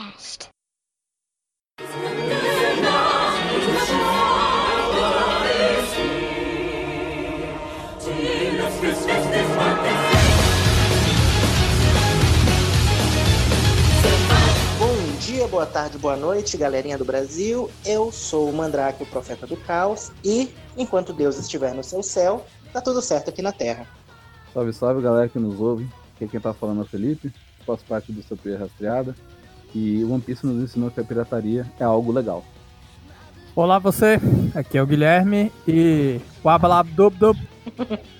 [0.00, 0.48] Podcast.
[14.78, 17.70] Bom dia, boa tarde, boa noite, galerinha do Brasil.
[17.84, 22.46] Eu sou o Mandrake, o profeta do caos, e enquanto Deus estiver no seu céu,
[22.72, 23.86] tá tudo certo aqui na Terra.
[24.54, 25.86] Salve, salve galera que nos ouve.
[26.16, 27.30] Aqui quem tá falando é o Felipe,
[27.66, 29.14] faço parte do Sopia Rastreada.
[29.74, 32.44] E o One Piece nos ensinou que a pirataria é algo legal.
[33.54, 34.20] Olá você,
[34.54, 37.36] aqui é o Guilherme e Wabalab Dub Dub.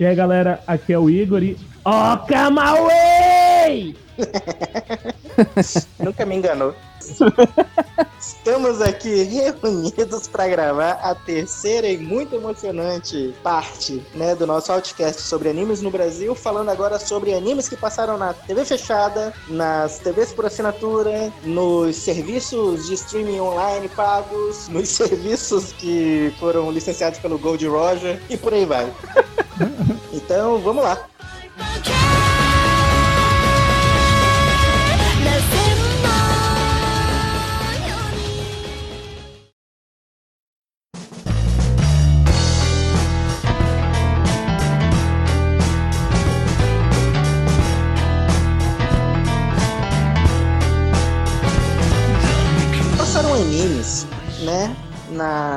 [0.00, 1.56] E aí galera, aqui é o Igor e.
[1.84, 3.94] Ó, Kamaway!
[5.98, 6.74] Nunca me enganou.
[8.20, 15.22] Estamos aqui reunidos para gravar a terceira e muito emocionante parte né, do nosso podcast
[15.22, 20.32] sobre animes no Brasil, falando agora sobre animes que passaram na TV fechada, nas TVs
[20.32, 27.66] por assinatura, nos serviços de streaming online pagos, nos serviços que foram licenciados pelo Gold
[27.66, 28.92] Roger e por aí vai.
[30.12, 31.08] Então, vamos lá.
[31.82, 32.31] passaram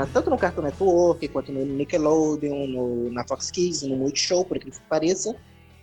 [0.05, 4.57] Na, tanto no Cartoon Network, quanto no Nickelodeon, no, na Fox Kids, no Multishow, por
[4.57, 5.35] incrível que pareça.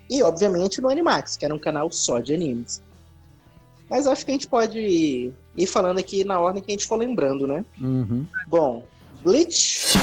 [0.09, 2.83] E, obviamente, no Animax, que era um canal só de animes.
[3.91, 6.87] Mas acho que a gente pode ir, ir falando aqui na ordem que a gente
[6.87, 7.65] for lembrando, né?
[7.81, 8.27] Uhum.
[8.47, 8.85] Bom,
[9.23, 9.99] Bleach,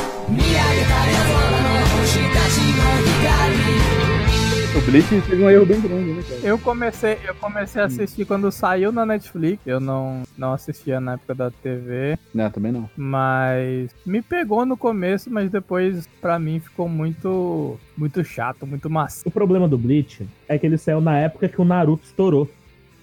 [4.79, 6.39] O Bleach teve um erro bem grande, né, cara?
[6.41, 9.61] Eu comecei, eu comecei a assistir quando saiu na Netflix.
[9.67, 12.89] Eu não, não assistia na época da TV, Não, também não.
[12.95, 19.23] mas me pegou no começo, mas depois pra mim ficou muito muito chato, muito macio.
[19.25, 22.49] O problema do Bleach é que ele saiu na época que o Naruto estourou.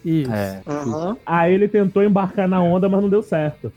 [0.04, 0.32] Isso.
[0.32, 0.62] É.
[0.66, 3.70] aham, Aí ele tentou embarcar na onda, mas não deu certo.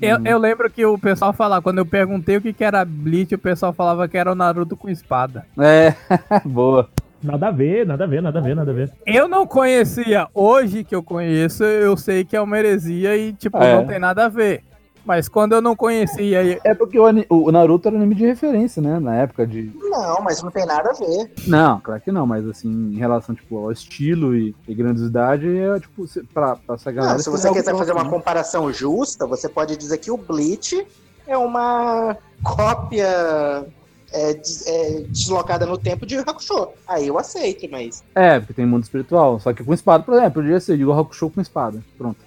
[0.00, 3.34] Eu, eu lembro que o pessoal falava, quando eu perguntei o que, que era Bleach,
[3.34, 5.44] o pessoal falava que era o Naruto com espada.
[5.58, 5.94] É,
[6.46, 6.88] boa.
[7.22, 8.90] Nada a ver, nada a ver, nada a ver, nada a ver.
[9.06, 13.58] Eu não conhecia, hoje que eu conheço, eu sei que é uma heresia e, tipo,
[13.58, 13.76] É.
[13.76, 14.62] não tem nada a ver.
[15.04, 19.00] Mas quando eu não conhecia, É porque o, o Naruto era anime de referência, né?
[19.00, 19.72] Na época de.
[19.74, 21.32] Não, mas não tem nada a ver.
[21.46, 25.80] Não, claro que não, mas assim, em relação tipo, ao estilo e, e grandiosidade, é
[25.80, 27.14] tipo, se- pra, pra essa galera.
[27.14, 28.10] Não, se você quiser fazer uma né?
[28.10, 30.86] comparação justa, você pode dizer que o Bleach
[31.26, 33.64] é uma cópia
[34.12, 34.30] é,
[34.66, 36.68] é, deslocada no tempo de Hakusho.
[36.86, 38.02] Aí eu aceito, mas.
[38.14, 39.38] É, porque tem mundo espiritual.
[39.40, 41.82] Só que com espada, por exemplo, podia ser Yu Hakusho com espada.
[41.96, 42.18] Pronto.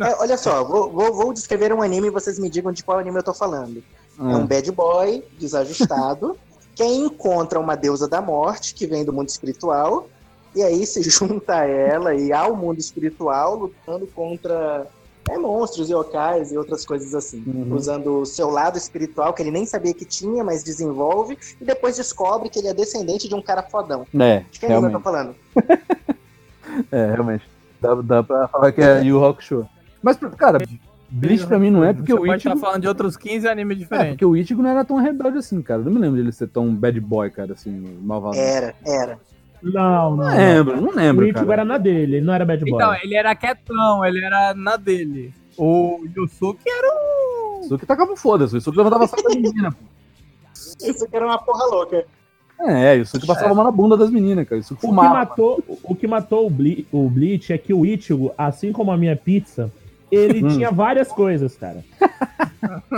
[0.00, 2.98] É, olha só, vou, vou- vou descrever um anime e vocês me digam de qual
[2.98, 3.82] anime eu tô falando.
[4.18, 6.36] É um Ah, bad boy desajustado
[6.74, 10.08] que encontra uma deusa da morte que vem do mundo espiritual
[10.54, 14.86] e aí se junta a ela e ao mundo espiritual lutando contra
[15.28, 17.42] é, monstros, yokais e outras coisas assim.
[17.46, 17.74] Uhum.
[17.74, 21.96] Usando o seu lado espiritual que ele nem sabia que tinha, mas desenvolve e depois
[21.96, 24.06] descobre que ele é descendente de um cara fodão.
[24.18, 25.02] É, De quem eu tô realmente.
[25.02, 25.34] falando?
[26.92, 27.48] É, realmente.
[27.80, 29.66] Dá, dá pra falar que é Yu Hakusho.
[30.02, 30.58] Mas, cara,
[31.08, 32.60] Bleach pra mim não é porque você o pode estar Ichigo...
[32.60, 34.10] falando de outros 15 animes É, diferentes.
[34.10, 35.80] porque o Ichigo não era tão rebelde assim, cara.
[35.80, 38.36] Eu não me lembro dele ser tão bad boy, cara, assim, malvado.
[38.36, 39.18] Era, era.
[39.62, 40.16] Não, não.
[40.16, 40.36] Não não.
[40.36, 41.52] lembro, não O lembro, Ichigo cara.
[41.54, 42.74] era na dele, ele não era bad boy.
[42.74, 45.32] Então, ele era quietão, ele era na dele.
[45.56, 47.78] O Yusuke era o.
[47.78, 49.74] Que tacava foda-se, isso que levantava a saco das meninas.
[49.74, 49.80] pô.
[50.86, 52.04] Isso aqui era uma porra louca.
[52.58, 54.60] É, isso que passava a mão na bunda das meninas, cara.
[54.60, 55.14] Isso que O que fumava.
[55.14, 58.96] matou, o que matou o, Ble o Bleach é que o Ichigo, assim como a
[58.96, 59.70] minha pizza,
[60.10, 60.48] ele Hum.
[60.48, 61.84] tinha várias coisas, cara.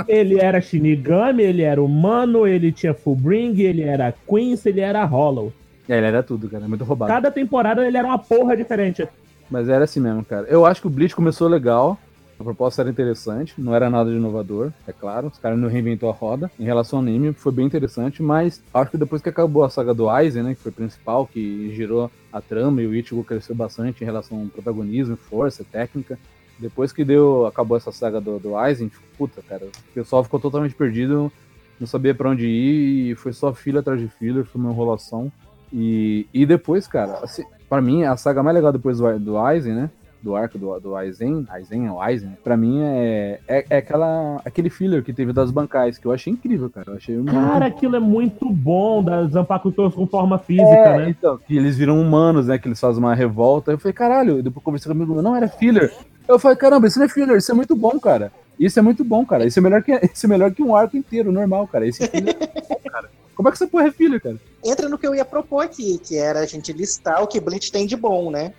[0.06, 5.52] ele era Shinigami, ele era humano, ele tinha Fullbring, ele era Quincy, ele era Hollow.
[5.88, 6.68] É, ele era tudo, cara.
[6.68, 7.10] Muito roubado.
[7.10, 9.08] Cada temporada ele era uma porra diferente.
[9.50, 10.46] Mas era assim mesmo, cara.
[10.48, 11.98] Eu acho que o Bleach começou legal.
[12.38, 15.26] A proposta era interessante, não era nada de inovador, é claro.
[15.26, 16.48] Os caras não reinventou a roda.
[16.58, 19.92] Em relação ao anime, foi bem interessante, mas acho que depois que acabou a saga
[19.92, 24.02] do Aizen, né, que foi principal, que girou a trama e o Ichigo cresceu bastante
[24.02, 26.16] em relação ao protagonismo, força, técnica.
[26.60, 30.38] Depois que deu, acabou essa saga do, do Aizen, tipo, puta, cara, o pessoal ficou
[30.38, 31.32] totalmente perdido,
[31.80, 35.32] não sabia pra onde ir, e foi só fila atrás de fila, foi uma enrolação.
[35.72, 39.74] E, e depois, cara, assim, pra mim, a saga mais legal depois do, do Aizen,
[39.74, 39.90] né?
[40.20, 44.68] Do arco do, do Aizen, Aizen ou Aizen, pra mim é, é, é aquela, aquele
[44.68, 46.90] filler que teve das bancais, que eu achei incrível, cara.
[46.90, 51.10] Eu achei Cara, aquilo é muito bom, das Zanpakutos com forma física, é, né?
[51.10, 52.58] Então, que eles viram humanos, né?
[52.58, 53.70] Que eles fazem uma revolta.
[53.70, 55.92] Eu falei, caralho, depois conversei com o amigo, meu, não, era filler.
[56.26, 58.32] Eu falei, caramba, isso não é filler, isso é muito bom, cara.
[58.58, 59.46] Isso é muito bom, cara.
[59.46, 61.86] Isso é melhor que, isso é melhor que um arco inteiro, normal, cara.
[61.86, 63.08] Esse filler é bom, cara.
[63.38, 64.36] Como é que essa porra é filler, cara?
[64.64, 67.70] Entra no que eu ia propor aqui, que era a gente listar o que Bleach
[67.70, 68.52] tem de bom, né?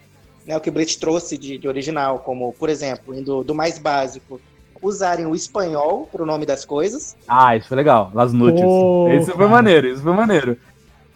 [0.47, 4.39] né o que Bleach trouxe de, de original, como, por exemplo, indo do mais básico,
[4.81, 7.17] usarem o espanhol pro nome das coisas.
[7.27, 8.09] Ah, isso foi legal.
[8.13, 8.61] Las Noches.
[8.61, 10.57] Pô, isso foi maneiro, isso foi maneiro.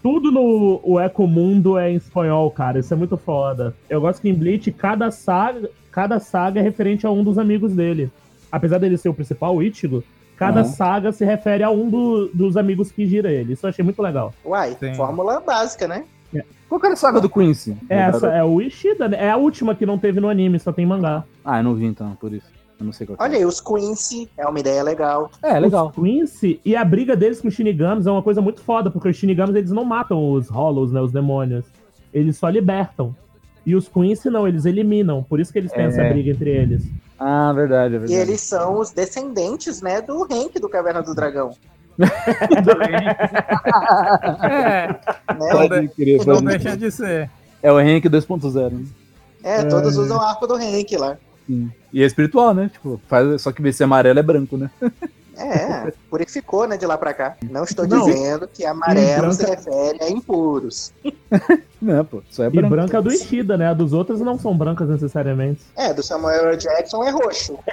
[0.02, 2.80] Tudo no o Ecomundo é em espanhol, cara.
[2.80, 3.74] Isso é muito foda.
[3.90, 7.72] Eu gosto que em Bleach, cada saga, cada saga é referente a um dos amigos
[7.72, 8.12] dele.
[8.52, 10.04] Apesar dele ser o principal, o Ichigo,
[10.38, 10.70] cada Aham.
[10.70, 13.54] saga se refere a um do- dos amigos que gira ele.
[13.54, 14.34] Isso eu achei muito legal.
[14.46, 14.94] Uai, Sim.
[14.96, 16.04] fórmula básica, né?
[16.68, 17.78] Qual que era a saga do Quincy?
[17.88, 19.18] Essa é o Ishida, né?
[19.20, 21.24] É a última que não teve no anime, só tem mangá.
[21.46, 22.48] Ah, eu não vi então, por isso.
[22.80, 23.28] Eu não sei qual que é.
[23.28, 25.30] Olha aí, os Quincy é uma ideia legal.
[25.44, 25.94] É, legal.
[25.96, 29.08] Os Quincy e a briga deles com os Shinigamis é uma coisa muito foda, porque
[29.08, 31.00] os Shinigamis eles não matam os Hollows, né?
[31.00, 31.64] Os demônios.
[32.12, 33.16] Eles só libertam.
[33.64, 35.22] E os Quincy não, eles eliminam.
[35.22, 35.88] Por isso que eles têm É.
[35.90, 36.90] essa briga entre eles.
[37.26, 38.20] Ah, verdade, é E verdade.
[38.22, 41.52] eles são os descendentes, né, do Henk do Caverna do Dragão.
[44.44, 45.52] É, Né?
[45.52, 47.30] Pode crer, não deixa de ser.
[47.62, 48.72] É o Henk 2.0.
[48.72, 48.86] né?
[49.44, 51.18] É, todos usam o arco do Henk lá.
[51.48, 51.72] Sim.
[51.92, 52.70] E é espiritual, né?
[52.72, 54.70] Tipo, faz, só que esse amarelo é branco, né?
[55.38, 57.36] É, purificou, né, de lá pra cá.
[57.50, 58.06] Não estou Não.
[58.06, 60.92] dizendo que amarelo E se branca- refere a impuros.
[61.82, 62.70] Não, pô, só é E branco.
[62.70, 63.68] branca é do Ishida, né?
[63.68, 65.60] A dos outros não são brancas necessariamente.
[65.76, 66.56] É, do Samuel.
[66.56, 67.58] Jackson é roxo.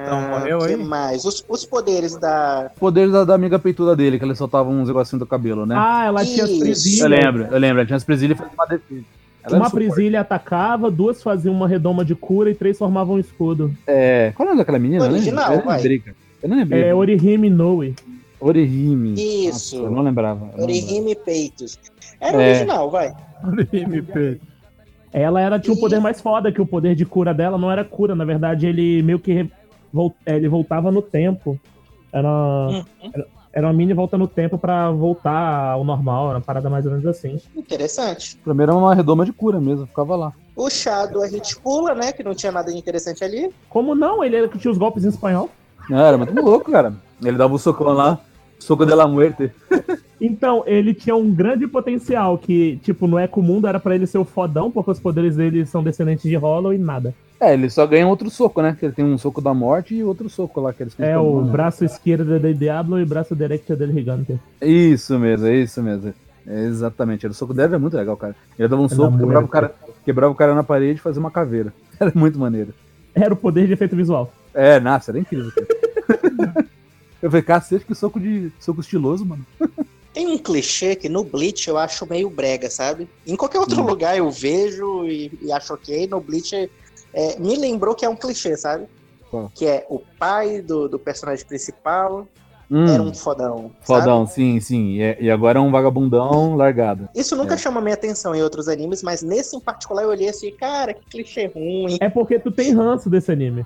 [0.00, 0.76] Então, Ah, morreu aí?
[0.76, 1.24] mais?
[1.24, 2.70] Os, os poderes da.
[2.76, 5.74] O poder da, da amiga peituda dele, que ele soltava uns negocinhos do cabelo, né?
[5.76, 6.60] Ah, ela tinha as Isso.
[6.60, 7.00] presilhas.
[7.00, 7.78] eu lembro, eu lembro.
[7.80, 9.04] Ela tinha as presilhas e fazia uma defesa.
[9.42, 13.74] Ela Uma presilha atacava, duas faziam uma redoma de cura e três formavam um escudo.
[13.86, 14.32] É.
[14.36, 15.04] Qual é o nome daquela menina?
[15.04, 15.80] Original, nem vai.
[16.42, 16.82] Eu não lembrei.
[16.84, 17.94] É Orihime Inoue.
[18.40, 19.14] Orihime.
[19.46, 19.76] Isso.
[19.76, 20.40] Nossa, eu não lembrava.
[20.40, 20.62] eu não lembrava.
[20.72, 21.78] Orihime Peitos.
[22.20, 22.50] Era É.
[22.50, 23.14] original, vai.
[23.72, 24.40] MP.
[25.12, 27.84] Ela era, tinha um poder mais foda, que o poder de cura dela não era
[27.84, 28.14] cura.
[28.14, 29.48] Na verdade, ele meio que
[30.26, 31.58] é, ele voltava no tempo.
[32.12, 32.84] Era, Uhum.
[33.14, 36.28] era, era uma mini volta no tempo pra voltar ao normal.
[36.28, 37.40] Era uma parada mais ou menos assim.
[37.56, 38.36] Interessante.
[38.44, 40.32] Pra mim era uma redoma de cura mesmo, ficava lá.
[40.54, 42.12] O Shadow a gente pula, né?
[42.12, 43.50] Que não tinha nada de interessante ali.
[43.68, 44.22] Como não?
[44.22, 45.48] Ele era que tinha os golpes em espanhol.
[45.88, 46.92] Não, era muito louco, cara.
[47.22, 48.18] Ele dava o socão lá,
[48.58, 49.50] soco de la muerte.
[50.20, 54.18] Então, ele tinha um grande potencial que, tipo, no Eco Mundo era pra ele ser
[54.18, 57.14] o fodão, porque os poderes dele são descendentes de Hollow e nada.
[57.40, 58.76] É, ele só ganha outro soco, né?
[58.78, 61.40] Que ele tem um soco da morte e outro soco lá que eles É o
[61.42, 64.40] braço esquerdo del Diablo e braço direito del Gigante.
[64.60, 66.12] Isso mesmo, é isso mesmo.
[66.44, 67.26] É exatamente.
[67.26, 68.34] O soco dele é muito legal, cara.
[68.58, 69.74] Ele dava um É soco, quebrava o, cara,
[70.04, 71.72] quebrava o cara na parede e fazia uma caveira.
[72.00, 72.74] Era muito maneiro.
[73.14, 74.32] Era o poder de efeito visual.
[74.54, 75.50] É, nossa, era incrível.
[75.52, 76.68] Cara.
[77.20, 79.44] Eu falei, cacete, que soco de soco estiloso, mano.
[80.14, 83.08] Tem um clichê que no Bleach eu acho meio brega, sabe?
[83.26, 83.86] Em qualquer outro Hum.
[83.86, 86.06] lugar eu vejo e, e acho ok.
[86.08, 86.70] No Bleach
[87.12, 88.86] é, me lembrou que é um clichê, sabe?
[89.30, 89.50] Qual?
[89.54, 92.26] Que é o pai do, do personagem principal
[92.70, 93.70] Hum, era um fodão.
[93.84, 94.00] sabe?
[94.00, 94.94] fodão, sim, sim.
[94.96, 97.08] E, é- e agora é um vagabundão largado.
[97.14, 97.58] Isso nunca É.
[97.58, 101.00] chama minha atenção em outros animes, mas nesse em particular eu olhei assim, cara, que
[101.10, 101.96] clichê ruim.
[102.00, 103.64] É porque tu tem ranço desse anime.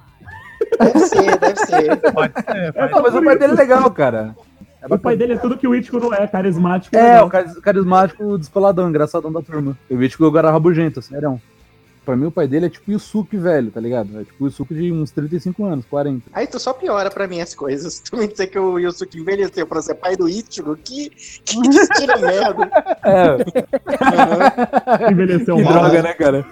[0.78, 2.12] Deve ser, deve ser.
[2.12, 4.34] Pode ser, É, pode mas o pai dele é legal, cara.
[4.82, 6.96] É, O pai dele é tudo que o Ichigo não é, carismático.
[6.96, 7.26] é legal.
[7.26, 9.76] o cari- carismático, descoladão, engraçadão da turma.
[9.88, 11.40] Eu vi tipo o cara rabugento, sério.
[12.04, 14.20] Pra mim, o pai dele é tipo o Yusuke velho, tá ligado?
[14.20, 16.30] É tipo o Yusuke de uns 35 anos, 40.
[16.32, 18.00] Aí tu só piora pra mim as coisas.
[18.10, 21.10] Tu me dizer que o Yusuke envelheceu pra ser pai do Ichigo, que,
[21.44, 22.70] que destino merda.
[23.04, 23.36] É,
[25.10, 25.72] Envelheceu que mal.
[25.72, 26.42] droga, né, cara?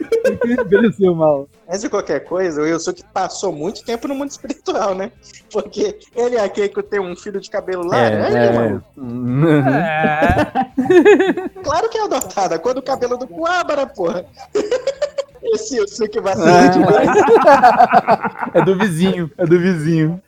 [0.41, 1.49] Que envelheceu mal.
[1.69, 5.13] Mas de qualquer coisa, o Yusuke passou muito tempo no mundo espiritual, né?
[5.53, 8.85] Porque ele e a Keiko tem um filho de cabelo laranja, é, mano.
[8.97, 9.49] Uhum.
[9.49, 10.53] É,
[11.63, 14.25] Claro que é adotada, cor do cabelo do Kuabara, porra.
[15.43, 16.61] Esse eu sei que vai ser é.
[18.61, 20.21] é do vizinho, é do vizinho.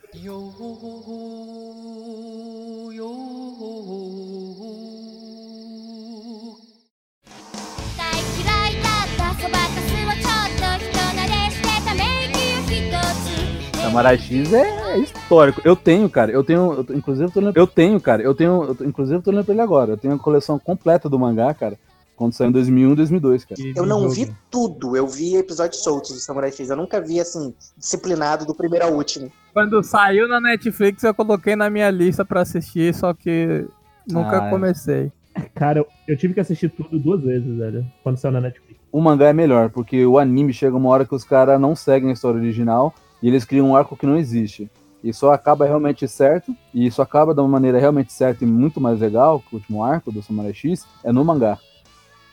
[13.93, 15.61] Samurai X é histórico.
[15.63, 16.31] Eu tenho, cara.
[16.31, 18.23] Eu tenho, eu, inclusive, eu, tô, eu tenho, cara.
[18.23, 19.91] Eu tenho, eu, inclusive, eu tô lendo pra ele agora.
[19.91, 21.77] Eu tenho a coleção completa do mangá, cara
[22.23, 23.61] quando saiu em 2001 e 2002, cara.
[23.75, 26.69] Eu não vi tudo, eu vi episódios soltos do Samurai X.
[26.69, 29.31] Eu nunca vi, assim, disciplinado do primeiro ao último.
[29.53, 33.65] quando saiu na Netflix eu coloquei na minha lista pra assistir, só que
[34.09, 34.49] nunca Ah, é.
[34.49, 35.11] comecei.
[35.55, 37.85] Cara, eu, eu tive que assistir tudo duas vezes, velho.
[38.03, 38.79] Quando saiu na Netflix.
[38.91, 42.09] O mangá é melhor, porque o anime chega uma hora que os caras não seguem
[42.09, 44.69] a história original e eles criam um arco que não existe.
[45.03, 48.79] E só acaba realmente certo, e isso acaba de uma maneira realmente certa e muito
[48.79, 51.57] mais legal que o último arco do Samurai X, é no mangá.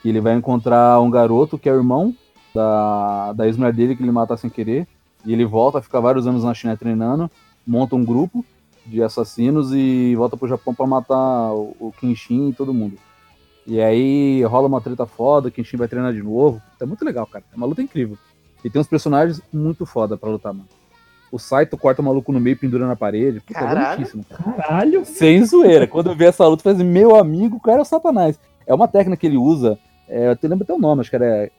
[0.02, 2.14] Que ele vai encontrar um garoto que é o irmão
[2.54, 4.86] da, da ex-mulher dele que ele mata sem querer.
[5.24, 7.30] E ele volta, fica vários anos na China treinando,
[7.66, 8.44] monta um grupo
[8.86, 12.96] de assassinos e volta pro Japão pra matar o, o Kenshin e todo mundo.
[13.66, 16.60] E aí rola uma treta foda, o Kenshin vai treinar de novo.
[16.80, 17.44] É muito legal, cara.
[17.52, 18.16] É uma luta incrível.
[18.64, 20.68] E tem uns personagens muito foda pra lutar, mano.
[21.30, 23.40] O Saito corta o maluco no meio e pendura na parede.
[23.40, 23.96] Puta, é Caralho.
[23.96, 24.52] bonitíssimo, cara.
[24.52, 25.04] Caralho.
[25.04, 25.86] Sem zoeira.
[25.86, 28.38] Quando eu vi essa luta, eu falei assim, meu amigo, o cara é o satanás.
[28.66, 29.78] É uma técnica que ele usa,
[30.10, 31.50] é, eu te lembro até o nome, acho que era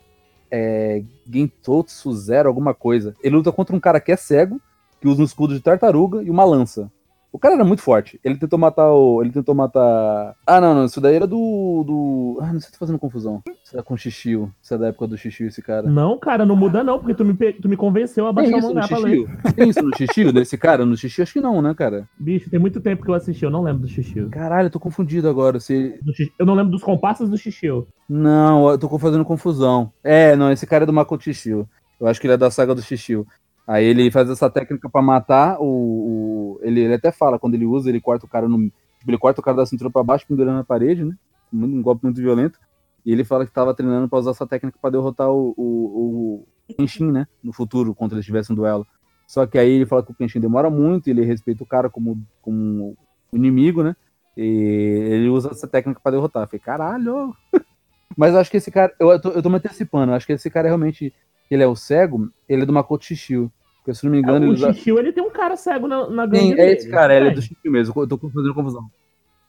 [0.51, 3.15] é, Gentotsu Zero, alguma coisa.
[3.23, 4.59] Ele luta contra um cara que é cego,
[4.99, 6.91] que usa um escudo de tartaruga e uma lança.
[7.33, 8.19] O cara era muito forte.
[8.25, 9.21] Ele tentou matar o.
[9.21, 10.35] Ele tentou matar.
[10.45, 10.83] Ah, não, não.
[10.85, 11.83] Isso daí era do.
[11.87, 12.37] do...
[12.41, 13.41] Ah, não sei se tô fazendo confusão.
[13.63, 14.51] Isso era com o Xixio.
[14.61, 15.89] Isso é da época do Xixio, esse cara.
[15.89, 18.61] Não, cara, não muda não, porque tu me, pe- tu me convenceu a baixar o
[18.61, 19.19] mangá pra ler.
[19.19, 19.53] Xixio?
[19.55, 20.85] Tem isso no Xixio desse cara?
[20.85, 22.05] No Xixio acho que não, né, cara?
[22.19, 24.25] Bicho, tem muito tempo que eu assisti, eu não lembro do Xixi.
[24.29, 25.57] Caralho, eu tô confundido agora.
[25.59, 25.97] Se...
[26.37, 27.67] Eu não lembro dos compassos do Xixi.
[28.09, 29.93] Não, eu tô fazendo confusão.
[30.03, 31.65] É, não, esse cara é do Makoto Shishio.
[31.99, 33.25] Eu acho que ele é da saga do Shishio.
[33.67, 35.65] Aí ele faz essa técnica pra matar o.
[35.65, 38.57] o- ele, ele até fala, quando ele usa, ele corta o cara no.
[38.99, 41.15] Tipo, ele corta o cara da cintura pra baixo, pendurando na parede, né?
[41.51, 42.59] Um golpe muito violento.
[43.05, 46.75] E ele fala que tava treinando pra usar essa técnica pra derrotar o, o, o
[46.77, 47.27] Kenshin, né?
[47.43, 48.85] No futuro, quando eles tivessem um duelo.
[49.27, 52.21] Só que aí ele fala que o Kenshin demora muito, ele respeita o cara como,
[52.41, 52.95] como
[53.33, 53.95] inimigo, né?
[54.37, 56.43] E ele usa essa técnica pra derrotar.
[56.43, 57.35] Eu falei, caralho!
[58.17, 58.93] Mas eu acho que esse cara.
[58.99, 60.11] Eu, eu, tô, eu tô me antecipando.
[60.11, 61.13] Eu acho que esse cara é realmente.
[61.51, 63.51] Ele é o cego, ele é do Makoto Shishio.
[63.83, 64.71] Porque se não me engano, o ele usa.
[64.73, 67.31] Xixi, ele tem um cara cego na, na gangue Tem, é esse cara, ele é
[67.31, 67.93] do Shishio mesmo.
[68.01, 68.89] Eu tô fazendo confusão.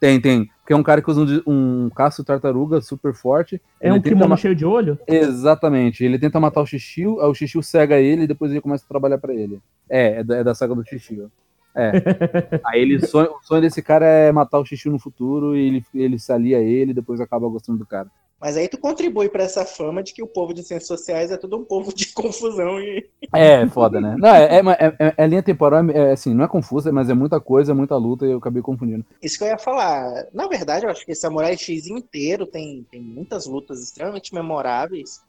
[0.01, 0.51] Tem, tem.
[0.61, 3.63] Porque é um cara que usa um, um caço tartaruga super forte.
[3.81, 4.99] É um kimono ma- cheio de olho?
[5.07, 6.05] Exatamente.
[6.05, 8.89] Ele tenta matar o Shishio, aí o Shishio cega ele e depois ele começa a
[8.89, 9.61] trabalhar pra ele.
[9.89, 11.31] É, é da, é da saga do Shishio.
[11.73, 11.93] É.
[12.67, 15.85] aí ele sonha, o sonho desse cara é matar o Shishio no futuro e ele,
[15.95, 18.09] ele se alia a ele e depois acaba gostando do cara.
[18.43, 21.37] Mas aí tu contribui pra essa fama de que o povo de ciências sociais é
[21.37, 23.09] todo um povo de confusão e.
[23.33, 24.17] É, foda, né?
[24.19, 27.41] Não, é, é, é- é linha temporal, é, assim, não é confusa, mas é muita
[27.41, 29.07] coisa, é muita luta e eu acabei confundindo.
[29.23, 30.27] Isso que eu ia falar.
[30.35, 35.23] Na verdade, eu acho que Samurai X inteiro tem, tem muitas lutas extremamente memoráveis.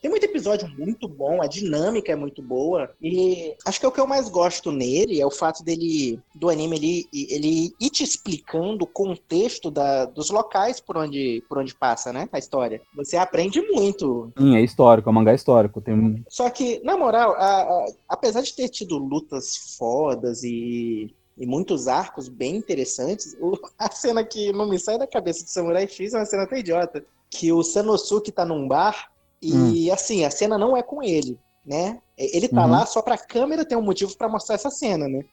[0.00, 2.90] Tem muito episódio muito bom, a dinâmica é muito boa.
[3.02, 6.48] E acho que é o que eu mais gosto nele é o fato dele, do
[6.48, 11.74] anime, ele, ele ir te explicando o contexto da, dos locais por onde, por onde
[11.74, 12.28] passa, né?
[12.32, 12.80] A história.
[12.96, 14.32] Você aprende muito.
[14.38, 15.80] Sim, é histórico, é um mangá histórico.
[15.82, 21.46] Tem Só que, na moral, a- a- apesar de ter tido lutas fodas e, e
[21.46, 25.86] muitos arcos bem interessantes, o- a cena que não me sai da cabeça de Samurai
[25.86, 27.04] X é uma cena até idiota.
[27.28, 29.09] Que o Sanosuke tá num bar
[29.42, 32.00] e, assim, a cena não é com ele, né?
[32.16, 32.70] Ele tá Uhum.
[32.70, 35.24] lá só pra câmera ter um motivo pra mostrar essa cena, né?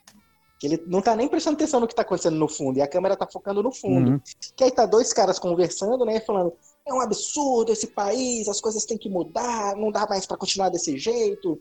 [0.60, 2.88] Que ele não tá nem prestando atenção no que tá acontecendo no fundo, e a
[2.88, 4.12] câmera tá focando no fundo.
[4.12, 4.22] Uhum.
[4.56, 6.20] Que aí tá dois caras conversando, né?
[6.22, 6.54] Falando,
[6.86, 10.70] é um absurdo esse país, as coisas têm que mudar, não dá mais pra continuar
[10.70, 11.60] desse jeito,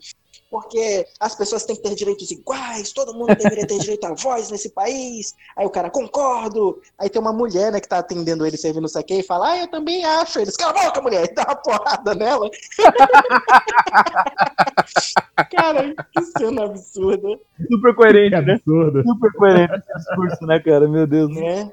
[0.50, 4.50] porque as pessoas têm que ter direitos iguais, todo mundo deveria ter direito à voz
[4.50, 5.35] nesse país.
[5.57, 6.81] Aí o cara, concordo.
[6.99, 9.59] Aí tem uma mulher, né, que tá atendendo ele servindo o saque e fala, ah,
[9.59, 10.38] eu também acho.
[10.38, 12.49] Eles, cala a boca, mulher, e dá uma porrada nela.
[15.50, 17.38] cara, que cena absurda,
[17.71, 19.03] Super coerente, Que absurdo.
[19.03, 20.88] Super coerente esse discurso, né, cara?
[20.88, 21.35] Meu Deus.
[21.35, 21.73] né?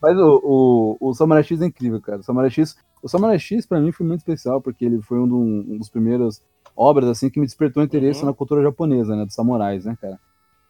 [0.00, 2.18] Mas o, o, o Samurai X é incrível, cara.
[2.18, 5.28] O Samurai X, o Samurai X pra mim foi muito especial, porque ele foi um,
[5.28, 6.42] do- um dos primeiros
[6.76, 8.26] obras assim que me despertou interesse Uhum.
[8.26, 10.20] na cultura japonesa, né, dos samurais, né, cara?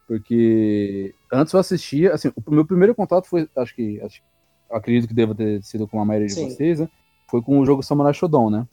[0.06, 4.22] Porque antes eu assistia, assim, o meu primeiro contato foi, acho que, acho,
[4.70, 6.36] acredito que deva ter sido com a maioria de Sim.
[6.36, 6.88] vocês, né?
[7.30, 8.68] Foi com o jogo Samurai Shodown, né?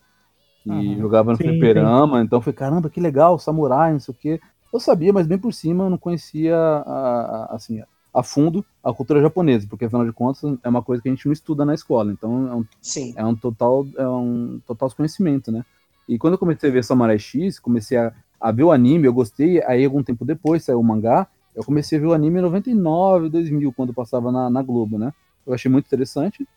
[0.63, 0.97] Que Aham.
[0.97, 4.41] jogava no Sim, fliperama, então foi, caramba, que legal, samurai, não sei o quê.
[4.73, 7.81] Eu sabia, mas bem por cima eu não conhecia, a- a- assim,
[8.19, 11.25] a fundo a cultura japonesa, porque afinal de contas é uma coisa que a gente
[11.25, 13.13] não estuda na escola, então é um, Sim.
[13.15, 15.65] é um total é um total desconhecimento, né?
[16.07, 19.13] E quando eu comecei a ver Samurai X, comecei a, a ver o anime, eu
[19.13, 22.41] gostei, aí algum tempo depois saiu o mangá, eu comecei a ver o anime em
[22.41, 25.13] 99, 2000, quando passava na, na Globo, né?
[25.45, 26.47] Eu achei muito interessante,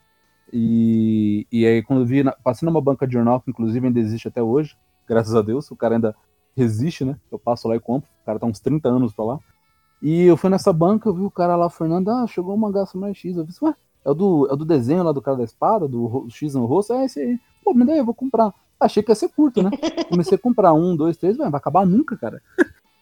[0.53, 4.01] e, e aí quando eu vi, na, passei numa banca de jornal, que inclusive ainda
[4.01, 4.77] existe até hoje,
[5.09, 6.15] graças a Deus, o cara ainda
[6.57, 7.17] resiste, né?
[7.31, 9.39] Eu passo lá e compro, o cara tá uns 30 anos pra lá.
[10.03, 12.59] E eu fui nessa banca, eu vi o cara lá, o Fernando, ah, chegou o
[12.59, 13.73] mangá Samurai X, eu disse, ué,
[14.05, 16.93] é o do, é do desenho lá do cara da espada, do X no rosto?
[16.93, 17.39] É esse aí.
[17.65, 18.53] Pô, me dá aí, eu vou comprar.
[18.81, 19.71] Achei que ia ser curto, né?
[20.11, 22.43] Comecei a comprar um, dois, três, vai, vai acabar nunca, cara.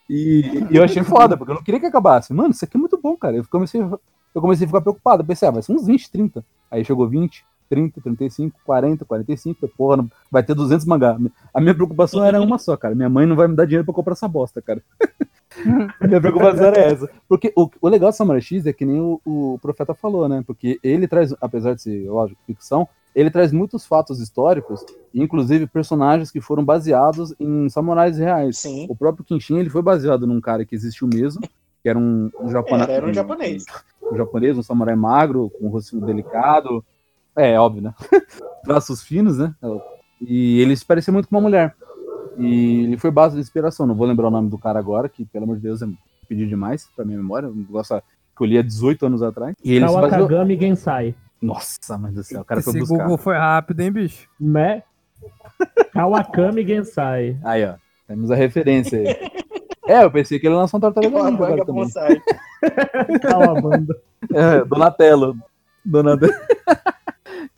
[0.08, 2.34] E, e eu achei foda, porque eu não queria que acabasse.
[2.34, 3.36] Mano, isso aqui é muito bom, cara.
[3.36, 5.22] Eu comecei, eu comecei a ficar preocupado.
[5.22, 6.44] Eu pensei, ah, vai ser uns 20, 30.
[6.70, 9.64] Aí chegou 20, 30, 35, 40, 45.
[9.64, 11.16] Eu, Porra, não- vai ter 200 mangá.
[11.54, 12.94] A minha preocupação era uma só, cara.
[12.94, 14.82] Minha mãe não vai me dar dinheiro pra comprar essa bosta, cara.
[16.00, 17.10] A minha preocupação era essa.
[17.28, 20.42] Porque o, o legal do Samurai X é que nem o, o profeta falou, né?
[20.46, 26.30] Porque ele traz, apesar de ser, lógico, ficção, ele traz muitos fatos históricos, inclusive personagens
[26.30, 28.58] que foram baseados em samurais reais.
[28.58, 28.86] Sim.
[28.88, 31.40] O próprio Kenshin ele foi baseado num cara que existiu mesmo,
[31.82, 32.88] que era um, um japonês.
[32.88, 33.64] Era, era um japonês.
[34.12, 36.84] Um japonês, um samurai magro, com um rostinho delicado.
[37.34, 37.94] É, óbvio, né?
[38.64, 39.54] Traços finos, né?
[40.20, 41.74] E ele se parecia muito com uma mulher.
[42.40, 43.86] E ele foi base de inspiração.
[43.86, 45.88] Não vou lembrar o nome do cara agora, que pelo amor de Deus é
[46.28, 47.48] pedir demais pra minha memória.
[47.48, 48.00] Um negócio
[48.36, 49.54] que eu li há 18 anos atrás.
[49.64, 50.10] E ele se baseou...
[50.10, 51.14] Kawakagami Gensai.
[51.40, 52.98] Nossa, mãe do céu, o cara foi Esse buscar.
[52.98, 54.28] Google foi rápido, hein, bicho?
[54.38, 54.82] Né?
[55.92, 57.38] Kawakami Gensai.
[57.42, 57.74] Aí, ó.
[58.06, 59.30] Temos a referência aí.
[59.86, 61.82] É, eu pensei que ele lançou um tartaruga ninja agora também.
[61.82, 62.22] Bonsai.
[63.20, 63.96] Kawabanda.
[64.32, 65.36] É, Donatello.
[65.84, 66.32] Donatello.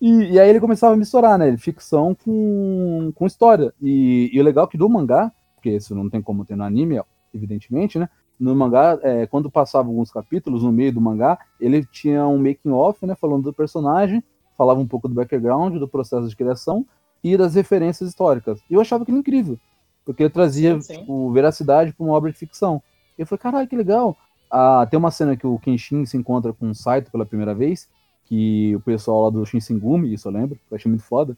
[0.02, 1.56] E, e aí ele começava a misturar, né?
[1.56, 3.72] Ficção com, com história.
[3.80, 6.64] E, e o legal é que do mangá, porque isso não tem como ter no
[6.64, 7.00] anime,
[7.32, 8.08] evidentemente, né?
[8.36, 12.70] No mangá, é, quando passava alguns capítulos no meio do mangá, ele tinha um making
[12.70, 13.14] off, né?
[13.14, 14.24] Falando do personagem,
[14.58, 16.84] falava um pouco do background, do processo de criação
[17.22, 18.60] e das referências históricas.
[18.68, 19.56] E eu achava aquilo incrível,
[20.04, 20.98] porque ele trazia Sim, sim.
[20.98, 22.82] tipo, veracidade para uma obra de ficção.
[23.16, 24.16] E eu falei, caralho, que legal.
[24.50, 27.88] Ah, tem uma cena que o Kenshin se encontra com o Saito pela primeira vez,
[28.32, 31.36] que o pessoal lá do Shinsengumi, isso eu lembro, eu achei muito foda,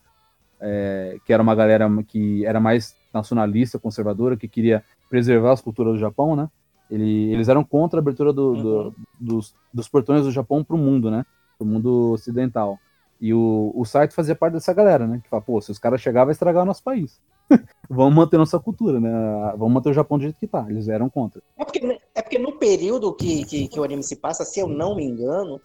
[0.61, 5.95] é, que era uma galera que era mais nacionalista, conservadora, que queria preservar as culturas
[5.95, 6.49] do Japão, né?
[6.89, 8.93] Ele- eles eram contra a abertura do- do- Uhum.
[9.19, 11.27] dos, dos portões do Japão para o mundo, né?
[11.59, 12.79] Para o mundo ocidental.
[13.21, 15.21] E o, o Saito fazia parte dessa galera, né?
[15.21, 17.21] Que fala, pô, se os caras chegarem, vai estragar o nosso país.
[17.91, 19.11] Vamos manter nossa cultura, né?
[19.59, 20.65] Vamos manter o Japão do jeito que tá.
[20.69, 21.43] Eles eram contra.
[21.59, 24.69] É porque, é porque no período que, que, que o anime se passa, se eu
[24.69, 25.61] não me engano,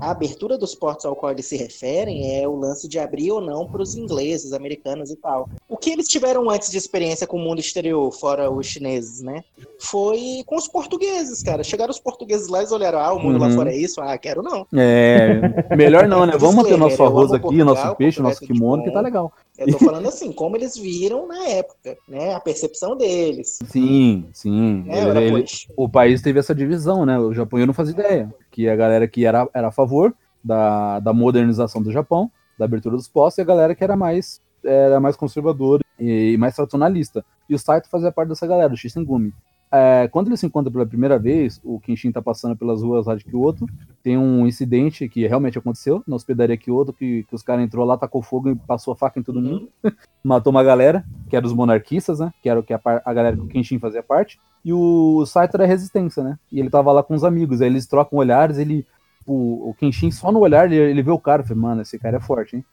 [0.00, 3.40] a abertura dos portos ao qual eles se referem é o lance de abrir ou
[3.40, 5.48] não para os ingleses, americanos e tal.
[5.68, 9.42] O que eles tiveram antes de experiência com o mundo exterior, fora os chineses, né?
[9.78, 11.64] Foi com os portugueses, cara.
[11.64, 13.54] Chegaram os portugueses lá e olharam, ah, o mundo lá Uhum.
[13.54, 14.00] fora é isso?
[14.00, 14.66] Ah, quero não.
[14.74, 16.32] É, melhor não, né?
[16.38, 19.32] Vamos manter nosso arroz aqui, Portugal, nosso peixe, é nosso kimono, que tá legal.
[19.58, 22.34] Eu tô falando assim, como eles viram na época, né?
[22.34, 23.58] A percepção deles.
[23.66, 24.82] Sim, sim.
[24.86, 25.08] Né?
[25.08, 25.44] Ele- ele-
[25.76, 27.18] o país teve essa divisão, né?
[27.18, 28.34] O Japão não fazia ideia.
[28.52, 32.96] Que a galera que era, era a favor da, da modernização do Japão, da abertura
[32.96, 37.24] dos postos, e a galera que era mais, era mais conservadora e mais tradicionalista.
[37.48, 39.32] E o Saito fazia parte dessa galera, o Shisengumi.
[39.70, 43.16] É, quando ele se encontra pela primeira vez, o Kenshin tá passando pelas ruas lá
[43.16, 43.66] de Kyoto,
[44.02, 47.96] tem um incidente que realmente aconteceu na hospedaria Kyoto, que, que os caras entrou lá,
[47.96, 49.68] tacou fogo e passou a faca em todo mundo
[50.22, 52.32] matou uma galera, que era os monarquistas, né?
[52.42, 54.40] Que era o que a, a galera que o Kenshin fazia parte.
[54.64, 56.38] E o Saito era a resistência, né?
[56.50, 57.60] E ele tava lá com os amigos.
[57.60, 58.86] Aí eles trocam olhares, ele.
[59.26, 61.42] O, o Kenshin, só no olhar, ele, ele vê o cara.
[61.42, 62.64] Fala, mano, esse cara é forte, hein?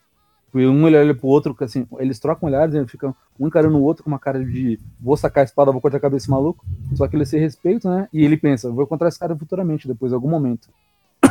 [0.54, 3.84] E um olha pro outro, que, assim, eles trocam olhares, eles ficam um encarando o
[3.84, 6.65] outro com uma cara de vou sacar a espada, vou cortar a cabeça desse maluco.
[6.96, 8.08] Só que eles se respeitam, né?
[8.12, 10.70] E ele pensa, vou encontrar esse cara futuramente, depois, em algum momento.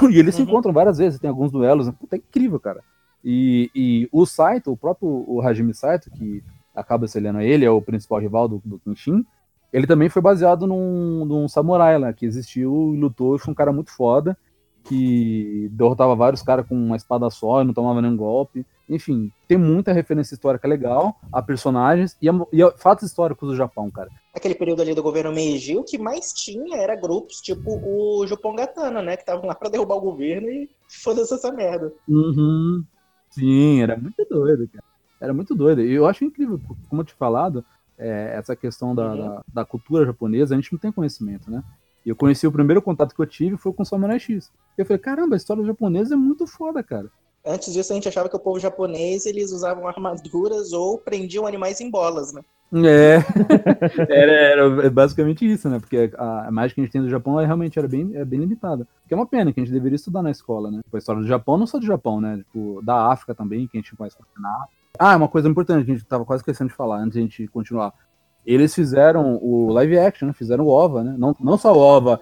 [0.10, 0.48] E eles se Uhum.
[0.48, 1.94] encontram várias vezes, tem alguns duelos, né?
[1.98, 2.82] Puta, é incrível, cara.
[3.24, 6.42] E, e o Saito, o próprio o Hajime Saito, que
[6.74, 9.24] acaba sendo ele, é o principal rival do, do Kenshin,
[9.72, 13.54] ele também foi baseado num, num samurai lá, que existiu e lutou, e foi um
[13.54, 14.36] cara muito foda,
[14.88, 18.64] que derrotava vários caras com uma espada só e não tomava nenhum golpe.
[18.88, 23.54] Enfim, tem muita referência histórica legal a personagens e a, e a fatos históricos do
[23.56, 24.08] Japão, cara.
[24.34, 29.02] Aquele período ali do governo Meiji, o que mais tinha era grupos tipo o Jupongatana,
[29.02, 29.16] né?
[29.16, 31.92] Que estavam lá pra derrubar o governo e foda-se essa merda.
[32.08, 32.82] Uhum.
[33.30, 34.84] Sim, era muito doido, cara.
[35.20, 35.82] Era muito doido.
[35.82, 37.62] E eu acho incrível, como eu te falado,
[37.98, 39.18] é, essa questão da, Uhum.
[39.18, 41.62] da, da cultura japonesa, a gente não tem conhecimento, né?
[42.04, 44.50] E eu conheci o primeiro contato que eu tive foi com o Samurai X.
[44.76, 47.10] Eu falei, caramba, a história japonesa é muito foda, cara.
[47.44, 51.80] Antes disso, a gente achava que o povo japonês eles usavam armaduras ou prendiam animais
[51.80, 52.42] em bolas, né?
[52.74, 53.16] É,
[54.12, 54.32] era,
[54.82, 55.78] era basicamente isso, né?
[55.78, 58.40] Porque a, a imagem que a gente tem do Japão realmente era bem, é bem
[58.40, 58.86] limitada.
[59.06, 60.80] Que é uma pena que a gente deveria estudar na escola, né?
[60.84, 62.38] Tipo, a história do Japão, não só do Japão, né?
[62.38, 64.68] Tipo, da África também, que a gente conhece fascinar.
[64.98, 67.22] Ah, uma coisa importante que a gente tava quase esquecendo de falar antes de a
[67.22, 67.94] gente continuar.
[68.44, 70.32] Eles fizeram o live action, né?
[70.32, 71.14] fizeram o OVA, né?
[71.18, 72.20] Não, não só o OVA,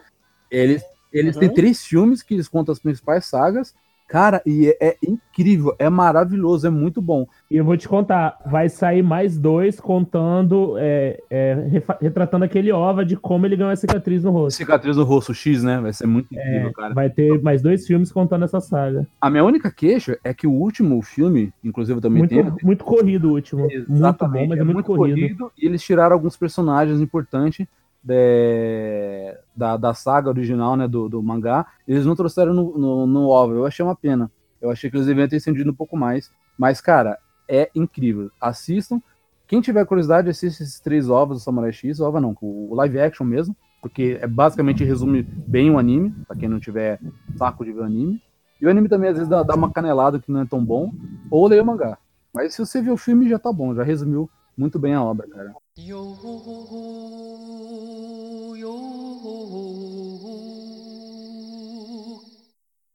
[0.50, 1.40] eles, eles Uhum.
[1.40, 3.74] têm três filmes que eles contam as principais sagas.
[4.09, 7.27] Cara, e é, é incrível, é maravilhoso, é muito bom.
[7.51, 13.05] E eu vou te contar, vai sair mais dois contando, é, é, retratando aquele ova
[13.05, 14.57] de como ele ganhou a cicatriz no rosto.
[14.57, 15.81] Cicatriz do rosto X, né?
[15.81, 16.95] Vai ser muito incrível, É, cara.
[16.95, 19.07] vai ter mais dois filmes contando essa saga.
[19.21, 22.64] A minha única queixa é que o último filme, inclusive eu também Muito, teve.
[22.64, 23.66] muito corrido o último.
[23.88, 25.51] Muito bom, mas é, muito, corrido.
[25.59, 27.66] E eles tiraram alguns personagens importantes
[28.07, 31.66] de- da, da saga original, né, do, do mangá.
[31.87, 33.55] Eles não trouxeram no, no, no OVA.
[33.55, 34.31] Eu achei uma pena.
[34.61, 36.31] Eu achei que eles deviam ter estendido um pouco mais.
[36.59, 38.31] Mas, cara, é incrível.
[38.40, 39.01] Assistam.
[39.47, 42.01] Quem tiver curiosidade, assiste esses três ovos do Samurai X.
[42.01, 43.57] Ova não, o live action mesmo.
[43.83, 46.99] Porque é basicamente resume bem o anime, pra quem não tiver
[47.37, 48.21] saco de ver o anime.
[48.61, 50.92] E o anime também às vezes dá, dá uma canelada que não é tão bom,
[51.31, 51.99] ou leia o mangá.
[52.33, 55.29] Mas se você viu o filme já tá bom, já resumiu muito bem a obra,
[55.29, 55.55] cara.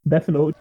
[0.03, 0.55] Death Note.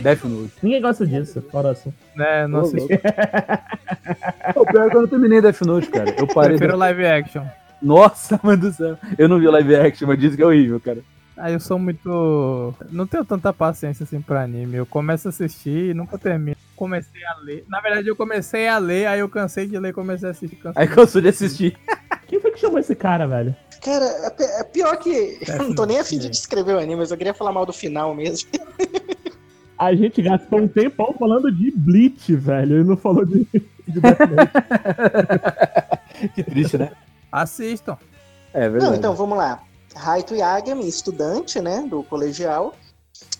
[0.00, 0.52] Death Note.
[0.62, 1.92] Ninguém gosta disso, fora assim.
[2.16, 2.88] Né, não louco.
[4.54, 6.14] Pô, pior que eu não terminei Death Note, cara.
[6.18, 6.56] Eu parei.
[6.56, 7.44] Prefiro live action.
[7.82, 8.96] Nossa, mano do céu.
[9.18, 11.00] Eu não vi o live action, mas disse que é horrível, cara.
[11.44, 12.72] Ah, eu sou muito.
[12.92, 14.76] Não tenho tanta paciência assim pra anime.
[14.76, 16.56] Eu começo a assistir e nunca termino.
[16.76, 17.64] Comecei a ler.
[17.66, 20.54] Na verdade, eu comecei a ler, aí eu cansei de ler e comecei a assistir.
[20.54, 20.80] Cansei.
[20.80, 21.76] Aí cansou de assistir.
[22.28, 23.56] Quem foi que chamou esse cara, velho?
[23.82, 25.40] Cara, é é pior que.
[25.48, 27.66] É, Eu não tô nem afim de descrever o anime, mas eu queria falar mal
[27.66, 28.48] do final mesmo.
[29.76, 32.82] A gente gastou um tempão falando de Bleach, velho.
[32.82, 34.00] E não falou de, de
[36.36, 36.92] que triste, né?
[37.32, 37.98] Assistam.
[38.54, 38.92] É verdade.
[38.92, 39.60] Não, então vamos lá.
[39.94, 42.72] Raito Yagami, estudante, né, do colegial.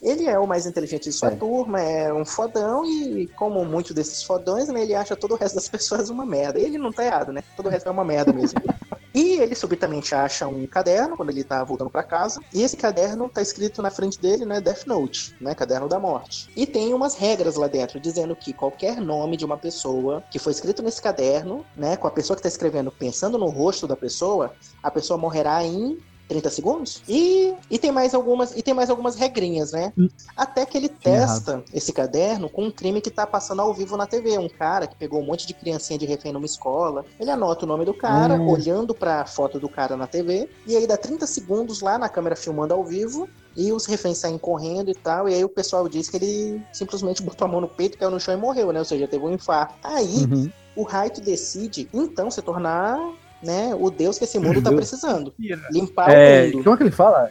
[0.02, 1.36] Ele é o mais inteligente de sua É.
[1.36, 5.54] turma, é um fodão e, como muitos desses fodões, né, ele acha todo o resto
[5.54, 6.58] das pessoas uma merda.
[6.58, 7.42] Ele não tá errado, né?
[7.56, 8.60] Todo o resto é uma merda mesmo.
[9.14, 12.40] E ele subitamente acha um caderno quando ele tá voltando pra casa.
[12.50, 16.48] E esse caderno tá escrito na frente dele, né, Death Note, né, Caderno da Morte.
[16.56, 20.52] E tem umas regras lá dentro dizendo que qualquer nome de uma pessoa que foi
[20.52, 24.54] escrito nesse caderno, né, com a pessoa que tá escrevendo pensando no rosto da pessoa,
[24.82, 25.98] a pessoa morrerá em
[26.32, 27.02] 30 segundos.
[27.06, 29.92] E, e tem mais algumas e tem mais algumas regrinhas, né?
[29.98, 30.08] Hum.
[30.36, 34.06] Até que ele testa esse caderno com um crime que tá passando ao vivo na
[34.06, 37.04] TV, um cara que pegou um monte de criancinha de refém numa escola.
[37.20, 38.48] Ele anota o nome do cara, Hum.
[38.48, 42.34] olhando pra foto do cara na TV, e aí dá 30 segundos lá na câmera
[42.34, 43.28] filmando ao vivo.
[43.54, 47.20] E os reféns saem correndo e tal, e aí o pessoal diz que ele simplesmente
[47.22, 48.78] botou a mão no peito, caiu no chão e morreu, né?
[48.78, 49.74] Ou seja, teve um infarto.
[49.84, 50.50] Aí Uhum.
[50.74, 52.98] o Raito decide, então, se tornar
[53.42, 54.80] né, o deus que esse mundo tá Deus.
[54.80, 55.34] precisando.
[55.70, 56.64] Limpar É, o mundo.
[56.64, 57.30] como é que ele fala?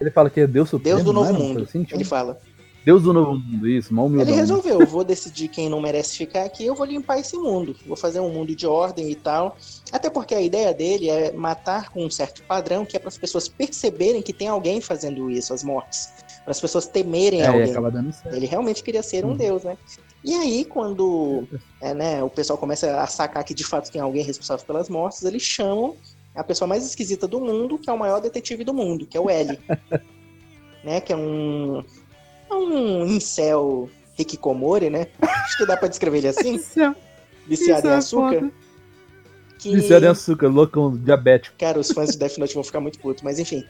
[0.00, 0.96] Ele fala que é Deus Supremo.
[0.96, 1.36] Deus do não novo é?
[1.38, 1.62] Uma mundo.
[1.64, 1.96] assim, tipo?
[1.96, 2.38] Ele fala.
[2.84, 4.26] Deus do novo mundo, isso, mal humildão.
[4.26, 7.76] Ele resolveu, eu vou decidir quem não merece ficar aqui, eu vou limpar esse mundo.
[7.86, 9.56] Vou fazer um mundo de ordem e tal.
[9.92, 13.18] Até porque a ideia dele é matar com um certo padrão, que é para as
[13.18, 16.14] pessoas perceberem que tem alguém fazendo isso, as mortes.
[16.42, 17.74] Para as pessoas temerem É, alguém.
[18.32, 19.36] Ele realmente queria ser um Uhum.
[19.36, 19.76] deus, né?
[20.24, 21.46] E aí, quando
[21.82, 25.22] é, né, o pessoal começa a sacar que de fato tem alguém responsável pelas mortes,
[25.22, 25.96] eles chamam
[26.34, 29.20] a pessoa mais esquisita do mundo, que é o maior detetive do mundo, que é
[29.20, 29.58] o L.
[30.84, 31.00] né?
[31.00, 31.84] Que é um.
[32.50, 35.06] É um incel Hikikomori, né?
[35.22, 36.60] Acho que dá pra descrever ele assim,
[37.46, 38.40] viciado em é açúcar.
[38.40, 38.52] foda.
[39.58, 41.54] Que, Viciado em açúcar, loucão, diabético.
[41.58, 43.62] cara, os fãs de Death Note vão ficar muito putos, mas enfim.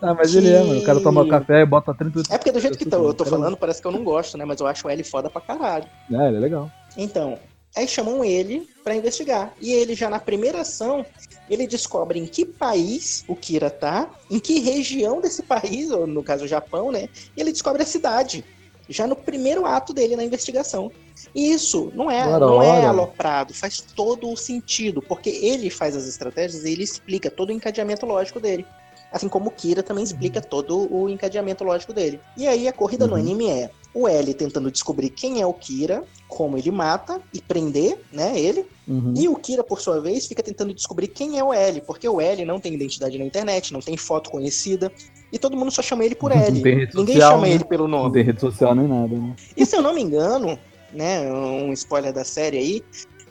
[0.00, 0.80] Ah, mas Que- ele é, mano.
[0.80, 3.24] O cara toma café e bota 30 É porque do jeito que tô- eu tô
[3.24, 4.44] falando, parece que eu não gosto, né?
[4.44, 5.84] Mas eu acho o L foda pra caralho.
[6.10, 6.70] É, ele é legal.
[6.96, 7.38] Então,
[7.74, 9.52] aí chamam ele pra investigar.
[9.60, 11.04] E ele já na primeira ação,
[11.48, 16.22] ele descobre em que país o Kira tá, em que região desse país, ou no
[16.22, 17.08] caso o Japão, né?
[17.36, 18.44] E ele descobre a cidade.
[18.88, 20.90] Já no primeiro ato dele na investigação.
[21.34, 26.08] E isso não é, não é aloprado, faz todo o sentido, porque ele faz as
[26.08, 28.66] estratégias e ele explica todo o encadeamento lógico dele.
[29.12, 32.20] Assim como o Kira também explica todo o encadeamento lógico dele.
[32.36, 33.18] E aí a corrida no Uhum.
[33.20, 37.98] anime é o L tentando descobrir quem é o Kira, como ele mata e prender,
[38.12, 38.64] né, ele.
[38.86, 39.12] Uhum.
[39.16, 42.20] E o Kira, por sua vez, fica tentando descobrir quem é o L, porque o
[42.20, 44.92] L não tem identidade na internet, não tem foto conhecida,
[45.32, 46.52] e todo mundo só chama ele por Não L.
[46.52, 47.52] Ninguém social, chama né?
[47.54, 48.12] ele pelo Não nome.
[48.12, 49.34] tem rede social nem nada, né?
[49.56, 50.56] E se eu não me engano,
[50.92, 52.84] né, um spoiler da série aí,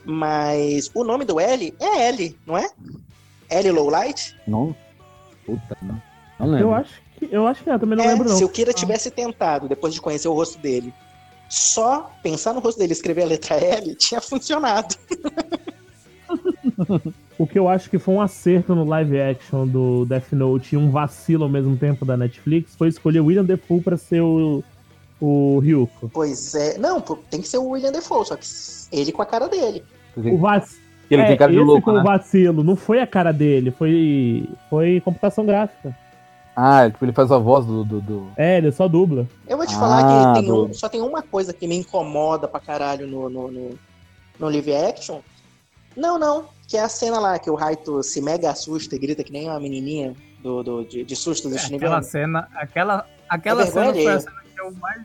[0.03, 2.69] mas o nome do L é L, não é?
[3.49, 4.35] L Lowlight?
[4.45, 4.75] Não.
[5.49, 6.01] Puta, não.
[6.39, 6.67] Não lembro.
[6.67, 8.37] Eu acho que, eu acho que é, também não É, lembro não.
[8.37, 10.93] se o Kira tivesse tentado, depois de conhecer o rosto dele,
[11.49, 14.95] só pensar no rosto dele e escrever a letra L, tinha funcionado.
[17.37, 20.77] O que eu acho que foi um acerto no live action do Death Note e
[20.77, 24.63] um vacilo ao mesmo tempo da Netflix foi escolher William Defoe pra ser o,
[25.19, 26.09] o Ryuko.
[26.13, 26.77] Pois é.
[26.77, 28.45] Não, tem que ser o William Defoe, só que
[28.91, 29.83] ele com a cara dele.
[30.15, 30.67] O vac...
[31.09, 31.99] Ele é, tem cara de louco, foi né?
[32.01, 35.95] o vacilo, não foi a cara dele, foi, foi computação gráfica.
[36.55, 37.83] Ah, tipo, ele faz a voz do.
[37.85, 39.25] do, do- É, ele só dubla.
[39.47, 42.47] Eu vou te Ah, falar que tem um- só tem uma coisa que me incomoda
[42.47, 43.69] pra caralho no, no, no,
[44.37, 45.21] no live action.
[45.95, 46.45] Não, não.
[46.67, 49.47] Que é a cena lá que o Raito se mega assusta e grita que nem
[49.49, 53.93] uma menininha do, do- de, de susto do É, aquela cena, aquela, aquela É cena
[53.93, 55.01] foi a cena que eu mais.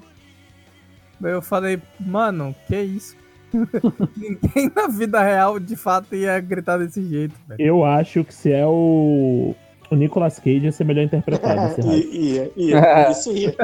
[1.22, 3.16] Eu falei, mano, que isso?
[4.16, 7.60] Ninguém na vida real de fato ia gritar desse jeito, velho.
[7.60, 9.54] Eu acho que se é o,
[9.90, 11.60] o Nicolas Cage ia ser melhor interpretado.
[11.82, 11.92] raio.
[11.92, 13.10] ia, ia, ia.
[13.10, 13.54] Isso ia.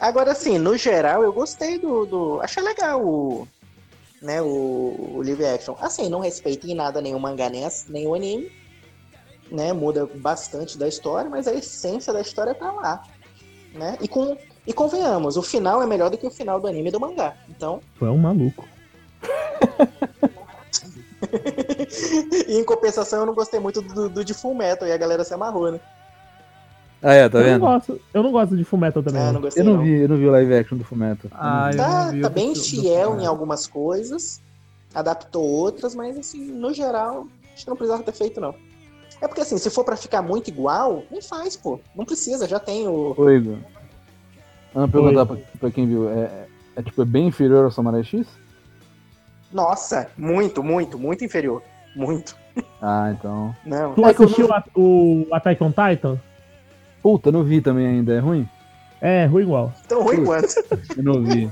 [0.00, 2.06] Agora, assim, no geral, eu gostei do.
[2.06, 3.46] do achei legal o.
[4.20, 5.76] Né, o, o live action.
[5.80, 8.50] Assim, não respeito em nada o mangá nem, nem o anime.
[9.50, 9.72] né?
[9.72, 13.02] Muda bastante da história, mas a essência da história tá lá,
[13.74, 13.96] né?
[14.00, 16.92] E com e convenhamos, o final é melhor do que o final do anime e
[16.92, 17.34] do mangá.
[17.48, 18.68] Então, Tu é um maluco.
[22.48, 25.24] e em compensação eu não gostei muito do, do de Full Metal e a galera
[25.24, 25.80] se amarrou, né?
[27.02, 27.60] Ah, é, tá eu, não vendo?
[27.60, 29.22] gosto, eu não gosto de Fullmetal também.
[29.22, 29.34] Ah, não.
[29.34, 29.82] não gostei Eu não não.
[29.84, 31.28] vi, eu não vi o live action do Fumeto.
[31.32, 33.28] Ah, Tá, não tá do- bem do- do fiel em Fullmetal.
[33.30, 34.40] algumas coisas,
[34.92, 38.52] adaptou outras, mas assim, no geral, acho que não precisava ter feito, não.
[39.20, 41.78] É porque assim, se for pra ficar muito igual, nem faz, pô.
[41.94, 43.14] Não precisa, já tem o.
[43.16, 43.58] Ô, Igor.
[44.74, 46.08] Vamos perguntar pra, pra quem viu.
[46.10, 48.26] É, é, é, tipo, é bem inferior ao Samurai X?
[49.52, 51.62] Nossa, muito, muito, muito inferior.
[51.96, 52.36] Muito.
[52.82, 53.54] Ah, então.
[53.64, 53.94] Não.
[53.94, 56.18] Tu É assistiu a- o Attack on Titan?
[57.02, 58.14] Puta, não vi também ainda.
[58.14, 58.48] É ruim?
[59.00, 59.72] É, ruim igual.
[59.88, 60.54] Tão ruim quanto.
[60.96, 61.50] Eu não vi.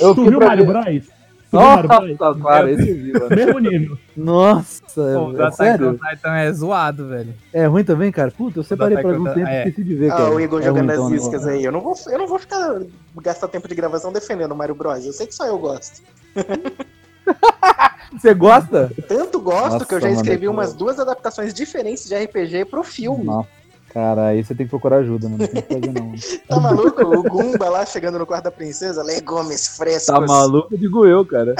[0.00, 0.66] Eu Tu viu Mario.
[0.66, 0.84] Bros?
[0.84, 2.18] Tu viu Mario Bros?
[2.18, 3.28] Nossa, claro, esse vi, mano.
[3.34, 3.98] Mesmo nível.
[4.16, 5.88] Nossa, Pô, o é, é Attack sério?
[5.90, 7.34] on Titan é zoado, velho.
[7.52, 8.30] É ruim também, cara?
[8.30, 9.58] Puta, eu separei por algum tempo e é.
[9.68, 10.30] esqueci de ver, Ah, cara.
[10.34, 11.64] o Igor É jogando ruim, então, as o iscas aí.
[11.64, 12.80] Eu não, vou, eu não vou ficar
[13.22, 15.04] gastar tempo de gravação defendendo o Mario Bros.
[15.06, 16.02] Eu sei que só eu gosto.
[18.12, 18.90] Você gosta?
[19.08, 22.64] Tanto gosto Nossa, que eu já mano, escrevi que umas duas adaptações diferentes de RPG
[22.64, 23.24] pro filme.
[23.24, 23.48] Nossa.
[23.92, 25.38] Cara, aí você tem que procurar ajuda, mano.
[25.38, 26.12] Não tem que fazer, não.
[26.48, 27.02] Tá maluco?
[27.02, 30.06] O Gumba lá chegando no quarto da princesa, legumes frescos.
[30.06, 30.76] Tá maluco?
[30.76, 31.54] Digo eu, cara.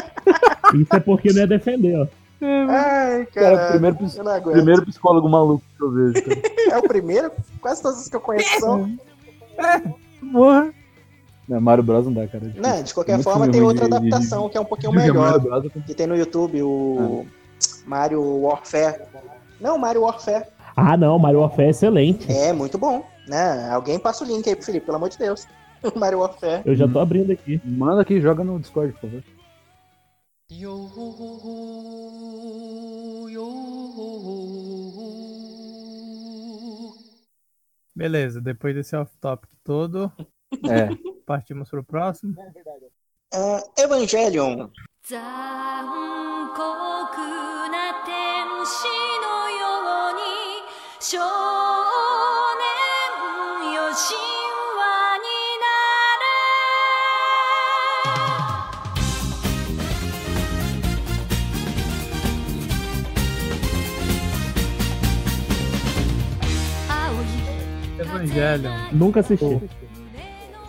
[0.75, 2.07] Isso é porque não é defender, ó.
[2.43, 3.71] Ai, Cara, cara.
[3.73, 4.55] primeiro, pis- Eu não aguento.
[4.57, 6.41] primeiro psicólogo maluco que eu vejo, cara.
[6.71, 7.31] É o primeiro?
[7.61, 8.91] Quase todos os que eu conheço são.
[10.33, 10.73] Porra.
[11.51, 12.47] Não, Mario Bros não dá, cara.
[12.47, 12.61] É.
[12.61, 14.99] Não, de qualquer Muito forma tem outra de- de- adaptação que é um pouquinho de-
[14.99, 15.33] de melhor.
[15.33, 17.27] Mario Bros, eu- Que tem no YouTube o
[17.85, 19.03] Mario Warfare.
[19.61, 20.47] Não, Mario Warfare.
[20.77, 22.31] Ah, não, Mario Warfare é excelente.
[22.31, 23.69] É muito bom, né?
[23.69, 25.45] Alguém passa o link aí pro Felipe, pelo amor de Deus.
[25.97, 26.63] Mario Warfare.
[26.65, 27.61] Eu já tô abrindo aqui.
[27.65, 29.23] Manda aqui, joga no Discord, por favor.
[37.95, 40.11] Beleza, depois desse off-topic todo,
[40.70, 40.90] É.
[41.26, 42.36] partimos pro próximo.
[43.34, 44.72] Ah, Evangelion.
[45.04, 45.86] 残
[46.56, 46.62] 酷
[47.70, 48.88] な天使
[49.22, 49.62] のよ
[50.10, 50.22] うに
[51.00, 51.20] 少
[52.58, 52.66] 年
[53.76, 54.18] よ神
[54.80, 55.30] 話に
[55.62, 55.66] な
[68.00, 68.90] れ Evangelion.
[68.94, 69.46] Nunca assisti.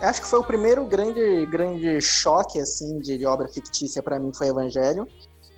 [0.02, 4.32] Acho que foi o primeiro grande, grande choque, assim, de, de obra fictícia pra mim,
[4.34, 5.06] foi Evangelion.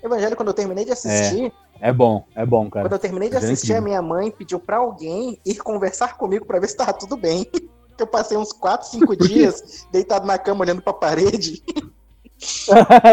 [0.02, 2.84] Evangelho, quando eu terminei de assistir, É bom, é bom, cara.
[2.84, 6.16] quando eu terminei de Evangelho é assistir, a minha mãe pediu pra alguém ir conversar
[6.18, 7.46] comigo pra ver se tava tudo bem.
[7.96, 11.62] Eu passei uns 4, 5 dias deitado na cama olhando pra parede.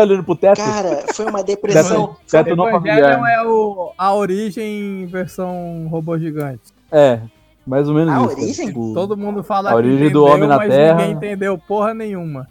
[0.02, 0.58] Olhando pro teto.
[0.58, 2.17] Cara, foi uma depressão.
[2.28, 3.44] teto não Evangelion familiar.
[3.44, 6.74] é o, a origem versão robô gigante.
[6.91, 7.22] É,
[7.71, 8.29] mais ou menos A isso.
[8.41, 8.67] origem?
[8.67, 10.93] Tipo, Todo mundo fala A origem entendeu, do homem na mas Terra.
[10.97, 12.45] ninguém entendeu porra nenhuma.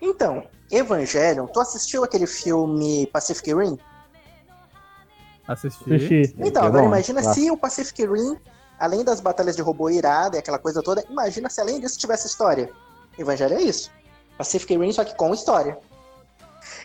[0.00, 3.78] Então, Evangelion, tu assistiu aquele filme Pacific Rim?
[5.48, 5.94] Assisti.
[5.94, 6.34] Assisti.
[6.38, 8.36] Então, É agora bom, imagina se o Pacific Rim,
[8.78, 12.26] além das batalhas de robô irada e aquela coisa toda, imagina se além disso tivesse
[12.26, 12.68] história.
[13.18, 13.90] Evangelho é isso.
[14.36, 15.78] Pacific Rim, só que com história.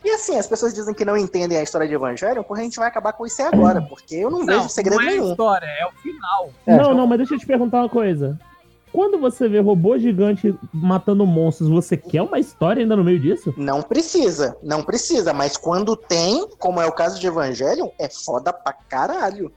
[0.03, 2.77] E assim, as pessoas dizem que não entendem a história de Evangelho, porque a gente
[2.77, 5.31] vai acabar com isso aí agora, porque eu não, vejo segredo não é a nenhum.
[5.31, 6.49] história, é o final.
[6.65, 8.39] É, não, não, mas deixa eu te perguntar uma coisa.
[8.91, 13.53] Quando você vê robô gigante matando monstros, você quer uma história ainda no meio disso?
[13.55, 18.51] Não precisa, não precisa, mas quando tem, como é o caso de Evangelion, é foda
[18.51, 19.51] pra caralho.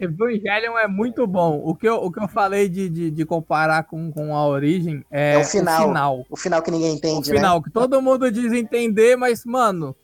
[0.00, 1.60] Evangelion é muito bom.
[1.62, 5.04] O que eu, o que eu falei de, de, de comparar com, com a origem
[5.10, 5.82] é, É o final.
[5.82, 7.36] O final, O final que ninguém O entende, né?
[7.36, 9.94] final, que todo mundo diz entender, mas, mano,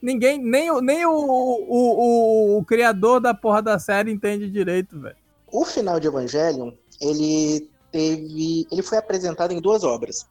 [0.00, 5.00] ninguém, nem, o, nem o, o, o, o criador da porra da série entende direito,
[5.00, 5.16] velho.
[5.50, 8.66] O final de Evangelion, ele teve.
[8.70, 10.28] Ele foi apresentado em duas obras.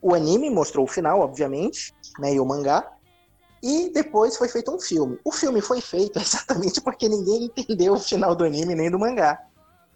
[0.00, 2.34] O anime mostrou o final, obviamente, né?
[2.34, 2.90] E o mangá.
[3.66, 5.18] E depois foi feito um filme.
[5.24, 9.40] O filme foi feito exatamente porque ninguém entendeu o final do anime nem do mangá.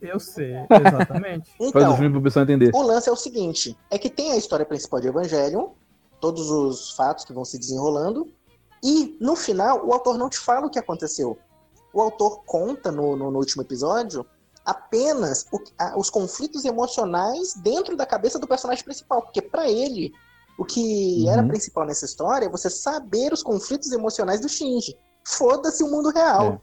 [0.00, 0.54] Eu sei,
[0.86, 1.50] exatamente.
[1.50, 2.70] Faz o Então, filme pro pessoal entender.
[2.74, 5.68] o lance é o seguinte: é que tem a história principal de Evangelion,
[6.20, 8.32] todos os fatos que vão se desenrolando,
[8.82, 11.36] e no final o autor não te fala o que aconteceu.
[11.92, 14.24] O autor conta no, no- no último episódio
[14.64, 20.12] apenas o- a- os conflitos emocionais dentro da cabeça do personagem principal, porque pra ele
[20.58, 21.30] o que Uhum.
[21.30, 24.94] era principal nessa história é você saber os conflitos emocionais do Shinji.
[25.24, 26.60] Foda-se o mundo real.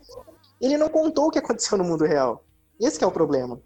[0.61, 2.43] Ele não contou o que aconteceu no mundo real.
[2.79, 3.59] Esse que é o problema.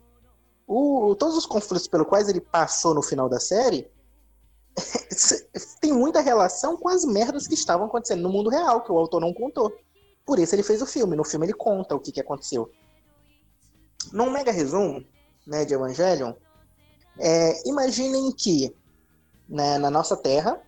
[0.68, 3.90] O- todos os conflitos pelos quais ele passou no final da série
[5.82, 9.20] tem muita relação com as merdas que estavam acontecendo no mundo real, que o autor
[9.20, 9.74] não contou.
[10.26, 11.16] Por isso ele fez o filme.
[11.16, 12.70] No filme ele conta o que, que aconteceu.
[14.14, 15.04] Num mega resumo
[15.46, 16.34] né, de Evangelion,
[17.18, 18.74] é, imaginem que
[19.50, 20.62] né, na nossa Terra,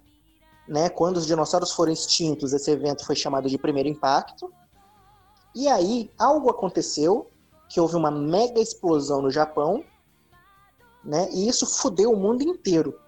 [0.68, 4.52] né, quando os dinossauros foram extintos, esse evento foi chamado de primeiro impacto.
[5.54, 7.30] E aí, algo aconteceu,
[7.70, 9.84] que houve uma mega explosão no Japão,
[11.04, 13.00] né, e isso fudeu o mundo inteiro.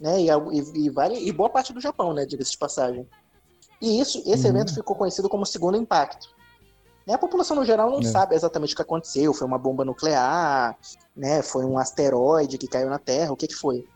[0.00, 3.06] Né, e, e, e, várias, e boa parte do Japão, né, diga-se de passagem.
[3.82, 4.54] E isso, esse Uhum.
[4.54, 6.26] evento ficou conhecido como segundo impacto.
[7.06, 8.02] Né, a população no geral não É.
[8.04, 9.32] sabe exatamente o que aconteceu.
[9.34, 10.76] Foi uma bomba nuclear,
[11.16, 11.42] né?
[11.42, 13.86] Foi um asteroide que caiu na Terra, o que, que foi?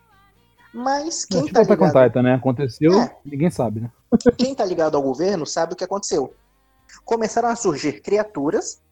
[0.74, 2.34] Mas quem tipo tá, ligado, Titan, né?
[2.34, 3.16] Aconteceu, É.
[3.24, 3.92] ninguém sabe, né?
[4.36, 6.34] quem tá ligado ao governo sabe o que aconteceu.
[7.04, 8.82] Começaram a surgir criaturas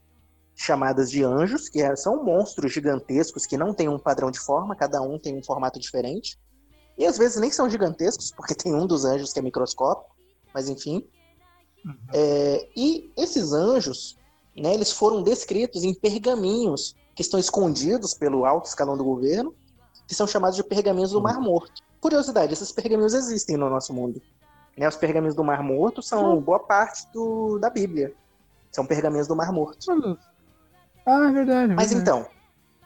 [0.55, 4.77] chamadas de anjos, que é- são monstros gigantescos que não têm um padrão de forma,
[4.77, 6.39] cada um tem um formato diferente.
[6.97, 10.15] E às vezes nem são gigantescos, porque tem um dos anjos que é microscópico,
[10.55, 11.05] mas enfim.
[12.13, 14.17] É, e esses anjos,
[14.57, 19.53] né, eles foram descritos em pergaminhos que estão escondidos pelo alto escalão do governo,
[20.07, 21.73] que são chamados de pergaminhos do Mar Morto.
[22.01, 24.21] Curiosidade, esses pergaminhos existem no nosso mundo.
[24.77, 28.15] Né, os pergaminhos do Mar Morto são boa parte do, da Bíblia.
[28.71, 29.79] São pergaminhos do Mar Morto.
[31.07, 31.73] Ah, é verdade.
[31.73, 31.95] é Mas verdade.
[31.95, 32.27] então,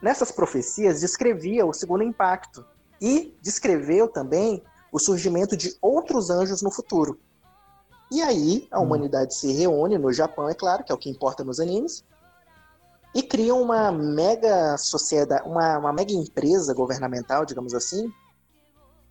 [0.01, 2.65] nessas profecias descrevia o segundo impacto
[3.01, 7.19] e descreveu também o surgimento de outros anjos no futuro.
[8.11, 8.83] E aí a Hum.
[8.83, 12.03] humanidade se reúne no Japão, é claro, que é o que importa nos animes,
[13.17, 18.13] e criam uma mega sociedade, uma, uma mega empresa governamental, digamos assim,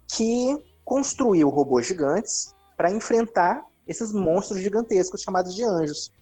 [0.07, 6.13] que construiu robôs gigantes para enfrentar esses monstros gigantescos chamados de anjos.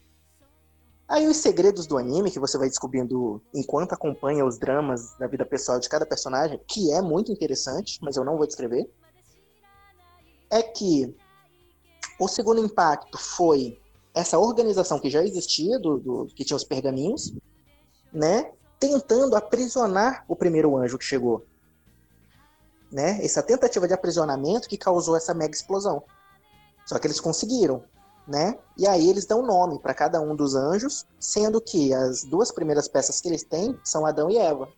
[1.06, 5.44] Aí os segredos do anime, que você vai descobrindo enquanto acompanha os dramas da vida
[5.44, 8.90] pessoal de cada personagem, que é muito interessante, mas eu não vou descrever,
[10.50, 11.14] é que
[12.18, 13.78] o segundo impacto foi
[14.14, 17.34] essa organização que já existia, do, do- que tinha os pergaminhos,
[18.14, 21.44] né, tentando aprisionar o primeiro anjo que chegou.
[22.90, 26.04] Né, essa tentativa de aprisionamento que causou essa mega explosão.
[26.86, 27.82] Só que eles conseguiram
[28.26, 28.58] né?
[28.76, 32.88] E aí eles dão nome para cada um dos anjos, sendo que as duas primeiras
[32.88, 34.68] peças que eles têm são Adão e Eva.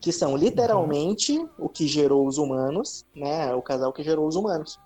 [0.00, 3.54] Que são literalmente o que gerou os humanos, né?
[3.54, 4.78] O casal que gerou os humanos.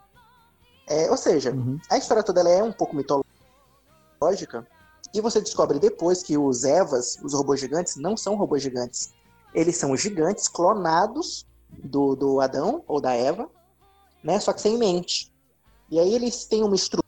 [0.86, 1.78] É, ou seja, Uhum.
[1.90, 4.66] a história toda ela é um pouco mitológica.
[5.14, 9.12] E você descobre depois que os Evas, os robôs gigantes, não são robôs gigantes.
[9.54, 13.50] Eles são gigantes clonados do, do Adão ou da Eva,
[14.24, 14.40] né?
[14.40, 15.30] Só que sem mente.
[15.90, 17.02] E aí eles têm uma estrutura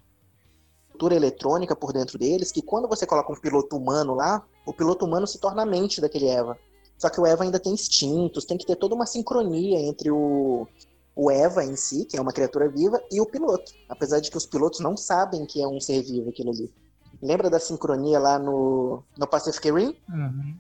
[1.15, 5.27] eletrônica por dentro deles que quando você coloca um piloto humano lá, o piloto humano
[5.27, 6.59] se torna a mente daquele Eva.
[6.99, 10.67] Só que o Eva ainda tem instintos, tem que ter toda uma sincronia entre o,
[11.17, 13.73] o Eva em si, que é uma criatura viva, e o piloto.
[13.89, 16.73] Apesar de que os pilotos não sabem que é um ser vivo aquilo ali.
[17.23, 19.97] Lembra da sincronia lá no, no Pacific Rim?
[20.09, 20.55] Uhum.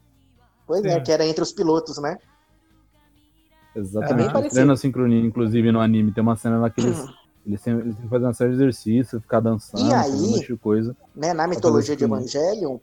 [0.67, 1.03] Pois é, Sim.
[1.03, 2.19] que era entre os pilotos, né?
[3.75, 4.33] É bem Exatamente.
[4.33, 4.55] parecido.
[4.55, 6.13] Treino a sincronia, inclusive, no anime.
[6.13, 6.99] Tem uma cena lá que eles,
[7.45, 10.21] eles, têm, eles têm que fazer uma série de exercícios, ficar dançando, E fazer aí-
[10.23, 10.97] um monte de coisa.
[11.15, 12.05] né, na mitologia de.
[12.05, 12.79] Evangelion,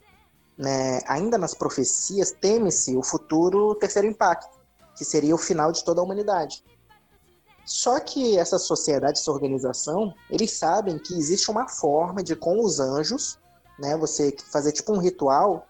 [0.58, 4.60] né, ainda nas profecias, teme-se o futuro terceiro impacto,
[4.96, 6.64] que seria o final de toda a humanidade.
[7.66, 12.80] Só que essa sociedade, essa organização, eles sabem que existe uma forma de, com os
[12.80, 13.40] anjos,
[13.82, 15.68] né, você fazer tipo um ritual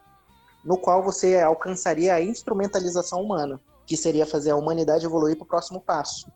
[0.64, 5.48] no qual você alcançaria a instrumentalização humana, que seria fazer a humanidade evoluir para o
[5.48, 6.32] próximo passo.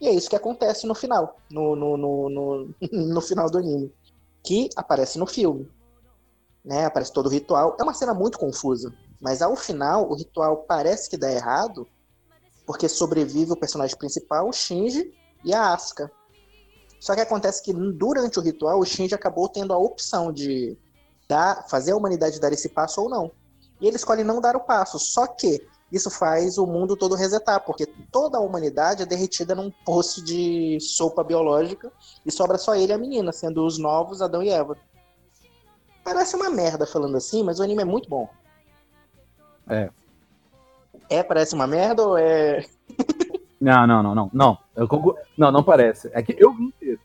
[0.00, 3.92] E é isso que acontece no final, no, no, no, no, no final do anime,
[4.42, 5.70] que aparece no filme
[6.64, 6.86] né?
[6.86, 7.76] Aparece todo o ritual.
[7.78, 11.86] É uma cena muito confusa, mas ao final o ritual parece que dá errado,
[12.66, 15.12] porque sobrevive o personagem principal, o Shinji,
[15.44, 16.10] e a Asuka.
[16.98, 20.78] Só que acontece que durante o ritual o Shinji acabou tendo a opção de
[21.28, 23.30] dar, fazer a humanidade dar esse passo ou não.
[23.80, 24.98] E ele escolhe não dar o passo.
[24.98, 29.70] Só que isso faz o mundo todo resetar, porque toda a humanidade é derretida num
[29.84, 31.92] poço de sopa biológica
[32.26, 34.76] e sobra só ele e a menina, sendo os novos Adão e Eva.
[36.02, 38.28] Parece uma merda falando assim, mas o anime é muito bom.
[39.68, 39.88] É.
[41.08, 42.64] É, parece uma merda ou é.
[43.60, 44.30] Não, não, não, não.
[44.32, 44.88] Não, eu
[45.38, 46.10] não, não parece.
[46.12, 47.00] É que eu vi inteiro.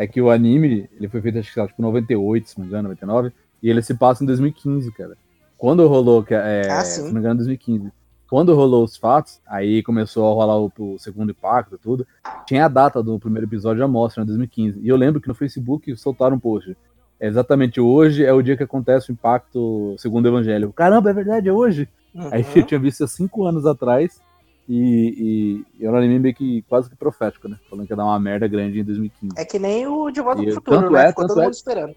[0.00, 2.82] É que o anime, ele foi feito, acho que, tipo, 98, se não me engano,
[2.88, 5.16] 99, e ele se passa em 2015, cara.
[5.56, 7.06] Quando rolou, que é, Ah, se sim.
[7.06, 7.90] não me engano, 2015.
[8.30, 12.06] Quando rolou os fatos, aí começou a rolar o, o segundo impacto e tudo.
[12.46, 14.78] Tinha a data do primeiro episódio já mostra, em 2015.
[14.80, 16.76] E eu lembro que no Facebook soltaram um post.
[17.18, 20.72] É exatamente hoje é o dia que acontece o impacto segundo o Evangelho.
[20.72, 21.88] Caramba, é verdade, é hoje?
[22.30, 22.48] Aí Uhum.
[22.56, 24.20] eu tinha visto há cinco anos atrás
[24.68, 27.58] e, e, e era um anime meio que quase que profético, né?
[27.70, 29.34] Falando que ia dar uma merda grande em 2015.
[29.36, 31.04] É que nem o De Volta pro Futuro, tanto né?
[31.04, 31.96] é, Ficou tanto todo é- mundo esperando.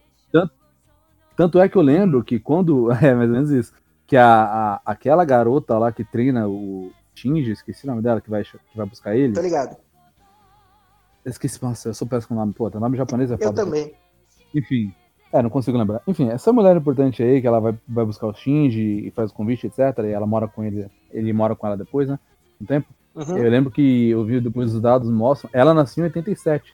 [1.36, 2.90] Tanto é que eu lembro que quando.
[3.02, 3.74] É mais ou menos isso.
[4.06, 4.44] que a,
[4.76, 8.58] a- aquela garota lá que treina o Shinji, esqueci o nome dela, que vai, que
[8.78, 9.34] vai buscar ele.
[9.34, 9.76] Tô ligado.
[11.26, 12.54] Esqueci, nossa, eu sou péssimo com o nome.
[12.54, 13.64] Pô, o nome japonês é Eu foda.
[13.64, 13.94] também.
[14.56, 14.94] Enfim.
[15.32, 16.02] É, não consigo lembrar.
[16.06, 19.34] Enfim, essa mulher importante aí, que ela vai, vai buscar o Shinji e faz o
[19.34, 19.80] convite, etc.
[20.04, 20.90] E ela mora com ele.
[21.12, 22.20] Ele mora com ela depois, né?
[22.62, 22.88] Um tempo.
[23.16, 23.38] Uhum.
[23.38, 25.50] Eu lembro que eu vi depois os dados mostram.
[25.54, 26.74] Ela nasceu em 87.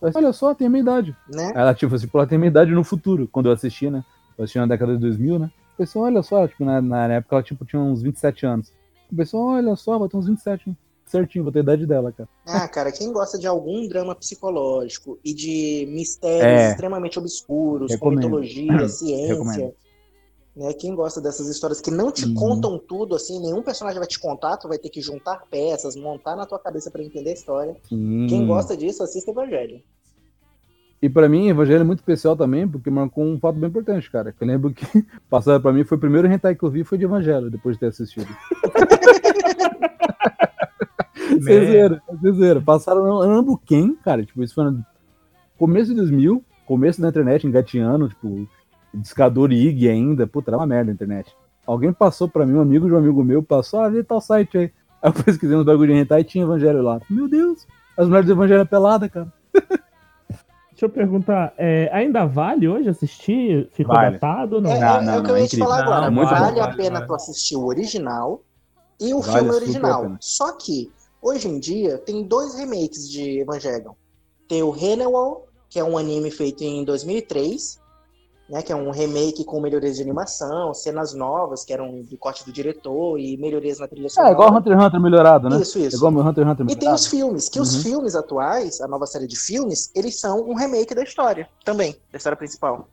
[0.00, 1.16] Eu falei, olha só, tem a minha idade.
[1.28, 1.52] Né?
[1.54, 4.04] Ela, tipo assim, pô, ela tem a minha idade no futuro, quando eu assisti, né?
[4.36, 5.50] Eu assisti na década de 2000, né?
[5.76, 8.72] Pensei, olha só, tipo, na, na época ela tipo, tinha uns 27 anos.
[9.14, 10.76] Pensei, olha só, vai ter uns 27, né?
[11.08, 12.28] certinho, vou ter a idade dela, cara.
[12.46, 16.70] Ah, cara, quem gosta de algum drama psicológico e de mistérios É.
[16.70, 18.24] extremamente obscuros, Recomendo.
[18.24, 19.72] mitologia, ciência, Recomendo.
[20.58, 20.72] Né?
[20.74, 22.34] Quem gosta dessas histórias que não te Uhum.
[22.34, 26.34] contam tudo, assim, nenhum personagem vai te contar, tu vai ter que juntar peças, montar
[26.36, 27.76] na tua cabeça pra entender a história.
[27.88, 28.26] Sim.
[28.28, 29.80] Quem gosta disso, assista Evangelho.
[31.00, 34.32] E pra mim, Evangelho é muito especial também, porque marcou um fato bem importante, cara.
[34.32, 34.84] Que eu lembro que
[35.30, 37.80] passaram pra mim, foi o primeiro hentai que eu vi, foi de Evangelho, depois de
[37.80, 38.26] ter assistido.
[41.40, 42.62] Vocês viram, vocês viram.
[42.62, 44.84] Passaram, eu não lembro quem, cara, tipo, isso foi no
[45.56, 48.48] começo de 2000, começo da internet, engateando, tipo,
[49.00, 51.34] discador IG ainda, puta, era uma merda a internet.
[51.66, 54.56] Alguém passou pra mim, um amigo de um amigo meu, passou, ah, vê tal site
[54.58, 54.72] aí.
[55.02, 57.00] Aí eu pesquisei uns bagulho de hentai e tinha Evangelho lá.
[57.10, 59.32] Meu Deus, as mulheres do Evangelho é pelada, cara.
[60.70, 63.68] Deixa eu perguntar, é, ainda vale hoje assistir?
[63.72, 64.12] Ficou Vale.
[64.12, 64.70] datado ou não?
[64.70, 65.68] É, Não, é- não, é o que não, eu é ia te incrível.
[65.68, 66.00] falar agora.
[66.06, 66.60] Não, muito vale bom.
[66.60, 67.06] a Vale, pena vale.
[67.06, 68.42] tu assistir o original
[69.00, 70.16] e o Vale filme original.
[70.20, 70.90] Só que,
[71.20, 73.92] hoje em dia, tem dois remakes de Evangelion.
[74.48, 77.80] Tem o Renewal, que é um anime feito em 2003,
[78.48, 82.44] né, que é um remake com melhorias de animação, cenas novas, que eram do corte
[82.44, 84.32] do diretor e melhorias na trilha sonora.
[84.32, 85.60] É, igual Hunter x Hunter melhorado, né?
[85.60, 85.96] Isso, É isso.
[85.96, 86.94] igual o Hunter x Hunter E tem melhorado.
[87.02, 87.82] os filmes, que os Uhum.
[87.82, 92.16] filmes atuais, a nova série de filmes, eles são um remake da história, também, da
[92.16, 92.88] história principal.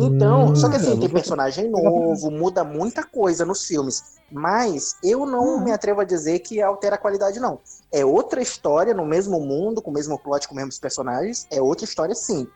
[0.00, 4.02] Então, Hum, só que assim, eu tem personagem novo, muda muita coisa nos filmes.
[4.30, 5.64] Mas eu não Uhum.
[5.64, 7.60] me atrevo a dizer que altera a qualidade, não.
[7.92, 11.46] É outra história no mesmo mundo, com o mesmo plot, com os mesmos personagens.
[11.50, 12.46] É outra história, sim.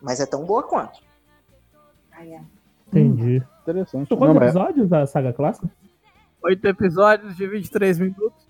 [0.00, 0.98] Mas é tão boa quanto.
[2.88, 3.42] Entendi.
[3.62, 4.08] Interessante.
[4.08, 5.70] São quantos mas- episódios da saga clássica?
[6.42, 8.46] Oito episódios de 23 minutos.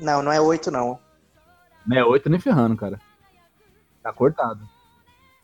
[0.00, 0.98] Não, não é oito, não.
[1.86, 2.98] Não é 8 nem ferrando, cara.
[4.02, 4.60] Tá cortado.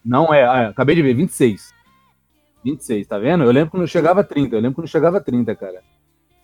[0.04, 1.72] Não é, ah, acabei de ver, 26.
[2.64, 3.44] 26, tá vendo?
[3.44, 5.82] Eu lembro quando chegava a 30, eu lembro quando chegava a 30, cara.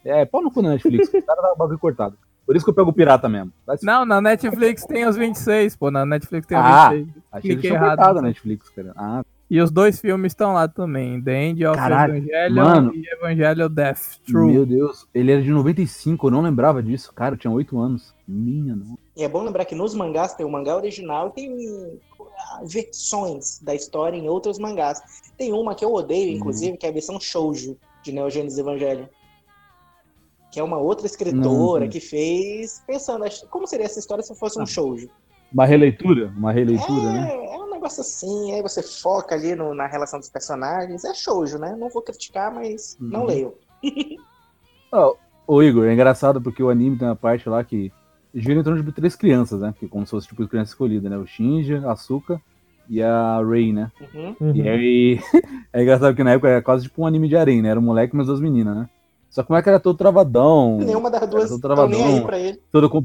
[0.05, 2.17] É, pau no cu na Netflix, o cara o bagulho cortado.
[2.47, 3.53] Por isso que eu pego o pirata mesmo.
[3.83, 5.91] Não, na Netflix tem os 26, pô.
[5.91, 7.25] Na Netflix tem os Ah, 26.
[7.31, 7.97] Achei que tinha errado.
[7.97, 8.93] cortado a Netflix, cara.
[8.97, 11.21] Ah, E os dois filmes estão lá também.
[11.21, 12.95] The End of Caralho, Evangelion mano.
[12.95, 14.19] e Evangelion Death.
[14.25, 14.53] True.
[14.53, 15.09] meu Deus.
[15.13, 17.13] Ele era de 95, eu não lembrava disso.
[17.13, 18.15] Cara, eu tinha 8 anos.
[18.29, 18.97] Minha não.
[19.17, 22.01] E é bom lembrar que nos mangás tem o mangá original e tem
[22.39, 25.03] ah, versões da história em outros mangás.
[25.37, 26.37] Tem uma que eu odeio, Uhum.
[26.37, 29.07] inclusive, que é a versão shoujo de Neo Genesis Evangelion.
[30.53, 31.91] Que é uma outra escritora Não.
[31.91, 34.67] que fez pensando, como seria essa história se fosse um Ah.
[34.67, 35.09] shoujo?
[35.53, 36.33] Uma releitura?
[36.37, 37.35] Uma releitura, é, né?
[37.47, 41.05] é negócio assim, aí você foca ali no- na relação dos personagens.
[41.05, 41.75] É shoujo, né?
[41.79, 43.27] Não vou criticar, mas não Uhum.
[43.27, 43.55] leio.
[45.47, 47.93] Ô Igor, é engraçado porque o anime tem uma parte lá que
[48.35, 49.75] gira em torno de três crianças, né?
[49.79, 51.17] Que como se fosse tipo criança escolhida, né?
[51.19, 52.41] O Shinji, a Asuka
[52.89, 53.91] e a Rei, né?
[54.15, 54.37] Uhum.
[54.41, 54.55] Uhum.
[54.57, 55.19] E aí,
[55.73, 57.71] é engraçado que na época era quase tipo um anime de arém, né?
[57.71, 58.89] Era um moleque e umas duas meninas, né?
[59.29, 62.23] Só como é que era todo travadão, Nenhuma das duas aí travadão.
[62.27, 62.61] pra ele.
[62.71, 63.05] todo com...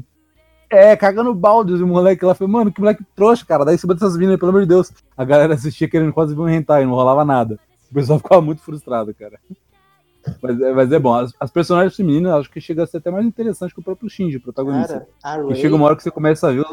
[0.68, 3.94] É, cagando baldes, e o moleque lá foi, mano, que moleque trouxa, cara, daí cima
[3.94, 4.90] dessas meninas, pelo amor de Deus.
[5.16, 7.58] A galera assistia querendo quase ver um hentai, não rolava nada.
[7.90, 9.38] O pessoal ficava muito frustrado, cara.
[10.42, 13.12] Mas é, mas é bom, as, as personagens femininas acho que chega a ser até
[13.12, 15.06] mais interessante que o próprio Shinji, o protagonista.
[15.22, 16.64] Cara, E chega uma hora que você começa a ver.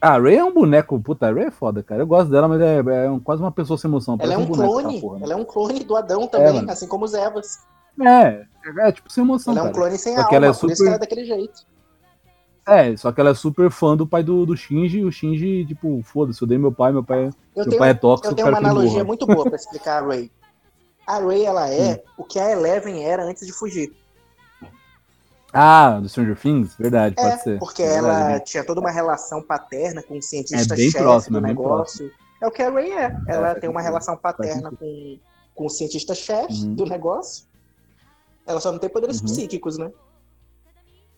[0.00, 2.02] Ah, a Ray é um boneco, puta, a Ray é foda, cara.
[2.02, 4.16] Eu gosto dela, mas é, é um- quase uma pessoa sem emoção.
[4.20, 5.00] ela é um boneco, clone.
[5.00, 5.24] porra, né?
[5.24, 6.70] ela é um clone do Adão também, mano.
[6.70, 7.58] assim como os Evas.
[8.00, 8.44] É,
[8.78, 9.78] é tipo sem emoção, Ela é um cara.
[9.86, 11.66] clone sem Só alma, ela é por isso que super- ela é daquele jeito.
[12.66, 15.64] É, só que ela é super fã do pai do, do Shinji, e o Shinji,
[15.66, 18.34] tipo, foda-se, eu dei meu pai, meu pai, Eu meu tenho, pai é tóxico, eu
[18.34, 20.30] tenho uma analogia muito boa pra explicar a Ray.
[21.06, 22.10] A Ray, ela é Hum.
[22.18, 23.92] o que a Eleven era antes de fugir.
[25.52, 26.76] Ah, do Stranger Things?
[26.76, 27.58] Verdade, É, pode ser.
[27.58, 28.44] porque É ela verdade.
[28.44, 32.12] tinha toda uma relação paterna com o cientista É próximo, do é negócio.
[32.40, 33.16] É o que a Ray é.
[33.26, 35.18] Ela tem uma relação paterna com,
[35.54, 36.74] com o cientista chefe Uhum.
[36.74, 37.44] do negócio.
[38.46, 39.26] Ela só não tem poderes Uhum.
[39.26, 39.90] psíquicos, né?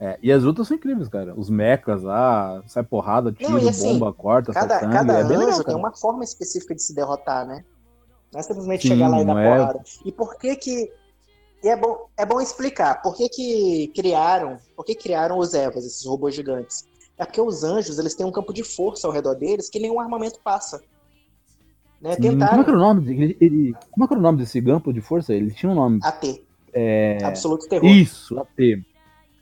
[0.05, 1.33] É, e as lutas são incríveis, cara.
[1.37, 4.93] Os mechas lá, sai porrada, tiro, Não, e assim, bomba, corta, Cada, sangue.
[4.93, 7.65] cada é bem anjo legal, tem uma forma específica de se derrotar, né?
[8.33, 9.81] Não é simplesmente Sim, chegar lá e dar é- porrada.
[10.05, 10.93] E por que que...
[11.63, 13.01] E é bom, é bom explicar.
[13.01, 14.59] Por que que criaram...
[14.75, 16.85] Por que criaram os Evas, esses robôs gigantes?
[17.17, 20.01] É porque os anjos, eles têm um campo de força ao redor deles que nenhum
[20.01, 20.79] armamento passa.
[22.01, 22.17] Né?
[22.17, 23.09] Como é Tentaram que era o nome?
[23.09, 25.33] Ele, ele- como é que era o nome desse campo de força?
[25.33, 26.01] Ele tinha um nome.
[26.03, 26.43] AT,
[26.73, 27.19] É...
[27.23, 27.89] Absoluto Terror.
[27.89, 28.85] Isso, AT.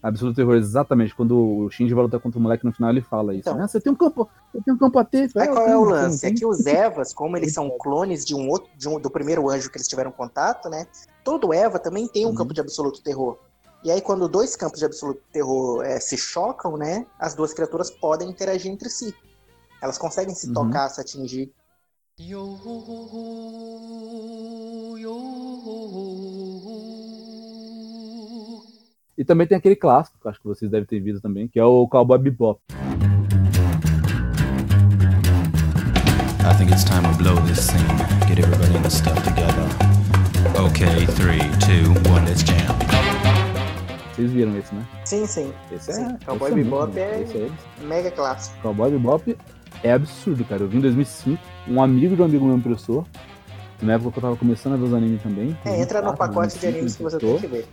[0.02, 1.14] Absoluto terror, exatamente.
[1.14, 3.50] Quando o Shinji vai lutar contra o moleque no final, ele fala isso.
[3.50, 3.62] Então.
[3.62, 5.30] Ah, você tem um campo, você tem um campo AT.
[5.34, 6.26] Mas qual "Ah, é o lance?
[6.26, 9.48] É que os Evas, como eles são clones de um outro, de um- do primeiro
[9.50, 10.86] anjo que eles tiveram contato, né?
[11.22, 12.34] Todo Eva também tem um Uhum.
[12.34, 13.36] campo de absoluto terror.
[13.84, 17.06] E aí, quando dois campos de absoluto terror eh, se chocam, né?
[17.18, 19.14] As duas criaturas podem interagir entre si.
[19.82, 20.54] Elas conseguem se Uhum.
[20.54, 21.52] tocar, se atingir.
[29.18, 31.58] E também tem aquele clássico, que eu acho que vocês devem ter visto também, que
[31.58, 32.60] é o Cowboy Bebop.
[36.42, 37.84] I think it's time we blow this scene.
[38.26, 39.66] Get everybody in the stuff together.
[40.58, 42.56] Okay, three, two, one, let's jam.
[44.14, 44.84] Vocês viram esse, né?
[45.04, 45.52] Sim, sim.
[45.70, 46.24] Esse Sim, é.
[46.24, 47.00] Cowboy esse é Bebop muito bom.
[47.00, 47.36] é- Esse
[47.82, 48.56] é Mega clássico.
[48.62, 49.36] Cowboy Bebop
[49.82, 50.62] é absurdo, cara.
[50.62, 53.06] Eu vi em 2005, um amigo de um amigo meu me emprestou.
[53.82, 55.56] Na época que eu tava começando a ver os animes também.
[55.64, 57.66] É, entra no 2004, pacote de 2005, animes que você tem que ver.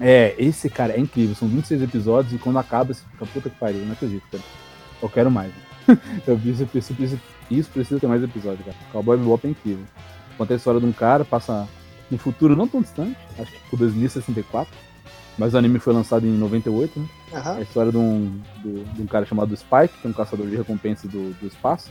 [0.00, 1.34] É, esse cara é incrível.
[1.34, 3.80] São 26 episódios e quando acaba você fica puta que pariu.
[3.80, 4.42] eu Não acredito, cara.
[5.02, 5.52] Eu quero mais.
[6.26, 7.20] eu vi isso, isso, isso,
[7.50, 8.76] isso precisa ter mais episódios, cara.
[8.92, 9.84] Cowboy Bebop é incrível.
[10.36, 11.68] Conta a história de um cara, passa
[12.10, 14.72] no futuro não tão distante, acho que por 2064.
[15.36, 17.06] Mas o anime foi lançado em 98, né?
[17.32, 17.56] É Aham.
[17.56, 20.54] a história de um, do- de um cara chamado Spike, que é um caçador de
[20.56, 21.90] recompensa do, do espaço.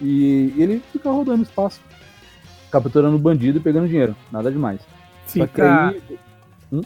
[0.00, 1.80] E ele fica rodando espaço,
[2.70, 4.16] capturando bandido e pegando dinheiro.
[4.32, 4.80] Nada demais.
[5.26, 6.82] Só que Fica, aí-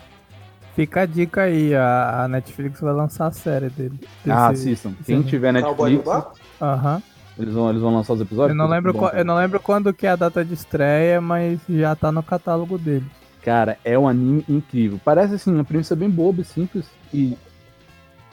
[0.77, 3.99] fica a dica aí, a, a Netflix vai lançar a série dele.
[4.29, 4.93] Ah, Desse- assistam.
[5.05, 6.41] Quem tiver Cowboy Netflix?
[6.63, 7.03] Aham.
[7.39, 8.51] eles vão, eles vão lançar os episódios.
[8.51, 9.21] Eu não, Pô, lembro bom, qua- cara.
[9.21, 12.79] eu não lembro quando que é a data de estreia, mas já tá no catálogo
[12.79, 13.05] dele.
[13.43, 15.01] Cara, é um anime incrível.
[15.05, 16.87] Parece assim, uma premissa bem boba e simples.
[17.13, 17.37] E,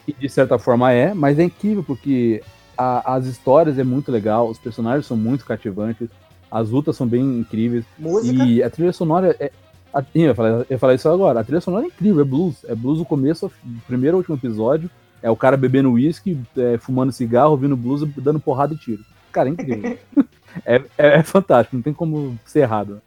[0.08, 2.44] e de certa forma é, mas é incrível porque
[2.78, 6.10] a- as histórias é muito legal, os personagens são muito cativantes,
[6.52, 7.86] as lutas são bem incríveis.
[7.98, 8.44] Música.
[8.44, 9.52] E a trilha sonora é.
[9.94, 11.40] A, eu, ia falar, eu falar isso agora.
[11.40, 12.56] A trilha sonora é incrível, é blues.
[12.68, 14.90] É blues do começo, do primeiro ao último episódio.
[15.22, 19.04] É o cara bebendo uísque, é, fumando cigarro, ouvindo blues, dando porrada e tiro.
[19.32, 19.98] Cara, é incrível.
[20.66, 23.02] é, é- é fantástico, não tem como ser errado.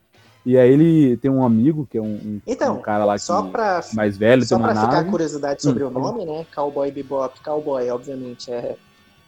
[0.45, 3.23] E aí ele tem um amigo, que é um, um- Então, um cara lá que,
[3.23, 5.11] Só pra, mais velho, só tem uma pra ficar nave.
[5.11, 6.47] curiosidade sobre Hum, o nome, né?
[6.55, 7.41] Cowboy Bebop.
[7.41, 8.77] Cowboy, obviamente, é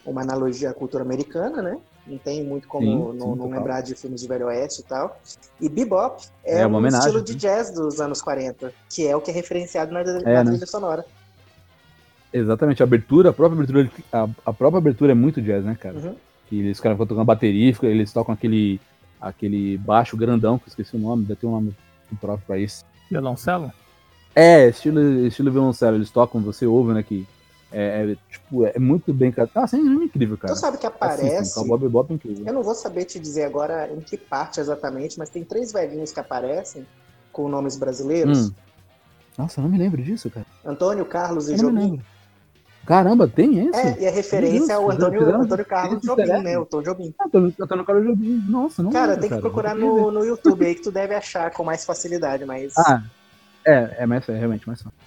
[0.06, 1.76] uma analogia à cultura americana, né?
[2.08, 4.84] Não tem muito como Sim, não, sim, não lembrar de filmes de Velho Oeste e
[4.84, 5.20] tal.
[5.60, 7.38] E Bebop é, É um estilo de né?
[7.38, 10.44] jazz dos anos 40, que é o que é referenciado na, na né?
[10.44, 11.04] trilha sonora.
[12.32, 15.96] Exatamente, a abertura, a própria abertura, a, a própria abertura é muito jazz, né, cara?
[15.96, 16.14] Uhum.
[16.46, 18.80] Que eles ficam tocando bateria, eles tocam aquele,
[19.20, 21.74] aquele baixo grandão, que eu esqueci o nome, deve ter um nome
[22.20, 22.84] próprio pra isso.
[23.10, 23.72] Violoncelo?
[24.34, 27.26] É, estilo, estilo violoncelo, eles tocam, você ouve, né, que
[27.70, 29.30] é, é, tipo, é muito bem...
[29.30, 29.48] cara.
[29.54, 30.52] Ah, sim, é incrível, cara.
[30.52, 31.54] Então sabe que aparece.
[31.54, 32.46] Cowboy Bebop é incrível.
[32.46, 36.12] Eu não vou saber te dizer agora em que parte exatamente, mas tem três velhinhos
[36.12, 36.86] que aparecem
[37.32, 38.54] com nomes brasileiros: Hum.
[39.36, 40.46] Nossa, eu não me lembro disso, cara.
[40.64, 42.02] Antônio, Carlos e Eu Jobim.
[42.88, 43.78] Caramba, tem esse?
[43.78, 46.58] É, e a referência ao Deus, Antônio, Antônio Carlos Jobim, né?
[46.58, 47.14] O Tom Jobim.
[47.20, 47.28] Ah,
[47.76, 48.42] no cara Jobim.
[48.48, 49.42] Nossa, não Cara, lembro, tem que cara.
[49.42, 52.72] procurar no, no YouTube aí que tu deve achar com mais facilidade, mas.
[52.80, 53.02] Ah,
[53.64, 54.98] é, é, mais, é realmente mais fácil.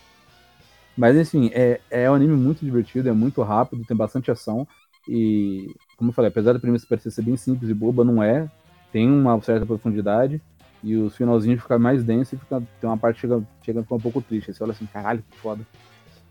[0.98, 4.68] Mas, enfim, é, é um anime muito divertido, é muito rápido, tem bastante ação.
[5.08, 8.50] E, como eu falei, apesar da premissa parecer ser bem simples e boba, não é.
[8.92, 10.42] Tem uma certa profundidade.
[10.84, 14.00] E os finalzinhos ficam mais densos e fica, tem uma parte que chega, chega um
[14.00, 14.54] pouco triste.
[14.54, 15.66] Você olha assim, caralho, que foda.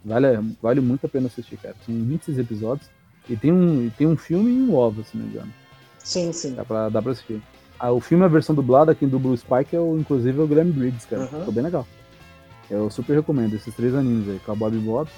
[0.05, 0.27] Vale,
[0.61, 1.75] vale muito a pena assistir, cara.
[1.87, 2.89] São 26 episódios.
[3.29, 5.53] E tem um, tem um filme e um OVA, se não me engano.
[5.99, 6.55] Sim, sim.
[6.55, 7.41] Dá pra, dá pra assistir.
[7.79, 10.43] Ah, o filme é a versão dublada, quem dubla o Spike é o, inclusive é
[10.43, 11.23] o Graham Briggs, cara.
[11.23, 11.39] Uhum.
[11.39, 11.87] Ficou bem legal.
[12.71, 15.11] Eu super recomendo esses três animes aí, Cowboy Bebop,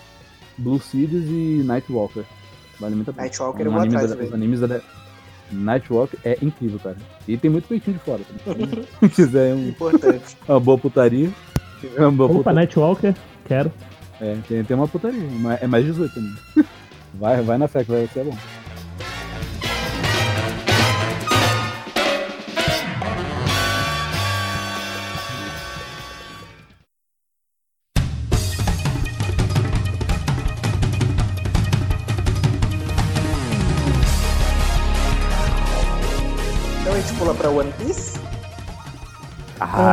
[0.58, 2.24] Blue Seeds e Nightwalker.
[2.80, 3.22] Vale muito a pena.
[3.24, 4.24] Nightwalker É eu vou anime atrás da-.
[4.24, 4.80] Os animes da...
[5.50, 6.96] Nightwalker é incrível, cara.
[7.28, 8.68] E tem muito peitinho de fora também.
[9.02, 10.36] Se quiser um- Importante.
[10.48, 11.30] uma boa putaria.
[11.98, 12.60] Uma boa Opa, putaria.
[12.60, 13.14] Nightwalker,
[13.46, 13.70] quero.
[14.20, 15.20] É, tem, tem uma putaria.
[15.40, 16.34] mas É mais 18 também.
[17.14, 18.34] Vai, vai na fé que vai ser bom.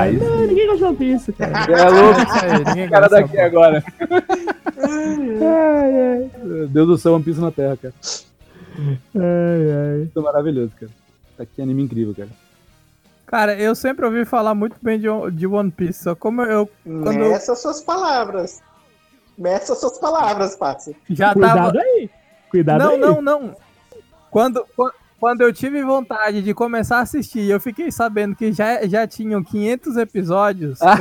[0.07, 0.23] Isso.
[0.23, 1.71] Não, ninguém gosta de One Piece, cara.
[1.71, 2.19] É louco.
[2.21, 3.41] Isso aí, ninguém O cara daqui pô.
[3.41, 3.83] agora.
[4.77, 6.67] ai, ai.
[6.69, 7.93] Deus do céu, One Piece na Terra, cara.
[9.15, 10.01] Ai, ai.
[10.03, 10.91] Isso é maravilhoso, cara.
[11.37, 12.29] Tá aqui anime incrível, cara.
[13.25, 17.11] Cara, eu sempre ouvi falar muito bem de, de One Piece, só como eu Quando
[17.19, 18.61] eu- Meça suas palavras.
[19.37, 20.95] Meça suas palavras, Patsy.
[21.09, 21.79] já Cuidado tava.
[21.79, 22.09] aí.
[22.49, 22.97] Cuidado Não, aí.
[22.99, 23.55] não, não.
[24.31, 28.51] Quando, quan- quando eu tive vontade de começar a assistir e eu fiquei sabendo que
[28.51, 30.95] já, já tinham 500 episódios, Ah.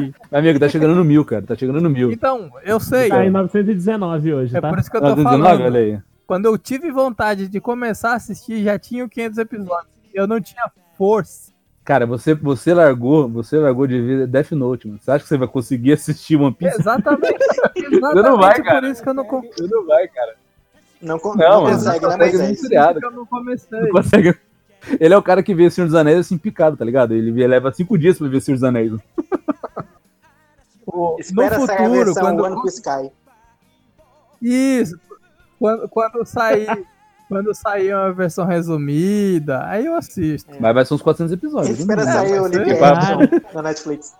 [0.00, 1.42] eu amigo, tá chegando no mil, cara.
[1.46, 2.10] Tá chegando no mil.
[2.12, 3.08] Então, eu sei.
[3.08, 4.68] Tá em 919 hoje, É tá?
[4.70, 5.62] por isso que eu tô 19, falando.
[5.64, 5.98] olha aí.
[6.26, 9.92] Quando eu tive vontade de começar a assistir, já tinham 500 episódios.
[10.14, 10.64] Eu não tinha
[10.96, 11.52] força.
[11.84, 15.00] Cara, você, você largou, você largou de vida Death Note, mano.
[15.02, 16.78] Você acha que você vai conseguir assistir One Piece?
[16.80, 17.38] Exatamente.
[17.74, 18.88] Você não Exatamente vai, por cara.
[18.88, 20.34] isso que eu não, Você não vai, cara.
[21.02, 22.62] Não, Não, não consegue, não né, Moisés?
[23.02, 23.80] eu não comecei.
[23.80, 24.36] Não consegue.
[25.00, 27.12] Ele é o cara que vê Senhor dos Anéis assim picado, tá ligado?
[27.14, 28.92] Ele leva cinco dias pra ver Senhor dos Anéis.
[30.84, 33.10] O- Espera no futuro, quando, One Piece Sky.
[34.42, 34.98] Isso.
[35.58, 36.66] Quando, quando sair.
[37.28, 40.52] Quando sair uma versão resumida, aí eu assisto.
[40.60, 41.78] Mas vai ser uns 400 episódios.
[41.78, 42.12] Espera né?
[42.12, 42.44] sair o.
[42.44, 43.18] Action
[43.54, 44.14] na Netflix.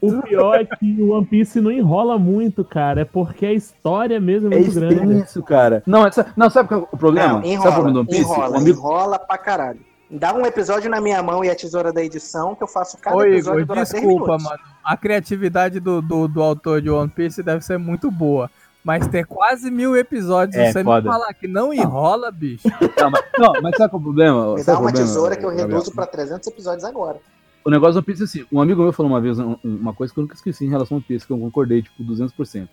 [0.00, 3.02] O pior é que o One Piece não enrola muito, cara.
[3.02, 5.22] É porque a história mesmo é É muito grande.
[5.22, 5.82] isso, cara.
[5.86, 7.34] Não, essa, não, sabe qual é o problema?
[7.34, 8.20] Não, sabe o enrola, problema do One Piece?
[8.22, 9.80] enrola, amigo- enrola pra caralho.
[10.10, 13.14] Dá um episódio na minha mão e a tesoura da edição que eu faço cada
[13.16, 14.58] Ô, episódio Igor, desculpa, mano.
[14.82, 18.50] A criatividade do, do, do autor de One Piece deve ser muito boa.
[18.82, 21.02] Mas ter quase mil episódios É, e você foda.
[21.02, 22.66] me falar que não enrola, bicho.
[22.98, 24.54] Não, mas, não, mas sabe qual é o problema?
[24.54, 25.68] Me Sabe dá é uma problema, tesoura que eu Gabriel?
[25.68, 27.18] reduzo pra 300 episódios agora.
[27.64, 29.92] O negócio do One Piece é assim, um amigo meu falou uma vez um- uma
[29.92, 32.68] coisa que eu nunca esqueci em relação ao One Piece, que eu concordei, tipo, 200%.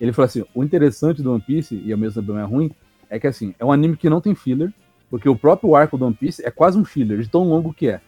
[0.00, 2.70] Ele falou assim, o interessante do One Piece, e ao mesmo tempo é ruim,
[3.10, 4.72] é que assim, é um anime que não tem filler,
[5.10, 7.88] porque o próprio arco do One Piece é quase um filler, de tão longo que
[7.88, 8.00] é.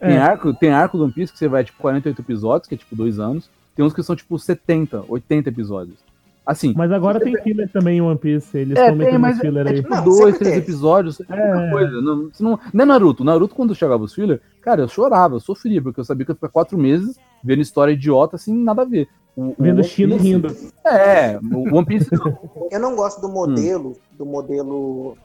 [0.00, 0.18] Tem, É.
[0.18, 2.94] arco, tem arco do One Piece que você vai, tipo, 48 episódios, que é tipo
[2.96, 5.98] dois anos, tem uns que são, tipo, 70, 80 episódios.
[6.46, 8.56] Assim, Mas agora tem filler também em One Piece.
[8.56, 9.76] Eles É, estão tem, metendo mas filler é aí.
[9.82, 11.70] tipo Não, dois, três episódios, é É.
[11.72, 12.00] coisa.
[12.00, 13.24] Não, não, não é Naruto.
[13.24, 16.34] Naruto, quando chegava os filler, cara, eu chorava, eu sofria, porque eu sabia que eu
[16.34, 19.08] ia ficar quatro meses vendo história idiota, assim, nada a ver.
[19.36, 20.56] O, o Vendo One Chino Piece- rindo.
[20.86, 22.08] É, o One Piece.
[22.70, 23.22] Eu não gosto Hum.
[23.22, 25.16] do modelo, do modelo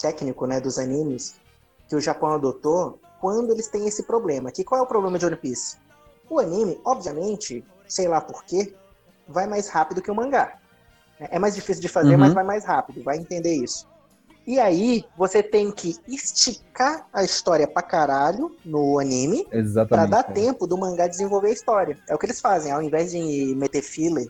[0.00, 1.36] técnico, né, dos animes
[1.88, 4.50] que o Japão adotou quando eles têm esse problema.
[4.50, 5.76] Que qual é o problema de One Piece?
[6.28, 8.74] O anime, obviamente, sei lá por quê,
[9.28, 10.54] vai mais rápido que o mangá.
[11.20, 12.18] É mais difícil de fazer, Uhum.
[12.20, 13.86] mas vai mais rápido, vai entender isso.
[14.46, 20.10] E aí, você tem que esticar a história pra caralho no anime Pra Exatamente.
[20.10, 20.34] dar cara.
[20.34, 21.96] tempo do mangá desenvolver a história.
[22.08, 22.70] É o que eles fazem.
[22.70, 24.26] Ao invés de meter filler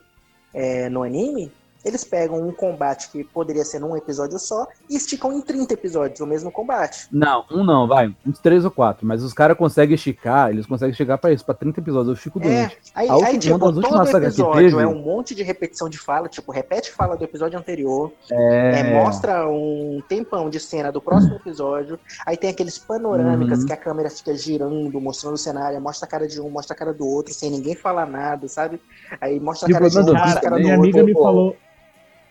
[0.52, 1.50] é, no anime,
[1.84, 6.20] eles pegam um combate que poderia ser num episódio só e esticam em 30 episódios
[6.20, 7.06] o mesmo combate.
[7.12, 8.14] Não, um não, vai.
[8.26, 9.06] Uns três ou quatro.
[9.06, 12.08] Mas os caras conseguem esticar, eles conseguem chegar pra isso, pra 30 episódios.
[12.16, 12.78] Eu fico É, doente.
[12.94, 15.42] aí, A última- aí tipo, uma das últimas todo episódio teve- é um monte de
[15.42, 20.58] repetição de fala, tipo, repete fala do episódio anterior, É, é, mostra um tempão de
[20.60, 23.66] cena do próximo episódio, aí tem aqueles panorâmicas Uhum.
[23.66, 26.78] que a câmera fica girando, mostrando o cenário, mostra a cara de um, mostra a
[26.78, 28.80] cara do outro, sem ninguém falar nada, sabe?
[29.20, 30.82] Aí mostra a Tipo, cara de um, mostra a Cara, do minha outro.
[30.90, 31.56] amiga me falou,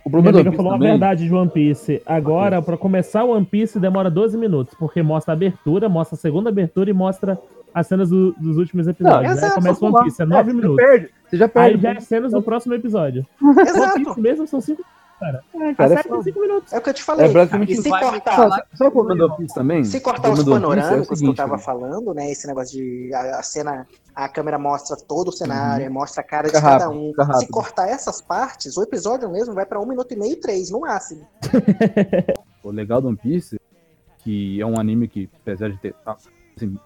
[0.05, 2.01] o minha problema do amiga One Piece falou a também, verdade de One Piece.
[2.05, 6.19] Agora, pra começar o One Piece, demora 12 minutos, porque mostra a abertura, mostra a
[6.19, 7.39] segunda abertura e mostra
[7.73, 9.31] as cenas do- dos últimos episódios.
[9.31, 10.03] Aí exato, começa o One.
[10.03, 10.75] Piece, é 9 você minutos.
[10.75, 11.81] perde, você já Aí perde.
[11.81, 13.25] já é cenas do próximo episódio.
[13.41, 14.03] One Exato.
[14.03, 14.83] Piece mesmo são 5
[15.25, 15.43] cara.
[15.53, 16.73] É, A cara, é tem 5 minutos.
[16.73, 17.25] É o que eu te falei.
[17.25, 18.35] É basicamente e se cortar,
[18.75, 18.91] sabe o
[19.53, 19.83] também?
[19.83, 21.61] se cortar os Piece é panorâmicos que eu seguinte, tava cara.
[21.61, 22.31] falando, né?
[22.31, 26.47] Esse negócio de a, a cena, a câmera mostra todo o cenário, mostra a cara
[26.47, 27.11] Fica de cada rápido, um.
[27.13, 27.49] Se rápido.
[27.51, 31.27] cortar essas partes, o episódio mesmo vai pra um minuto e meio, três, no máximo.
[32.63, 33.59] O legal do One Piece,
[34.19, 35.93] que é um anime que, apesar de ter.
[36.05, 36.15] ah,
[36.55, 36.77] assim,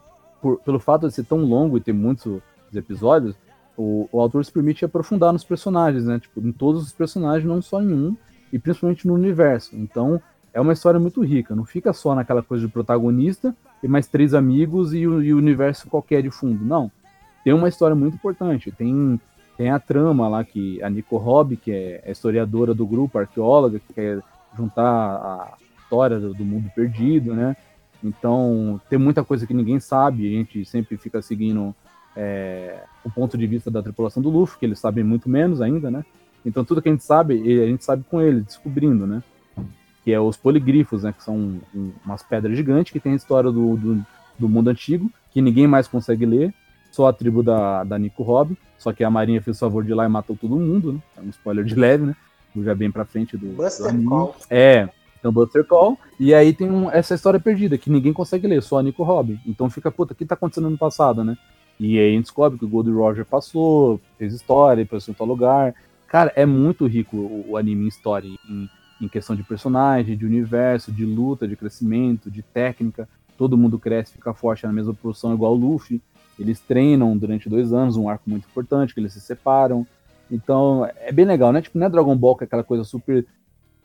[0.42, 2.42] por- pelo fato de ser tão longo e ter muitos
[2.74, 3.36] episódios,
[3.78, 6.20] o, o autor se permite aprofundar nos personagens, né?
[6.20, 8.18] Tipo, em todos os personagens, não só em um,
[8.52, 9.76] e principalmente no universo.
[9.76, 10.22] Então,
[10.54, 11.56] é uma história muito rica.
[11.56, 15.38] Não fica só naquela coisa de protagonista e mais três amigos e o, e o
[15.38, 16.66] universo qualquer de fundo.
[16.66, 16.92] Não.
[17.44, 18.72] Tem uma história muito importante.
[18.72, 19.22] Tem,
[19.56, 23.80] tem a trama lá que a Nico Hobby, que é a historiadora do grupo, arqueóloga,
[23.80, 24.22] que quer
[24.58, 27.56] juntar a história do, do mundo perdido, né?
[28.04, 31.76] Então, tem muita coisa que ninguém sabe, a gente sempre fica seguindo
[32.20, 35.92] é, o ponto de vista da tripulação do Luffy, que eles sabem muito menos ainda,
[35.92, 36.04] né?
[36.44, 39.22] Então, tudo que a gente sabe, a gente sabe com eles, descobrindo, né?
[40.04, 41.14] Que é os poligrifos, né?
[41.14, 41.36] Que são
[41.76, 44.06] um- umas pedras gigantes que tem a história do, do,
[44.40, 46.54] do mundo antigo, que ninguém mais consegue ler,
[46.92, 49.92] só a tribo da, da Nico Hobby, só que a Marinha fez o favor de
[49.92, 51.00] ir lá e matou todo mundo, né?
[51.18, 52.16] É um spoiler de leve, né?
[52.64, 54.08] Já bem pra frente do, do Buster anime.
[54.08, 54.36] Call.
[54.50, 54.90] É,
[55.20, 56.00] então Buster Call.
[56.20, 59.38] E aí tem um- essa história perdida, que ninguém consegue ler, só a Nico Robin.
[59.46, 61.38] Então fica, puta, o que tá acontecendo no passado, né?
[61.80, 65.28] E aí a gente descobre que o Gold Roger passou, fez história, passou em tal
[65.28, 65.76] lugar.
[66.08, 68.70] Cara, é muito rico o, o anime em história, em,
[69.02, 73.08] em questão de personagem, de universo, de luta, de crescimento, de técnica.
[73.38, 76.02] Todo mundo cresce, fica forte na mesma posição, igual o Luffy.
[76.40, 79.86] Eles treinam durante dois anos, um arco muito importante, que eles se separam.
[80.30, 81.62] Então, é bem legal, né?
[81.62, 83.26] Tipo, não é Dragon Ball que é aquela coisa super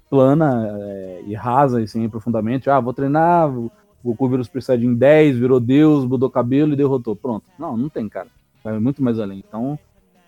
[0.09, 2.68] plana é, e rasa, assim, profundamente.
[2.68, 3.70] Ah, vou treinar, o
[4.05, 7.14] Goku virou Super Saiyajin 10, virou Deus, mudou cabelo e derrotou.
[7.16, 7.44] Pronto.
[7.59, 8.28] Não, não tem, cara.
[8.64, 9.42] Vai muito mais além.
[9.46, 9.78] Então,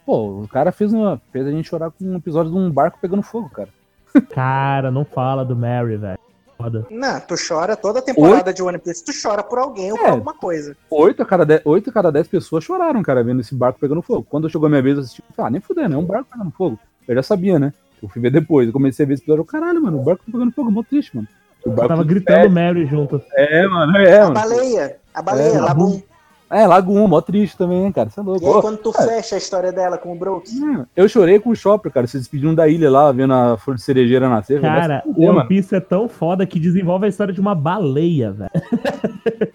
[0.07, 2.99] pô, o cara fez, uma, fez a gente chorar com um episódio de um barco
[3.01, 3.69] pegando fogo, cara.
[4.31, 6.19] Cara, não fala do Mary, velho.
[6.57, 6.87] Foda.
[6.89, 10.07] Não, tu chora toda a temporada de One Piece, tu chora por alguém ou por
[10.07, 10.11] É.
[10.11, 10.77] alguma coisa.
[10.89, 14.01] Oito a, cada dez, oito a cada dez pessoas choraram, cara, vendo esse barco pegando
[14.03, 14.25] fogo.
[14.31, 16.79] Quando chegou a minha vez, eu assisti, ah, nem fudendo, é um barco pegando fogo.
[17.09, 17.73] Eu já sabia, né?
[18.01, 18.69] Eu fui ver depois.
[18.69, 21.17] Eu comecei a ver esse episódio, caralho, mano, o barco tá pegando fogo, mó triste,
[21.17, 21.27] mano.
[21.65, 22.51] O Eu barco tava gritando.
[22.51, 23.21] Mary junto.
[23.37, 24.35] É, mano, é, A mano.
[24.35, 26.03] baleia, a baleia, É, Labum.
[26.51, 28.11] É, Lagoon, mó triste também, né, cara.
[28.11, 28.45] Você é louco.
[28.45, 31.51] E aí quando tu fecha a história dela com o Brooks, hum, Eu chorei com
[31.51, 34.61] o Chopper, cara, se despedindo da ilha lá, vendo a flor de cerejeira nascer.
[34.61, 35.49] Cara, o One.
[35.49, 38.51] Piece é tão foda que desenvolve a história de uma baleia, velho.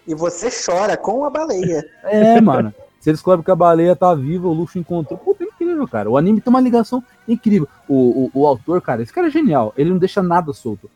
[0.05, 1.85] e você chora com a baleia.
[2.03, 2.73] É, mano.
[2.99, 5.17] Você descobre que a baleia tá viva, o Luffy encontrou.
[5.17, 6.09] Puta, é incrível, cara.
[6.09, 7.65] O anime tem uma ligação incrível.
[7.87, 9.73] O, o, o autor, cara, esse cara é genial.
[9.77, 10.89] Ele não deixa nada solto.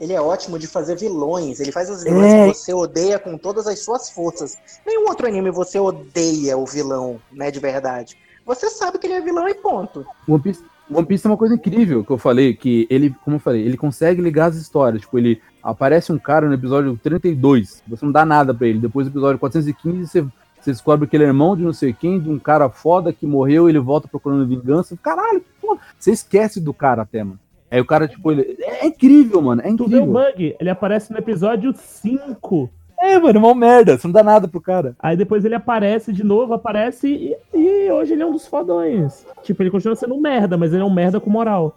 [0.00, 1.58] Ele é ótimo de fazer vilões.
[1.60, 2.48] Ele faz os vilões É.
[2.48, 4.56] que você odeia com todas as suas forças.
[4.86, 8.16] Nenhum outro anime você odeia o vilão, né, de verdade.
[8.46, 10.06] Você sabe que ele é vilão e ponto.
[10.26, 13.36] O One Piece, One Piece é uma coisa incrível que eu falei, que ele, como
[13.36, 15.02] eu falei, ele consegue ligar as histórias.
[15.02, 18.78] Tipo, ele aparece um cara no episódio 32, você não dá nada pra ele.
[18.78, 22.18] Depois do episódio 415, você, você descobre que ele é irmão de não sei quem,
[22.20, 24.96] de um cara foda que morreu, ele volta procurando vingança.
[25.02, 27.38] Caralho, pô, você esquece do cara até, mano.
[27.70, 28.56] Aí o cara, tipo, ele.
[28.60, 29.60] É incrível, mano.
[29.62, 30.12] É Tu vê o incrível.
[30.12, 32.70] Bug, ele aparece no episódio 5.
[33.00, 33.96] É, mano, é uma merda.
[33.96, 34.96] Você não dá nada pro cara.
[34.98, 39.24] Aí depois ele aparece de novo, aparece e, e hoje ele é um dos fodões.
[39.42, 41.76] Tipo, ele continua sendo um merda, mas ele é um merda com moral.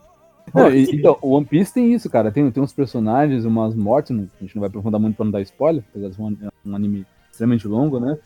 [0.53, 2.31] Não, e- então, o One Piece tem isso, cara.
[2.31, 5.41] Tem, tem uns personagens, umas mortes, a gente não vai aprofundar muito pra não dar
[5.41, 6.35] spoiler, apesar de ser um,
[6.65, 8.17] um anime extremamente longo, né?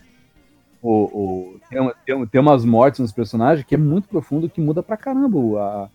[0.82, 4.62] O, o- tem, tem, um- tem umas mortes nos personagens que é muito profundo, que
[4.62, 5.90] muda pra caramba a-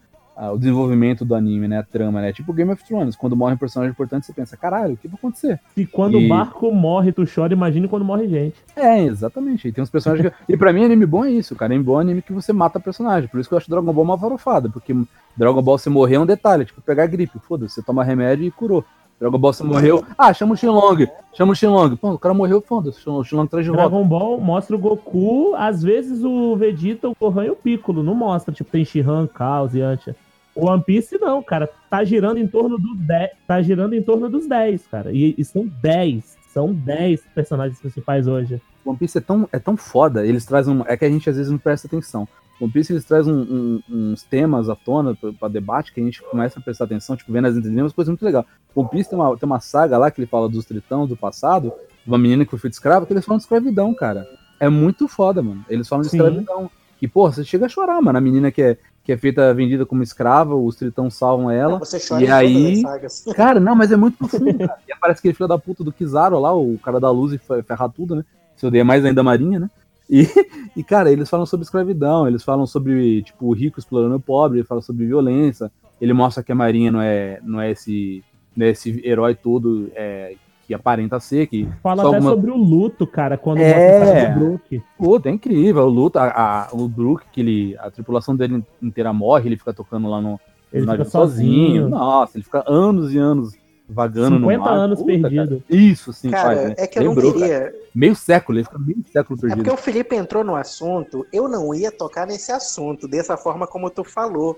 [0.49, 1.79] o desenvolvimento do anime, né?
[1.79, 2.33] A trama, né?
[2.33, 5.17] Tipo Game of Thrones, quando morre um personagem importante, você pensa, caralho, o que vai
[5.19, 5.61] acontecer?
[5.77, 8.57] E quando E- o barco morre, tu chora, imagine quando morre gente.
[8.75, 9.69] É, exatamente.
[9.69, 10.35] E tem uns personagens que...
[10.53, 11.73] E pra mim, anime bom é isso, cara.
[11.73, 13.29] Anime bom é anime que você mata personagem.
[13.29, 14.69] Por isso que eu acho Dragon Ball uma farofada.
[14.71, 14.95] Porque
[15.37, 16.65] Dragon Ball você morrer é um detalhe.
[16.65, 17.39] Tipo, pegar gripe.
[17.41, 18.85] Foda-se, você toma remédio e curou.
[19.21, 20.03] Dragon Ball você morreu.
[20.17, 21.07] Ah, chama o Shenlong.
[21.35, 21.95] Chama o Shenlong.
[21.97, 23.07] Pô, o cara morreu, foda-se.
[23.07, 23.87] O Shenlong traz de volta.
[23.91, 28.03] Dragon Ball mostra o Goku, às vezes o Vegeta, o Gohan e o Piccolo.
[28.03, 29.29] Não mostra, tipo, tem Shihan,
[29.75, 30.17] e Yantia.
[30.55, 31.69] O One Piece não, cara.
[31.89, 33.31] Tá girando em torno dos 10.
[33.47, 35.13] Tá girando em torno dos 10, cara.
[35.13, 36.37] E, e são 10.
[36.53, 38.61] São 10 personagens principais hoje.
[38.85, 40.27] One Piece é tão, é tão foda.
[40.27, 40.75] Eles trazem.
[40.75, 40.83] Um...
[40.87, 42.27] É que a gente às vezes não presta atenção.
[42.61, 46.05] One Piece eles trazem um- um- uns temas à tona pra, pra debate que a
[46.05, 48.45] gente começa a prestar atenção, tipo, vendo as entrelinhas, umas coisas muito legais.
[48.75, 51.73] One Piece tem uma, tem uma saga lá que ele fala dos tritões do passado,
[52.05, 54.27] de uma menina que foi feita escrava, que eles falam de escravidão, cara.
[54.59, 55.65] É muito foda, mano.
[55.71, 56.19] Eles falam de Sim.
[56.19, 56.71] escravidão.
[57.01, 58.19] E, porra, você chega a chorar, mano.
[58.19, 61.79] A menina que é, que é feita, vendida como escrava, os tritões salvam ela.
[61.79, 62.83] Você chora E aí-.
[63.35, 64.79] Cara, não, mas é muito profundo, cara.
[64.87, 67.63] E aparece aquele filho da puta do Kizaru lá, o cara da luz e fe-
[67.63, 68.25] ferrar tudo, né?
[68.57, 69.71] Se odeia mais ainda a Marinha, né?
[70.09, 70.27] E,
[70.77, 74.59] e, cara, eles falam sobre escravidão, eles falam sobre, tipo, o rico explorando o pobre,
[74.59, 75.71] ele fala sobre violência,
[76.01, 78.23] ele mostra que a Marinha não é, não é, esse,
[78.57, 80.35] não é esse herói todo é,
[80.71, 83.75] que aparenta ser, que Fala até sobre o luto, cara, quando É.
[83.75, 84.83] mostra do Brook.
[84.97, 85.83] Puta, é incrível.
[85.83, 89.73] O luto, a, a- o Brook, que ele, a tripulação dele inteira morre, ele fica
[89.73, 90.39] tocando lá no,
[90.73, 91.89] Ele no fica navio sozinho.
[91.89, 93.53] Nossa, ele fica anos e anos
[93.89, 94.73] vagando no 50 mar.
[94.79, 95.23] anos Puta, cara.
[95.29, 95.63] perdido.
[95.69, 96.75] Isso, sim, Cara, faz, né?
[96.79, 97.65] é que eu Lembrou, não cara.
[97.71, 97.81] queria.
[97.93, 99.65] Meio século, ele fica meio século É perdido.
[99.65, 103.91] porque o Felipe entrou no assunto, eu não ia tocar nesse assunto, dessa forma como
[103.91, 104.57] tu falou.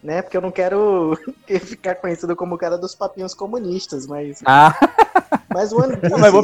[0.00, 0.22] Né?
[0.22, 1.18] Porque eu não quero
[1.66, 4.72] ficar conhecido como o cara dos papinhos comunistas, mas, Ah,
[5.58, 5.96] mas o One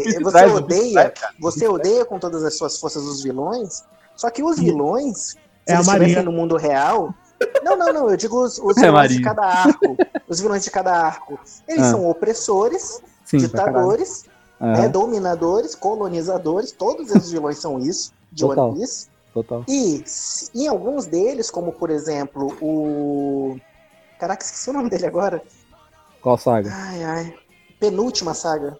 [0.02, 3.84] Piece, você odeia, você odeia com todas as suas forças os vilões,
[4.16, 5.36] só que os vilões, se
[5.68, 7.14] É eles estivessem no mundo real.
[7.62, 9.96] Não, não, não, eu digo os, os É, vilões de cada arco.
[10.28, 11.38] Os vilões de cada arco.
[11.68, 11.90] Eles Ah.
[11.92, 14.24] são opressores, sim, ditadores,
[14.58, 18.70] né, dominadores, colonizadores, todos esses vilões são isso, de Total.
[18.70, 19.08] One Piece.
[19.32, 19.64] Total.
[19.68, 20.04] E
[20.54, 23.56] em alguns deles, como por exemplo o.
[24.18, 25.42] Caraca, esqueci o nome dele agora.
[26.20, 26.70] Qual saga?
[26.72, 27.34] Ai, ai.
[27.80, 28.78] Penúltima saga.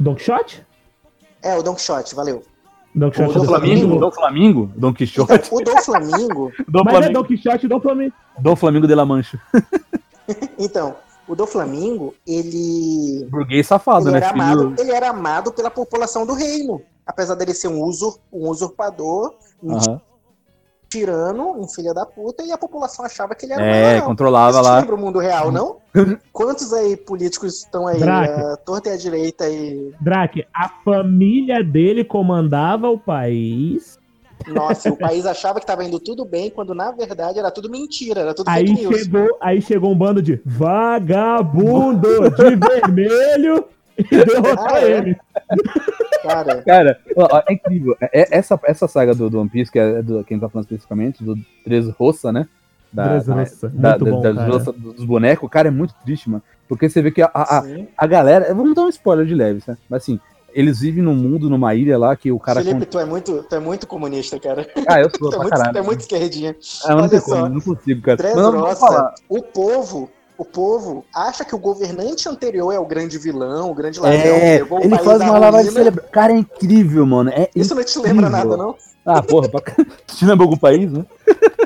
[0.00, 0.66] O Don Quixote?
[1.42, 2.42] É, o Don Quixote, valeu.
[2.94, 3.76] Don O Quixote do Dom é Flamingo?
[3.84, 4.00] Flamengo?
[4.00, 4.72] Dom Flamingo?
[4.74, 5.32] Dom Quixote?
[5.32, 6.52] Então, o Dom Flamingo.
[6.66, 8.14] Dom Mas é Flamingo, Don Quixote e Dom Flamengo.
[8.38, 9.38] Dom Flamingo de La Mancha.
[10.56, 10.94] Então,
[11.26, 13.26] o Dom Flamingo, ele.
[13.28, 14.18] Burguês safado, Ele né?
[14.18, 16.80] era, amado, ele era amado pela população do reino.
[17.04, 19.34] Apesar dele ser um, usur, um usurpador.
[20.90, 24.52] Tirano, um filho da puta, e a população achava que ele era É, um controlava
[24.54, 24.80] Vocês lá.
[24.80, 25.76] lembram o mundo real, não?
[26.32, 29.92] Quantos aí políticos estão aí, à torta e à direita e.
[30.00, 33.98] Drake, a família dele comandava o país
[34.48, 38.20] Nossa, o país achava que tava indo tudo bem, quando na verdade era tudo mentira,
[38.22, 38.98] era tudo Aí fake news.
[39.02, 43.64] chegou, aí chegou um bando de vagabundo de vermelho
[43.98, 44.90] e derrotou Ah, é?
[44.92, 45.16] ele.
[46.22, 47.96] Cara, Cara, ó, ó, é incrível.
[48.00, 50.64] É- é- essa, essa saga do, do One Piece, que é do, quem tá falando
[50.66, 51.34] especificamente, do
[51.66, 52.46] Dressrosa, né?
[52.92, 56.42] Da, Dressrosa, da- da- bom, roça dos bonecos, cara, é muito triste, mano.
[56.68, 57.88] Porque você vê que a, a, sim.
[57.96, 58.52] a galera.
[58.54, 59.76] Vamos dar um spoiler de leve, né?
[59.88, 60.20] Mas assim,
[60.52, 62.62] eles vivem num mundo, numa ilha lá, que o cara.
[62.62, 64.68] Felipe, con- tu é, muito, tu é muito comunista, cara.
[64.86, 66.56] Ah, eu sou Tu é muito, tu é muito esquerdinha.
[66.84, 67.34] Ah, não olha só.
[67.42, 68.16] como, não consigo, cara.
[68.16, 73.74] Dressrosa, o povo, o povo acha que o governante anterior é o grande vilão, o
[73.74, 76.06] grande ladrão, que É, ele faz uma lavagem cerebral.
[76.10, 77.28] Cara, é incrível, mano.
[77.30, 78.50] É Isso não te lembra incrível.
[78.50, 78.74] nada, não?
[79.04, 79.60] Ah, porra, pra...
[80.06, 81.04] te lembra algum país, né?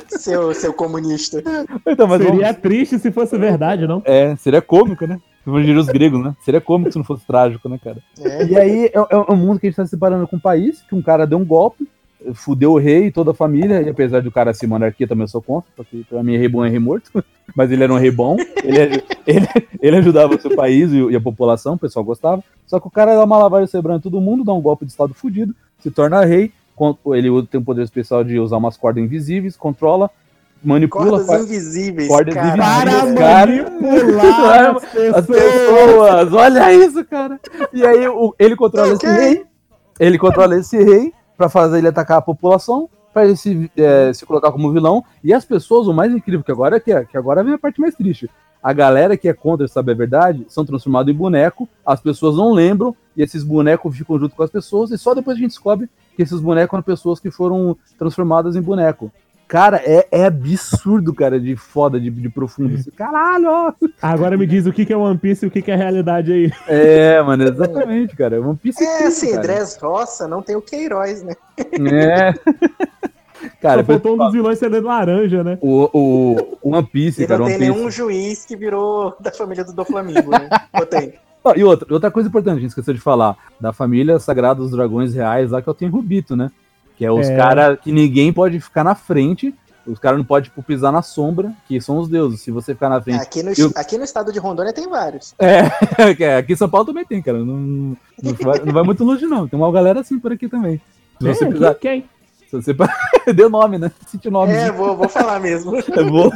[0.09, 1.43] Seu, seu comunista.
[1.87, 4.03] Então, mas Seria vamos- triste se fosse verdade, não?
[4.05, 5.21] É, seria cômico, né?
[5.45, 6.35] Como diriam os gregos, né?
[6.45, 7.99] Seria cômico se não fosse trágico, né, cara?
[8.21, 8.45] É.
[8.47, 10.83] E aí é, é um mundo que a gente tá se separando com um país,
[10.89, 11.87] que um cara deu um golpe,
[12.33, 15.29] fudeu o rei e toda a família, e apesar do cara ser monarquia, também eu
[15.29, 17.11] sou contra, porque pra mim rei bom é rei morto,
[17.55, 19.47] mas ele era um rei bom, ele, ele,
[19.83, 22.91] ele ajudava o seu país e, e a população, o pessoal gostava, só que o
[22.91, 25.91] cara dá uma lavagem cerebral em todo mundo, dá um golpe de estado fudido, se
[25.91, 26.51] torna rei,
[27.15, 30.11] ele tem o poder especial de usar umas cordas invisíveis, controla,
[30.63, 32.49] manipula, Cordas faz- invisíveis, Cordas cara.
[32.49, 33.15] invisíveis.
[33.15, 33.71] Para Cara.
[33.81, 35.27] manipular as as pessoas.
[35.27, 37.39] pessoas, olha isso, cara.
[37.73, 39.09] E aí o- ele controla Ok.
[39.09, 39.45] esse rei,
[40.01, 44.27] ele controla esse rei pra fazer ele atacar a população, pra ele se, é, se
[44.27, 45.05] colocar como vilão.
[45.23, 47.81] E as pessoas, o mais incrível que agora é que, que agora vem a parte
[47.81, 48.29] mais triste.
[48.63, 52.51] A galera que é contra saber a verdade são transformados em boneco, as pessoas não
[52.51, 55.89] lembram, e esses bonecos ficam junto com as pessoas, e só depois a gente descobre
[56.17, 59.13] que esses bonecos eram pessoas que foram transformadas em boneco.
[59.47, 62.75] Cara, é, é absurdo, cara, de foda, de, de profundo.
[62.75, 63.75] Assim, Caralho.
[64.01, 66.33] Agora me diz o que que é One Piece e o que que é realidade
[66.33, 66.53] aí.
[66.67, 68.37] É, mano, exatamente, cara.
[68.37, 69.41] É One Piece É, incrível, assim.
[69.41, 71.35] Dress Roça não tem o Queiroz, né?
[71.59, 72.33] É.
[73.61, 75.59] Cara, Só faltou um dos vilões ser laranja, né?
[75.61, 77.79] o, o, o One Piece, E cara, não One tem Piece.
[77.79, 80.49] nenhum juiz que virou da família do Doflamingo, né?
[80.79, 81.15] Ou tem?
[81.43, 84.71] Ó, e outra, outra coisa importante, a gente esqueceu de falar, da família Sagrada dos
[84.71, 86.51] Dragões Reais lá, que é o Tenrubito, né?
[86.97, 87.37] Que é os É.
[87.37, 89.55] caras que ninguém pode ficar na frente,
[89.87, 92.41] os caras não podem tipo, pisar na sombra, que são os deuses.
[92.41, 93.21] Se você ficar na frente.
[93.21, 95.35] Aqui no, Eu- aqui no estado de Rondônia tem vários.
[95.39, 95.69] É,
[96.15, 97.39] que é, aqui em São Paulo também tem, cara.
[97.39, 97.97] Não, não,
[98.43, 99.47] vai, não vai muito longe, não.
[99.49, 100.81] Tem uma galera assim por aqui também.
[101.21, 101.75] Se você É, pisar.
[101.75, 102.05] quem?
[102.49, 102.73] Se você...
[103.35, 103.91] Deu nome, né?
[104.07, 104.53] Sente nome.
[104.53, 105.77] É, vou, vou falar mesmo.
[105.77, 106.31] Eu vou.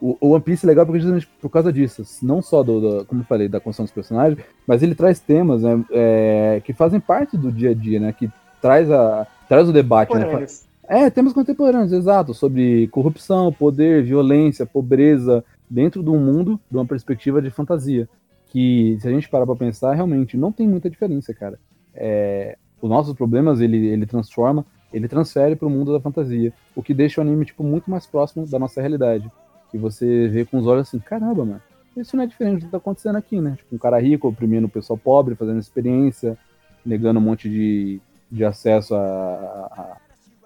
[0.00, 2.04] o, o One Piece é legal porque justamente por causa disso.
[2.22, 5.62] Não só do, do- como eu falei, da construção dos personagens, mas ele traz temas
[5.62, 8.12] né, é, que fazem parte do dia a dia, né?
[8.16, 8.30] Que
[8.60, 10.46] traz, a, traz o debate, né?
[10.88, 16.84] É, temas contemporâneos, exato, sobre corrupção, poder, violência, pobreza, dentro de um mundo, de uma
[16.84, 18.08] perspectiva de fantasia.
[18.48, 21.60] Que, se a gente parar pra pensar, realmente não tem muita diferença, cara.
[21.94, 26.92] É, os nossos problemas ele, ele transforma, ele transfere pro mundo da fantasia, o que
[26.92, 29.30] deixa o anime tipo, muito mais próximo da nossa realidade.
[29.70, 31.62] Que você vê com os olhos assim, caramba, mano,
[31.96, 33.54] isso não é diferente do que tá acontecendo aqui, né?
[33.56, 36.36] Tipo, um cara rico oprimindo o pessoal pobre, fazendo experiência,
[36.84, 38.00] negando um monte de,
[38.30, 39.98] de acesso a,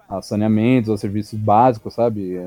[0.09, 2.37] a, a saneamentos, a serviços básicos, sabe?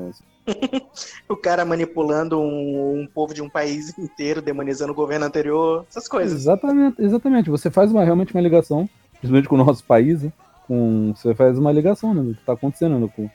[1.29, 6.07] O cara manipulando um, um povo de um país inteiro, demonizando o governo anterior, essas
[6.07, 6.41] coisas.
[6.41, 7.49] Exatamente, exatamente.
[7.51, 10.33] Você faz uma, realmente uma ligação, principalmente com o nosso país, né?
[10.69, 12.99] com, você faz uma ligação né, do que está acontecendo.
[12.99, 13.29] né, com,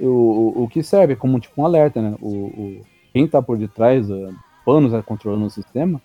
[0.00, 2.14] o, o, o que serve como tipo um alerta, né?
[2.20, 2.80] O, o,
[3.12, 4.34] quem está por detrás, uh,
[4.64, 6.00] panos né, controlando o sistema,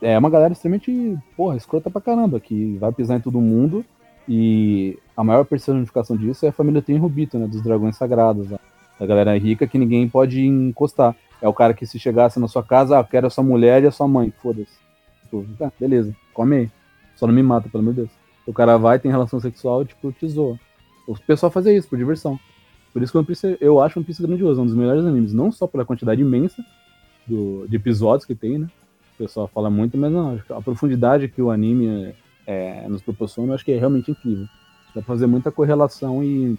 [0.00, 3.84] é uma galera extremamente, porra, escrota pra caramba, que vai pisar em todo mundo
[4.32, 7.48] e a maior personificação disso é a família Tenrubito, né?
[7.48, 8.60] Dos dragões sagrados, né,
[8.96, 11.16] da galera rica que ninguém pode encostar.
[11.42, 13.88] É o cara que se chegasse na sua casa, ah, quero a sua mulher e
[13.88, 14.78] a sua mãe, foda-se.
[15.24, 16.70] Tipo, tá, beleza, come aí.
[17.16, 18.10] Só não me mata, pelo amor de Deus.
[18.46, 20.56] O cara vai, tem relação sexual, tipo, te zoa.
[21.08, 22.38] O pessoal fazia isso, por diversão.
[22.92, 25.04] Por isso que o One Piece, eu acho One Piece grandioso, é um dos melhores
[25.04, 26.64] animes, não só pela quantidade imensa
[27.26, 28.68] do, de episódios que tem, né?
[29.14, 32.14] O pessoal fala muito, mas não, a profundidade que o anime
[32.50, 34.46] é, nos proporciona, eu acho que é realmente incrível.
[34.88, 36.58] Dá pra fazer muita correlação e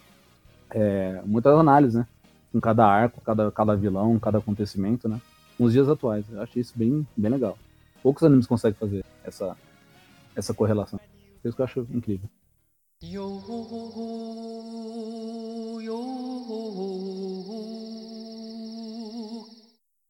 [0.70, 2.06] é, muitas análises, né?
[2.50, 5.20] Com cada arco, cada, cada vilão, cada acontecimento, né?
[5.58, 6.24] Com os dias atuais.
[6.30, 7.58] Eu acho isso bem, bem legal.
[8.02, 9.54] Poucos animes conseguem fazer essa,
[10.34, 10.98] essa correlação.
[11.42, 12.28] Por isso que eu acho incrível.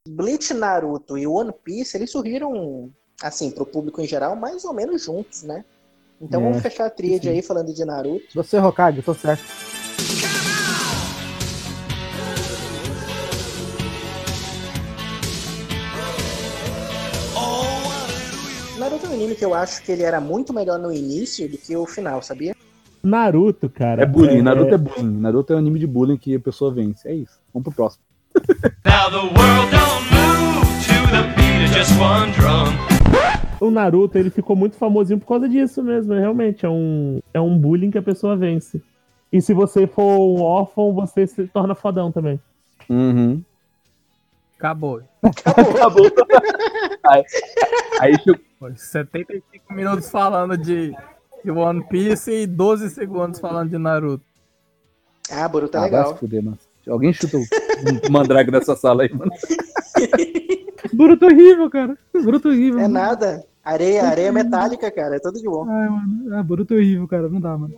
[0.09, 5.03] Bleach, Naruto e One Piece, eles surgiram, assim, pro público em geral, mais ou menos
[5.03, 5.65] juntos, né?
[6.23, 7.31] Então É, vamos fechar a tríade sim.
[7.35, 8.27] aí falando de Naruto.
[8.35, 9.43] Você, Hokage, eu tô certo.
[18.79, 21.57] Naruto é um anime que eu acho que ele era muito melhor no início do
[21.57, 22.55] que o final, sabia?
[23.03, 24.03] Naruto, cara.
[24.03, 25.21] É bullying, Naruto é bullying.
[25.21, 27.09] Naruto é um anime de bullying que a pessoa vence.
[27.09, 27.39] É isso.
[27.53, 28.03] Vamos pro próximo.
[28.85, 32.92] Now the world don't move to the beat of just one drum.
[33.63, 36.15] O Naruto, ele ficou muito famosinho por causa disso mesmo.
[36.15, 38.83] Realmente, é um, é um bullying que a pessoa vence.
[39.33, 42.41] E se você for um órfão, você se torna fodão também.
[42.91, 43.41] Uhum.
[44.59, 45.01] Acabou.
[45.23, 46.07] Acabou.
[47.07, 47.25] aí,
[48.01, 48.15] aí
[48.59, 50.93] Foi 75 minutos falando de,
[51.45, 54.25] de One Piece e 12 segundos falando de Naruto.
[55.31, 56.17] Ah, Boruto é Ah, legal.
[56.17, 56.59] fuder, mano.
[56.89, 57.43] Alguém chuta o
[58.11, 59.31] mandrake dessa sala aí, mano.
[60.93, 61.97] Boruto horrível, cara.
[62.13, 62.81] Boruto horrível.
[62.81, 62.95] É mano.
[62.95, 63.52] nada.
[63.65, 65.17] Areia, areia metálica, cara.
[65.17, 65.65] É tudo de bom.
[65.69, 66.37] Ai, mano.
[66.37, 67.29] Ah, Boruto horrível, cara.
[67.29, 67.75] Não dá, mano.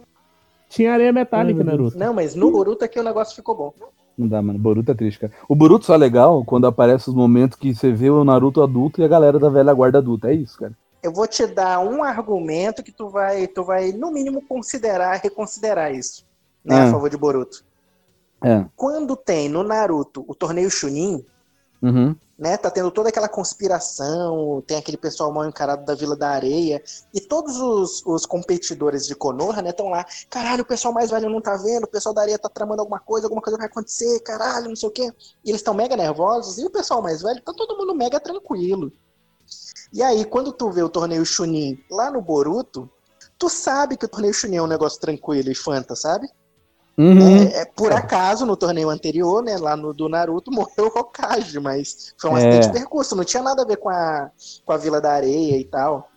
[0.68, 1.66] Tinha areia metálica, Ai.
[1.66, 1.98] Naruto.
[1.98, 3.72] Não, mas no Boruto aqui o negócio ficou bom.
[4.16, 4.58] Não dá, mano.
[4.58, 5.32] Boruto é triste, cara.
[5.48, 9.00] O Boruto só é legal quando aparece os momentos que você vê o Naruto adulto
[9.00, 10.30] e a galera da velha guarda adulta.
[10.30, 10.72] É isso, cara.
[11.02, 15.94] Eu vou te dar um argumento que tu vai, tu vai no mínimo considerar, reconsiderar
[15.94, 16.24] isso,
[16.64, 16.84] né, Ah.
[16.84, 17.62] a favor de Boruto.
[18.42, 18.64] É.
[18.74, 21.22] Quando tem no Naruto o torneio Chunin,
[21.82, 22.16] Uhum.
[22.38, 26.82] Né, tá tendo toda aquela conspiração, tem aquele pessoal mal encarado da Vila da Areia,
[27.12, 31.30] e todos os, os competidores de Konoha, né, estão lá, caralho, o pessoal mais velho
[31.30, 34.20] não tá vendo, o pessoal da areia tá tramando alguma coisa, alguma coisa vai acontecer,
[34.20, 35.12] caralho, não sei o quê.
[35.44, 38.92] E eles estão mega nervosos, e o pessoal mais velho tá todo mundo mega tranquilo.
[39.92, 42.90] E aí, quando tu vê o torneio Chunin lá no Boruto,
[43.38, 46.28] tu sabe que o torneio Chunin é um negócio tranquilo e fanta, sabe?
[46.96, 47.42] Uhum.
[47.42, 51.58] É, é, por acaso, no torneio anterior, né, lá no do Naruto, morreu o Hokage,
[51.58, 52.38] mas foi um É.
[52.38, 54.30] acidente de percurso, não tinha nada a ver com a,
[54.64, 56.08] com a Vila da Areia e tal.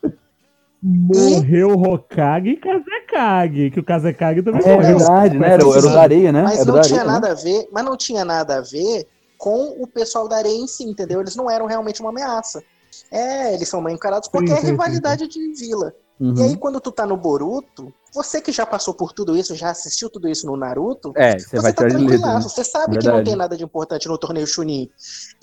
[0.82, 4.98] Morreu o Hokage e Kazekage, que o Kazekage também É morreu.
[4.98, 5.54] verdade, né?
[5.54, 6.44] Era, o- era o da areia, né?
[6.44, 7.14] Mas Era não tinha areia, né?
[7.14, 9.08] nada a ver, mas não tinha nada a ver
[9.38, 11.20] com o pessoal da areia em si, entendeu?
[11.20, 12.64] Eles não eram realmente uma ameaça.
[13.12, 15.94] É, eles são mal encarados Sim, é sim, sim, rivalidade de vila.
[16.20, 16.34] Uhum.
[16.36, 19.70] E aí, quando tu tá no Boruto, você que já passou por tudo isso, já
[19.70, 22.00] assistiu tudo isso no Naruto, É, você vai tá letra.
[22.00, 22.08] né?
[22.08, 23.26] tranquilaço, você sabe que não Verdade.
[23.30, 24.90] tem nada de importante no torneio Chunin.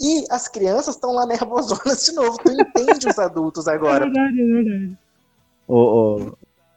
[0.00, 4.00] E as crianças estão lá nervosonas de novo, tu entende os adultos É agora.
[4.06, 4.98] verdade, é verdade.
[5.68, 6.32] Ô, ô,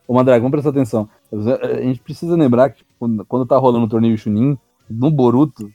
[0.07, 1.09] ô Mandrake, vamos prestar atenção.
[1.33, 4.57] A gente precisa lembrar que quando, quando tá rolando o torneio Chunin,
[4.89, 5.71] no Boruto,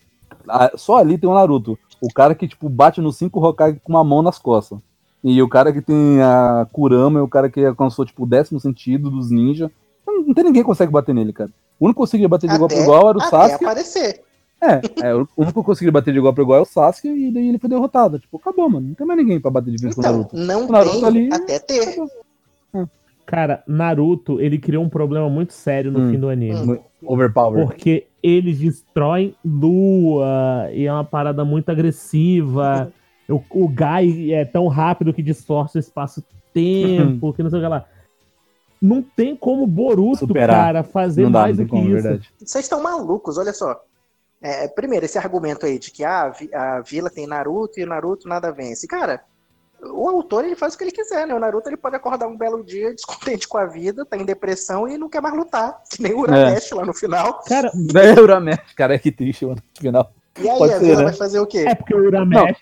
[0.48, 1.76] a- só ali tem o Naruto.
[2.00, 4.78] O cara que, tipo, bate nos cinco Hokage com uma mão nas costas.
[5.24, 8.58] E o cara que tem a Kurama é o cara que alcançou, tipo, o décimo
[8.58, 9.70] sentido dos ninjas.
[10.06, 11.50] Não, não tem ninguém que consegue bater nele, cara.
[11.78, 13.64] O único que conseguia bater de igual Até- para igual era o Até Sasuke.
[13.64, 14.20] aparecer.
[14.60, 17.32] É, é, o único que conseguia bater de igual para igual é o Sasuke e
[17.32, 18.18] daí ele foi derrotado.
[18.18, 18.88] Tipo, acabou, mano.
[18.88, 20.36] Não tem mais ninguém pra bater de frente com o Então, Naruto.
[20.36, 21.96] não O Naruto tem ali- até ter.
[23.24, 26.10] Cara, Naruto, ele criou um problema muito sério no Hum.
[26.10, 26.80] fim do anime.
[27.04, 27.64] Overpower.
[27.64, 32.92] Porque eles destroem lua e é uma parada muito agressiva.
[33.32, 37.68] O, o Gai é tão rápido que distorce o espaço-tempo, que não sei o que
[37.68, 37.84] lá.
[38.80, 40.56] Não tem como Boruto, Superar.
[40.66, 42.02] cara, fazer Não dá, mais não do que como, isso.
[42.02, 42.30] verdade.
[42.38, 43.80] Vocês estão malucos, olha só.
[44.40, 47.84] É, primeiro, esse argumento aí de que ah, a, vi- a vila tem Naruto e
[47.84, 48.88] o Naruto nada vence.
[48.88, 49.22] Cara,
[49.80, 51.34] o autor ele faz o que ele quiser, né?
[51.34, 54.88] O Naruto ele pode acordar um belo dia descontente com a vida, tá em depressão
[54.88, 55.80] e não quer mais lutar.
[55.88, 57.40] Que nem o Uramesh lá no final.
[57.44, 59.58] Cara, É Uramesh, cara, que triste, mano.
[59.76, 60.12] no Final.
[60.40, 61.04] E aí Pode a ser, vila né?
[61.04, 61.58] vai fazer o quê?
[61.68, 62.58] é porque o Uramesh.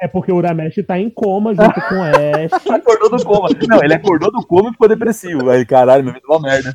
[0.00, 2.66] É porque o Uramesh tá em coma junto com o Ash.
[2.70, 3.48] Acordou do coma.
[3.68, 5.50] Não, ele acordou do coma e ficou depressivo.
[5.50, 6.74] Aí, caralho, meu vida é uma merda.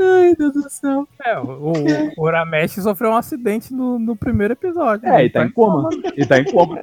[0.00, 1.06] Ai, Deus do céu.
[1.24, 1.72] É, o,
[2.16, 5.08] o Uramesh sofreu um acidente no, no primeiro episódio.
[5.08, 5.88] É, e tá em coma.
[6.16, 6.80] E tá em coma.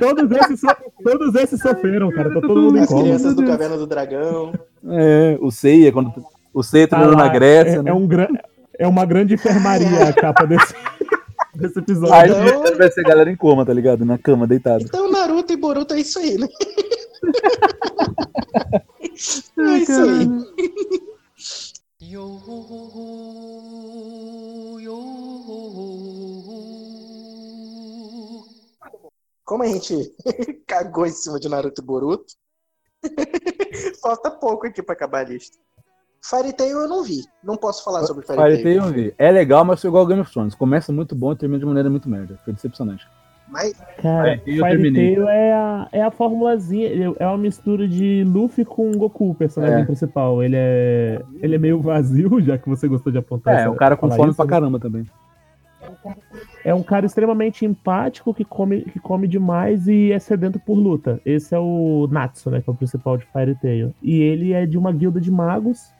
[0.00, 2.32] Todos esses, so- todos esses sofreram, cara.
[2.32, 3.02] Tá todo mundo em As coma.
[3.02, 4.52] crianças do Caverna do Dragão.
[4.88, 6.12] É, o Seiya, quando
[6.52, 7.90] o Seiya Tá treinando lá, na Grécia, é, né?
[7.90, 8.08] é um
[8.76, 10.74] é uma grande enfermaria a capa desse,
[11.54, 12.14] desse episódio.
[12.14, 14.04] Aí Então- vai ser a galera em coma, tá ligado?
[14.04, 14.84] Na cama, deitado.
[14.84, 16.48] Então Naruto e Boruto é isso aí, né?
[19.58, 20.28] é isso aí.
[22.00, 22.40] Yo,
[24.80, 25.24] yo.
[29.44, 30.14] Como a gente
[30.66, 32.34] cagou em cima de Naruto e Boruto,
[34.00, 35.58] falta pouco aqui pra acabar a lista.
[36.28, 37.20] Fairy Tail eu não vi.
[37.42, 38.80] Não posso falar sobre Fairy, Fire Tail.
[38.80, 39.14] Tail eu vi.
[39.18, 40.54] É legal, mas foi igual Game of Thrones.
[40.54, 42.38] Começa muito bom e termina de maneira muito merda.
[42.44, 43.06] Foi decepcionante.
[43.46, 45.14] Mas Cara, É, eu Fairy terminei.
[45.16, 49.82] Tail é a, é a formulazinha, é uma mistura de Luffy com Goku, o personagem
[49.82, 49.84] É.
[49.84, 50.42] principal.
[50.42, 53.76] Ele é, ele é meio vazio, já que você gostou de apontar É, essa- o
[53.76, 54.50] cara com fome isso, pra né?
[54.50, 55.06] caramba também.
[56.64, 61.20] É um cara extremamente empático que come, que come demais e é sedento por luta.
[61.24, 62.62] Esse é o Natsu, né?
[62.62, 63.94] Que é o principal de Fairy Tail.
[64.02, 65.92] E ele é de uma guilda de magos.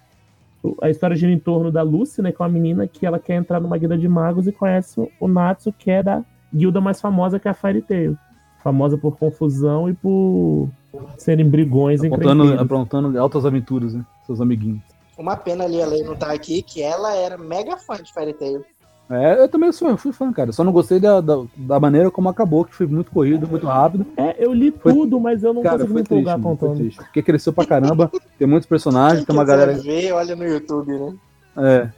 [0.83, 2.33] A história gira em torno da Lucy, né?
[2.33, 5.29] Que é uma menina que ela quer entrar numa guilda de magos e conhece o
[5.29, 8.17] Natsu, que é da guilda mais famosa que é a Fairy Tail.
[8.63, 10.71] Famosa por confusão e por
[11.19, 12.61] serem brigões encrenqueiros.
[12.61, 14.05] aprontando altas aventuras, né?
[14.27, 14.83] Seus amiguinhos.
[15.19, 18.33] Uma pena ali a Lei não tá aqui, que ela era mega fã de Fairy
[18.35, 18.65] Tail.
[19.11, 20.51] É, eu também sou, eu fui fã, cara.
[20.51, 24.07] Só não gostei da, da, da maneira como acabou, que foi muito corrido, muito rápido.
[24.17, 26.91] É, eu li Foi- tudo, mas eu não Cara, consegui me triste, empolgar contando.
[26.97, 29.79] Porque cresceu pra caramba, tem muitos personagens, Quem tem uma quiser galera.
[29.83, 31.15] ver, olha no YouTube, né?
[31.57, 31.89] É.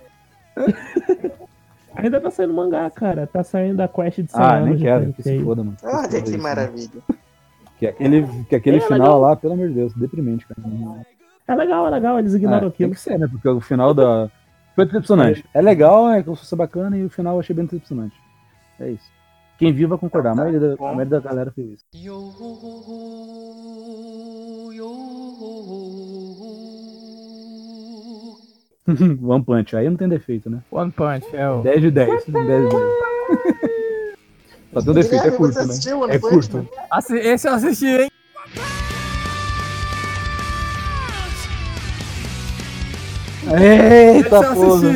[1.97, 3.27] Ainda tá saindo mangá, cara.
[3.27, 5.77] Tá saindo a quest de 100 Ah, nem quero, que se foda, mano.
[5.83, 7.01] Olha foda que maravilha.
[7.79, 9.21] Que aquele, que aquele É, final legal.
[9.21, 10.61] lá, pelo amor de Deus, deprimente, cara.
[11.49, 12.91] É legal, é legal, eles ignoram É, tem aquilo.
[12.91, 13.29] que ser, né?
[13.31, 14.29] Porque o final da.
[14.77, 15.43] Foi decepcionante.
[15.55, 18.15] É legal, é como se fosse bacana e o final eu achei bem decepcionante.
[18.79, 19.11] É isso.
[19.59, 20.33] Quem viu vai concordar.
[20.33, 21.85] A maioria da, a maioria da galera fez isso.
[29.27, 30.63] One Punch, aí não tem defeito, né?
[30.71, 31.63] One Punch, é o.
[31.63, 32.09] 10 de 10.
[32.09, 32.73] 10 de 10.
[34.75, 35.75] Só tem um defeito, é curto, né?
[36.11, 36.69] É curto.
[37.15, 38.11] Esse eu assisti, hein?
[43.47, 44.91] Eita eu porra!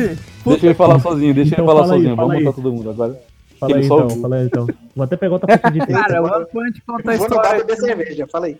[0.45, 2.15] Deixa ele falar sozinho, deixa Então ele falar fala aí, sozinho.
[2.15, 2.43] fala Vamos aí.
[2.43, 3.21] botar todo mundo agora.
[3.59, 4.67] Fala aí só então, fala aí então.
[4.95, 5.93] Vou até pegar outra fita de fita.
[5.93, 7.57] Cara, One Punch conta a Vou história.
[7.59, 8.57] beber cerveja, fala aí.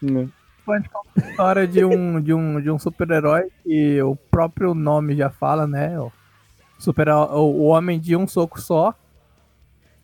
[0.00, 0.28] Né?
[0.64, 5.16] Punch conta a história de um, de um, de um super-herói que o próprio nome
[5.16, 5.98] já fala, né?
[5.98, 6.12] O,
[6.78, 8.94] super, o, o homem de um soco só.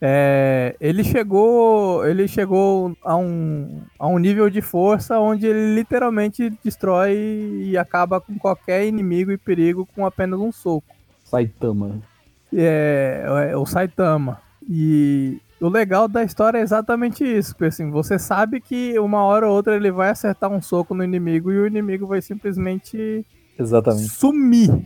[0.05, 6.50] É, ele chegou ele chegou a um, a um nível de força onde ele literalmente
[6.64, 7.12] destrói
[7.62, 10.92] e acaba com qualquer inimigo e perigo com apenas um soco.
[11.22, 12.00] Saitama.
[12.53, 14.40] é, é o Saitama.
[14.68, 19.48] E o legal da história é exatamente isso, porque assim, você sabe que uma hora
[19.48, 23.24] ou outra ele vai acertar um soco no inimigo e o inimigo vai simplesmente
[23.57, 24.09] Exatamente.
[24.09, 24.84] sumir.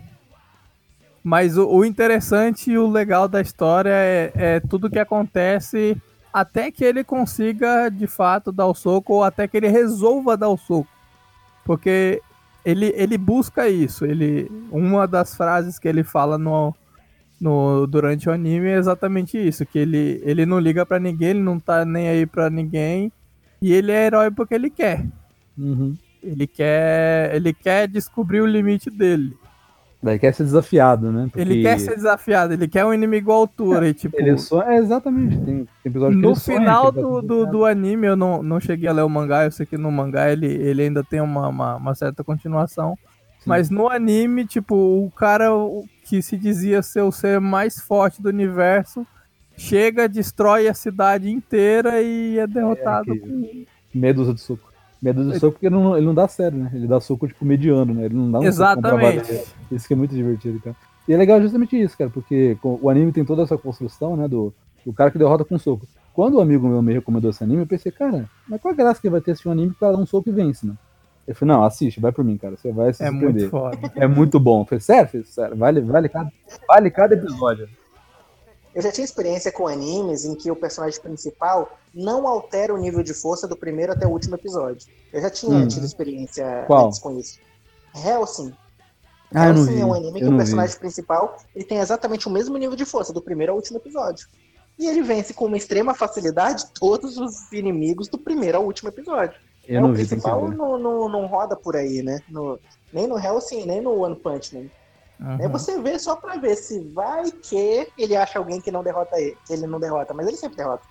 [1.27, 6.01] Mas o, o interessante e o legal da história é, é tudo que acontece
[6.33, 10.51] até que ele consiga de fato dar o soco ou até que ele resolva dar
[10.51, 10.89] o soco.
[11.65, 12.23] Porque
[12.65, 14.05] ele, ele busca isso.
[14.05, 16.73] Ele, uma das frases que ele fala no,
[17.41, 19.67] no, durante o anime é exatamente isso.
[19.67, 23.11] Que ele, ele não liga pra ninguém, ele não tá nem aí pra ninguém.
[23.61, 25.05] E ele é herói porque ele quer.
[25.59, 25.97] Uhum.
[26.23, 29.37] Ele quer, ele quer descobrir o limite dele.
[30.03, 31.25] Daí quer ser desafiado, né?
[31.25, 33.89] Porque Ele quer ser desafiado, ele quer um inimigo à altura.
[33.89, 34.63] e, tipo, Ele só.
[34.63, 35.37] É, exatamente.
[35.41, 39.09] Tem, episódio no final do, do, do anime, eu não, não cheguei a ler o
[39.09, 42.97] mangá, eu sei que no mangá ele, ele ainda tem uma, uma, uma certa continuação.
[43.45, 45.47] Mas no anime, tipo, o cara
[46.05, 49.07] que se dizia ser o ser mais forte do universo
[49.57, 53.13] chega, destrói a cidade inteira e é derrotado.
[53.13, 54.66] que- com- Medusa de soco.
[55.01, 56.71] Medusa de soco porque ele não, ele não dá sério, né?
[56.75, 58.07] Ele dá soco, tipo, mediano, né?
[58.07, 58.49] Ele não dá um soco.
[58.49, 59.45] Exatamente.
[59.71, 60.77] Isso que é muito divertido, cara.
[61.09, 64.53] E é legal justamente isso, cara, porque o anime tem toda essa construção, né, do,
[64.85, 65.87] do cara que derrota com soco.
[66.13, 69.01] Quando o amigo meu me recomendou esse anime, eu pensei, cara, mas qual a graça
[69.01, 70.75] que vai ter assistir um anime que cara dá um soco e vence, né?
[71.29, 73.79] Ele falou, não, assiste, vai por mim, cara, você vai se É muito foda.
[73.95, 74.63] É muito bom.
[74.63, 75.05] Eu falei, sério?
[75.05, 76.33] Eu falei, sério, vale, vale, cada,
[76.67, 77.69] vale cada episódio.
[78.77, 83.03] Eu já tinha experiência com animes em que o personagem principal não altera o nível
[83.03, 84.87] de força do primeiro até o último episódio.
[85.11, 85.67] Eu já tinha Hum.
[85.67, 86.87] tido experiência Qual?
[86.89, 87.39] antes com isso.
[87.95, 88.53] Hellsing.
[89.35, 89.81] Ah, vi.
[89.81, 92.77] é um anime que eu o não personagem principal ele tem exatamente o mesmo nível
[92.77, 94.29] de força do primeiro ao último episódio.
[94.79, 99.35] E ele vence com uma extrema facilidade todos os inimigos do primeiro ao último episódio.
[99.67, 99.73] vi.
[99.73, 102.21] Eu É, não o vi, que principal não, não, não roda por aí, né?
[102.29, 102.59] No-
[102.93, 104.67] nem no Hellsing, nem no One Punch Man.
[105.39, 105.53] É Uhum.
[105.53, 109.37] você ver só pra ver se vai que ele acha alguém que não derrota ele.
[109.47, 110.83] que Ele não derrota, mas ele sempre derrota.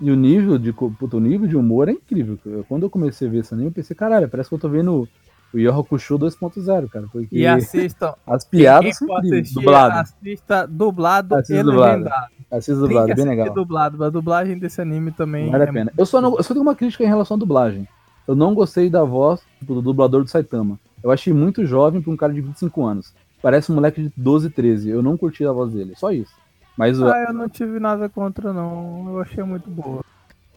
[0.00, 2.38] E o nível de, puta, o nível de humor é incrível.
[2.68, 5.08] Quando eu comecei a ver esse anime, eu pensei, caralho, parece que eu tô vendo
[5.52, 7.06] o Yu Hakusho 2.0, cara.
[7.10, 8.14] Porque E assistam.
[8.26, 9.52] as piadas são incríveis.
[9.52, 9.98] Dublado.
[9.98, 11.92] Assista dublado Assista e dublado.
[11.98, 12.26] legendado.
[12.50, 13.52] Assista dublado, bem legal.
[13.54, 14.04] dublado.
[14.04, 15.92] A dublagem desse anime também Vale é a pena.
[15.98, 17.86] Eu só, não, eu só tenho uma crítica em relação à dublagem.
[18.26, 20.78] Eu não gostei da voz tipo, do dublador do Saitama.
[21.02, 23.12] Eu achei muito jovem pra um cara de 25 anos.
[23.42, 24.90] Parece um moleque de 12, 13.
[24.90, 25.94] Eu não curti a voz dele.
[25.96, 26.32] Só isso.
[26.76, 29.04] Mas Ah, eu não tive nada contra, não.
[29.08, 30.04] Eu achei muito boa.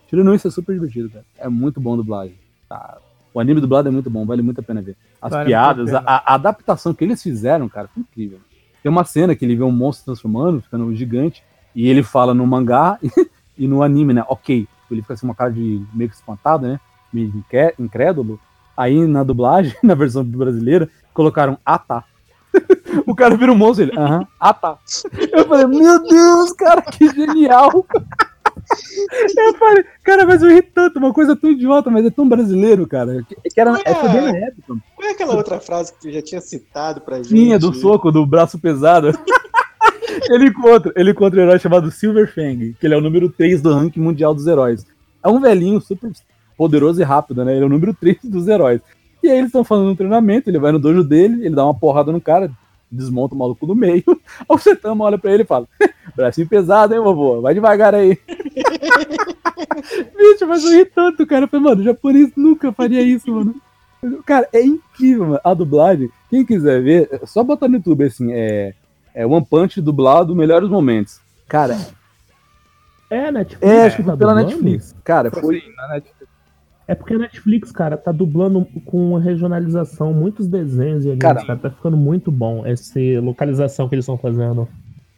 [0.07, 1.25] tirando isso, é super divertido, cara.
[1.37, 2.35] É muito bom a dublagem.
[2.69, 2.97] Tá?
[3.33, 4.95] O anime dublado é muito bom, vale muito a pena ver.
[5.21, 8.39] As Vale piadas, a a, a adaptação que eles fizeram, cara, foi incrível.
[8.83, 11.43] Tem uma cena que ele vê um monstro se transformando, ficando gigante,
[11.73, 12.99] e ele fala no mangá
[13.57, 14.23] e no anime, né?
[14.27, 14.67] Ok.
[14.89, 16.79] Ele fica assim, uma cara de meio que espantado, né?
[17.13, 18.37] Meio incré- incrédulo.
[18.75, 22.03] Aí na dublagem, na versão brasileira, colocaram ah tá.
[23.05, 24.77] O cara vira um monstro, ele, aham, ah tá.
[25.31, 27.85] Eu falei, meu Deus, cara, que genial!
[29.37, 32.87] Eu falei, cara, mas eu ri tanto, uma coisa tão idiota, mas é tão brasileiro,
[32.87, 33.23] cara.
[33.27, 34.77] Que, que era, é, foi bem na época.
[34.95, 37.29] Qual é aquela outra frase que tu já tinha citado pra gente?
[37.29, 39.11] Tinha do soco, do braço pesado.
[40.29, 43.61] ele encontra, ele encontra um herói chamado Silver Fang, que ele é o número 3
[43.61, 44.85] do ranking mundial dos heróis.
[45.23, 46.11] É um velhinho super
[46.57, 47.53] poderoso e rápido, né?
[47.53, 48.81] Ele é o número 3 dos heróis.
[49.23, 51.77] E aí eles estão fazendo um treinamento, ele vai no dojo dele, ele dá uma
[51.77, 52.51] porrada no cara,
[52.91, 54.03] desmonta o maluco do meio.
[54.41, 55.67] Aí o Setama olha pra ele e fala:
[56.15, 57.41] Bracinho pesado, hein, vovô?
[57.41, 58.17] Vai devagar aí.
[60.17, 61.45] Bicho, mas eu ri tanto, cara.
[61.45, 63.55] Eu falei, mano, o japonês nunca faria isso, mano.
[64.25, 65.39] Cara, é incrível, mano.
[65.43, 68.73] A dublagem, quem quiser ver, é só botar no YouTube assim, é,
[69.13, 71.19] é One Punch dublado, melhores momentos.
[71.47, 71.77] Cara,
[73.09, 73.61] É, Netflix.
[73.71, 74.49] é, acho que tá foi pela dublando?
[74.63, 74.95] Netflix.
[75.03, 75.59] Cara, foi.
[75.61, 76.20] Sim, na Netflix.
[76.87, 81.45] É porque a Netflix, cara, tá dublando com regionalização muitos desenhos e animes, Cara.
[81.45, 81.59] cara.
[81.59, 84.67] Tá ficando muito bom essa localização que eles estão fazendo.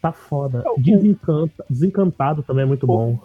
[0.02, 0.64] Tá foda.
[0.78, 3.18] Desencanta, Desencantado também é muito bom.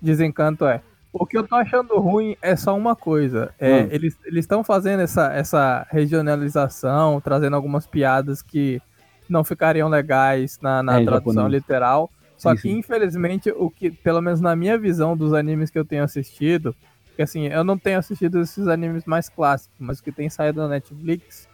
[0.00, 0.80] Desencanto é.
[1.12, 3.50] O que eu tô achando ruim é só uma coisa.
[3.58, 3.88] É, Hum.
[3.90, 8.80] Eles estão fazendo essa, essa regionalização, trazendo algumas piadas que
[9.28, 11.62] não ficariam legais na, na É, tradução japonês.
[11.62, 12.10] literal.
[12.38, 15.84] Só Sim, que, infelizmente, o que, pelo menos na minha visão dos animes que eu
[15.84, 16.74] tenho assistido,
[17.12, 20.60] porque assim, eu não tenho assistido esses animes mais clássicos, mas o que tem saído
[20.62, 21.46] na Netflix,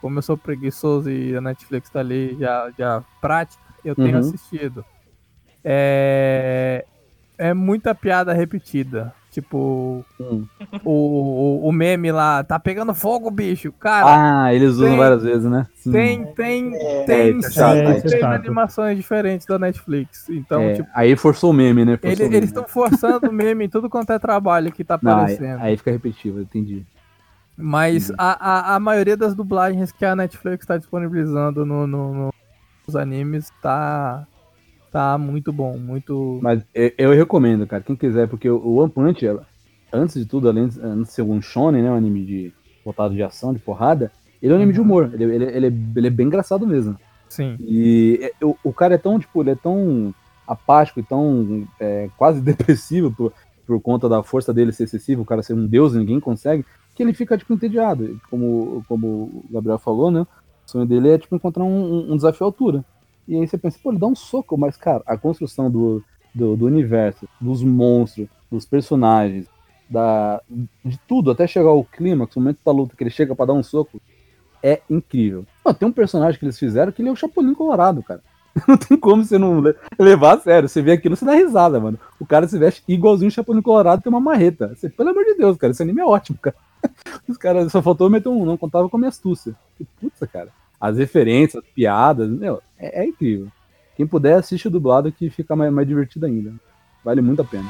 [0.00, 4.20] como eu sou preguiçoso e a Netflix tá ali já, já prática, eu tenho Uhum.
[4.20, 4.84] assistido.
[5.64, 6.86] É,
[7.38, 9.14] é muita piada repetida.
[9.32, 10.44] Tipo, Hum.
[10.84, 10.90] o,
[11.64, 13.72] o, o meme lá, tá pegando fogo, bicho.
[13.72, 15.66] Cara, Ah, eles usam tem- várias vezes, né?
[15.74, 15.90] Sim.
[15.90, 18.24] tem, tem, É, tem, isso é chato, é tem chato.
[18.34, 20.28] animações diferentes da Netflix.
[20.28, 21.96] Então, É, tipo, Aí forçou o meme, né?
[21.96, 22.36] Forçou ele- o meme.
[22.36, 25.62] eles estão forçando meme em tudo quanto é trabalho que tá Não, aí, aparecendo.
[25.62, 26.84] aí fica repetitivo, entendi.
[27.56, 32.34] Mas a, a, a maioria das dublagens que a Netflix está disponibilizando no, no- no-
[32.86, 34.26] nos animes tá,
[34.92, 36.38] tá muito bom, muito.
[36.42, 39.46] Mas eu, eu recomendo, cara, quem quiser, porque o One Punch, ela-
[39.92, 42.52] antes de tudo, além de, antes de ser um shonen, né, um anime de
[42.84, 45.72] voltado de ação, de porrada, ele é um anime de humor, ele, ele, ele, é,
[45.96, 46.96] ele é bem engraçado mesmo.
[47.28, 47.56] Sim.
[47.60, 50.14] E é, o, o cara é tão, tipo, ele é tão
[50.46, 53.32] apático e tão é, quase depressivo por,
[53.66, 56.64] por conta da força dele ser excessiva, o cara ser um deus e ninguém consegue,
[56.94, 58.20] que ele fica, tipo, entediado.
[58.28, 60.26] Como, como o Gabriel falou, né, o
[60.70, 62.84] sonho dele é, tipo, encontrar um, um desafio à altura.
[63.26, 66.02] E aí você pensa, pô, ele dá um soco, mas, cara, a construção do,
[66.34, 69.46] do, do universo, dos monstros, dos personagens,
[69.88, 70.40] da,
[70.84, 73.52] de tudo, até chegar ao clímax, o momento da luta que ele chega pra dar
[73.52, 74.00] um soco,
[74.62, 75.44] é incrível.
[75.62, 78.22] Pô, tem um personagem que eles fizeram que ele é o Chapolin Colorado, cara.
[78.68, 80.68] Não tem como você não le- levar a sério.
[80.68, 81.98] Você vê aquilo, você dá risada, mano.
[82.20, 84.74] O cara se veste igualzinho o Chapolin Colorado, tem uma marreta.
[84.74, 86.54] Você, pelo amor de Deus, cara, esse anime é ótimo, cara.
[87.26, 89.54] Os caras só faltou meter um, não contava com a minha astúcia.
[89.78, 90.50] Que Putz, cara.
[90.82, 93.46] As referências, as piadas, meu, é, é incrível.
[93.96, 96.52] Quem puder, assiste o dublado que fica mais, mais divertido ainda.
[97.04, 97.68] Vale muito a pena.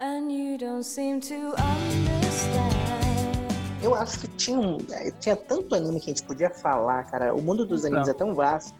[0.00, 2.76] And you don't seem to understand.
[3.82, 7.34] Eu acho que tinha, um, é, tinha tanto anime que a gente podia falar, cara.
[7.34, 8.72] O mundo dos animes é tão vasto.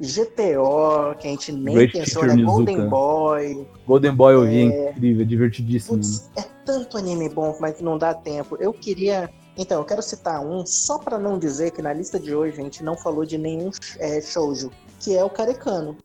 [0.00, 2.42] GTO, que a gente nem Great pensou, né?
[2.42, 3.66] Golden Boy.
[3.86, 5.98] Golden Boy eu vi, é incrível, divertidíssimo.
[5.98, 6.08] mano.
[6.08, 8.56] Putz, é tanto anime bom, mas não dá tempo.
[8.60, 9.30] Eu queria.
[9.56, 12.62] Então, eu quero citar um, só pra não dizer que na lista de hoje a
[12.62, 15.96] gente não falou de nenhum é, shoujo, que é o Carecano.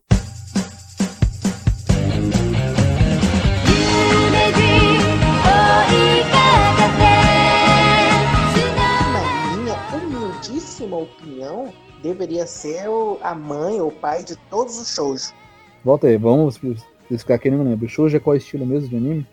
[9.14, 11.72] Na minha humildíssima opinião,
[12.02, 12.86] deveria ser
[13.22, 15.32] a mãe ou o pai de todos os shoujo.
[15.82, 16.60] Volta aí, vamos
[17.10, 17.88] explicar aqui, não lembro.
[17.88, 19.26] Shoujo é qual estilo mesmo de anime?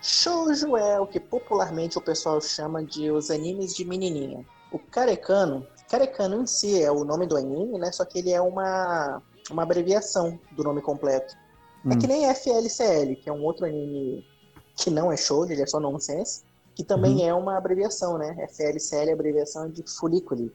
[0.00, 4.44] Shoujo é o que popularmente o pessoal chama de os animes de menininha.
[4.70, 7.90] O Karekano, Karekano em si é o nome do anime, né?
[7.90, 11.34] Só que ele é uma, uma abreviação do nome completo.
[11.90, 11.98] É Hum.
[11.98, 14.24] que nem FLCL, que é um outro anime
[14.76, 16.42] que não é shoujo, ele é só nonsense,
[16.74, 18.36] que também é uma abreviação, né?
[18.50, 20.50] FLCL é abreviação de folículo,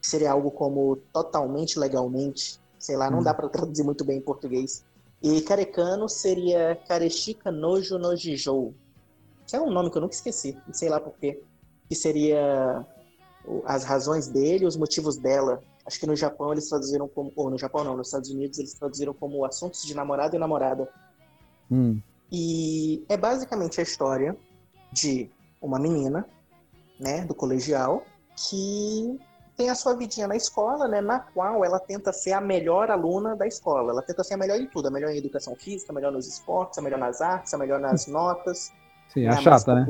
[0.00, 3.24] que seria algo como totalmente legalmente, sei lá, não Hum.
[3.24, 4.84] dá pra traduzir muito bem em português.
[5.22, 8.74] E Karekano seria Kareshika Nojo no Jijou,
[9.46, 11.40] que é um nome que eu nunca esqueci, não sei lá porquê,
[11.88, 12.84] que seria
[13.64, 15.62] as razões dele, os motivos dela.
[15.84, 18.74] Acho que no Japão eles traduziram como, ou no Japão não, nos Estados Unidos eles
[18.74, 20.88] traduziram como assuntos de namorado e namorada.
[21.70, 22.00] Hum.
[22.30, 24.36] E é basicamente a história
[24.92, 25.30] de
[25.62, 26.28] uma menina,
[26.98, 28.04] né, do colegial,
[28.36, 29.18] que
[29.56, 33.36] tem a sua vidinha na escola, né, na qual ela tenta ser a melhor aluna
[33.36, 33.92] da escola.
[33.92, 36.26] Ela tenta ser a melhor em tudo, a melhor em educação física, a melhor nos
[36.26, 38.72] esportes, a melhor nas artes, a melhor nas notas,
[39.12, 39.86] Sim, né, a mais chata, né?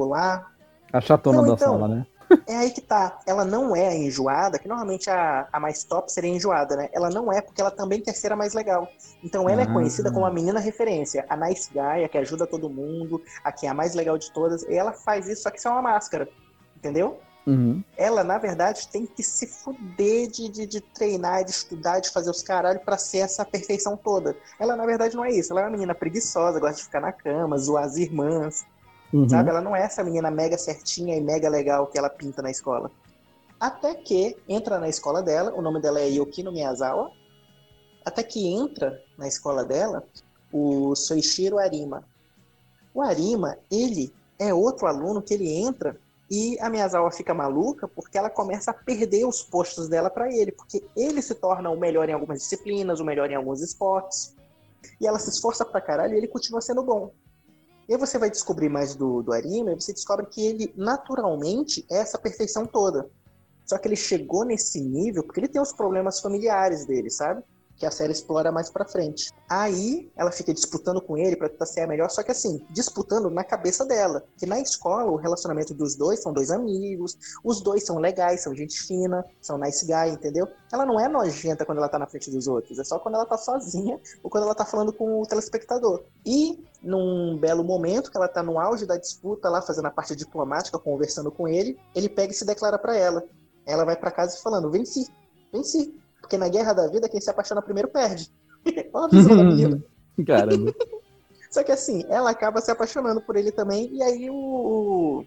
[0.92, 1.72] A chatona Não, da então.
[1.72, 2.06] sala, né?
[2.46, 3.20] É aí que tá.
[3.24, 6.88] Ela não é a enjoada, que normalmente a, a mais top seria enjoada, né?
[6.92, 8.88] Ela não é porque ela também quer ser a mais legal.
[9.22, 9.72] Então ela é Ah.
[9.72, 13.66] conhecida como a menina referência, a nice guy, a que ajuda todo mundo, a que
[13.66, 14.64] é a mais legal de todas.
[14.64, 16.28] E ela faz isso, só que isso é uma máscara.
[16.76, 17.20] Entendeu?
[17.46, 17.80] Uhum.
[17.96, 22.28] Ela, na verdade, tem que se fuder de, de, de treinar, de estudar, de fazer
[22.30, 24.36] os caralho pra ser essa perfeição toda.
[24.58, 25.52] Ela, na verdade, não é isso.
[25.52, 28.66] Ela é uma menina preguiçosa, gosta de ficar na cama, zoar as irmãs.
[29.12, 29.28] Uhum.
[29.28, 29.50] Sabe?
[29.50, 32.90] Ela não é essa menina mega certinha e mega legal que ela pinta na escola.
[33.58, 37.10] Até que entra na escola dela, o nome dela é Yukino Miyazawa.
[38.04, 40.04] Até que entra na escola dela
[40.52, 42.04] o Soichiro Arima.
[42.94, 45.98] O Arima, ele é outro aluno que ele entra
[46.30, 50.50] e a Miyazawa fica maluca porque ela começa a perder os postos dela para ele,
[50.50, 54.34] porque ele se torna o melhor em algumas disciplinas, o melhor em alguns esportes.
[55.00, 57.12] E ela se esforça pra caralho e ele continua sendo bom.
[57.88, 61.86] E aí você vai descobrir mais do, do Arima e você descobre que ele naturalmente
[61.90, 63.08] é essa perfeição toda.
[63.64, 67.42] Só que ele chegou nesse nível porque ele tem os problemas familiares dele, sabe?
[67.76, 69.30] Que a série explora mais pra frente.
[69.48, 73.30] Aí ela fica disputando com ele pra tentar ser a melhor, só que assim, disputando
[73.30, 74.24] na cabeça dela.
[74.38, 78.54] Que na escola o relacionamento dos dois são dois amigos, os dois são legais, são
[78.54, 80.48] gente fina, são nice guy, entendeu?
[80.72, 83.26] Ela não é nojenta quando ela tá na frente dos outros, é só quando ela
[83.26, 86.02] tá sozinha ou quando ela tá falando com o telespectador.
[86.24, 90.14] E num belo momento que ela tá no auge da disputa lá, fazendo a parte
[90.14, 93.24] diplomática, conversando com ele, ele pega e se declara pra ela.
[93.66, 95.08] Ela vai pra casa falando: venci,
[95.52, 95.94] venci.
[96.20, 98.32] Porque na guerra da vida, quem se apaixona primeiro perde.
[98.92, 99.82] Olha a visão da menina.
[100.26, 100.72] Caramba.
[101.50, 105.24] Só que assim, ela acaba se apaixonando por ele também, e aí o,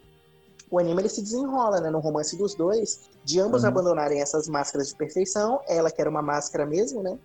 [0.70, 3.70] o, anime ele se desenrola, né, no romance dos dois, de ambos Uhum.
[3.70, 7.18] abandonarem essas máscaras de perfeição, ela que era uma máscara mesmo, né,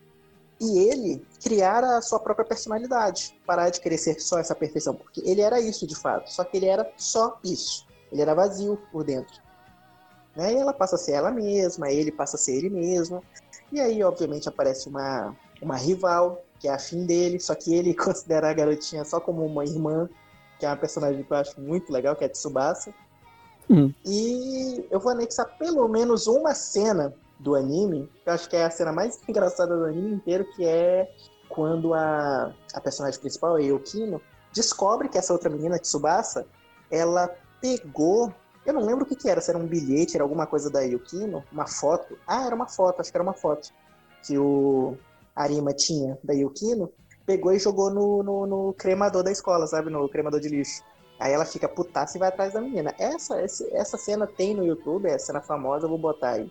[0.60, 5.20] e ele criar a sua própria personalidade, parar de querer ser só essa perfeição, porque
[5.24, 9.04] ele era isso de fato, só que ele era só isso, ele era vazio por
[9.04, 9.42] dentro.
[10.34, 13.22] Né, e ela passa a ser ela mesma, ele passa a ser ele mesmo,
[13.74, 17.92] e aí obviamente aparece uma, uma rival, que é a fim dele, só que ele
[17.94, 20.08] considera a garotinha só como uma irmã,
[20.58, 22.94] que é uma personagem que eu acho muito legal, que é a Tsubasa.
[23.68, 23.92] Uhum.
[24.04, 28.64] E eu vou anexar pelo menos uma cena do anime, que eu acho que é
[28.64, 31.10] a cena mais engraçada do anime inteiro, que é
[31.48, 34.20] quando a, a personagem principal, a Yukino,
[34.52, 36.46] descobre que essa outra menina, a Tsubasa,
[36.90, 37.28] ela
[37.60, 38.32] pegou.
[38.64, 40.80] Eu não lembro o que, que era, se era um bilhete, era alguma coisa da
[40.80, 42.18] Yukino, uma foto.
[42.26, 43.70] Ah, era uma foto, acho que era uma foto.
[44.26, 44.96] Que o
[45.36, 46.90] Arima tinha da Yukino,
[47.26, 49.90] pegou e jogou no, no, no cremador da escola, sabe?
[49.90, 50.82] No cremador de lixo.
[51.18, 52.94] Aí ela fica putaça e vai atrás da menina.
[52.98, 56.50] Essa, essa, cena tem no YouTube, é a cena famosa, eu vou botar aí.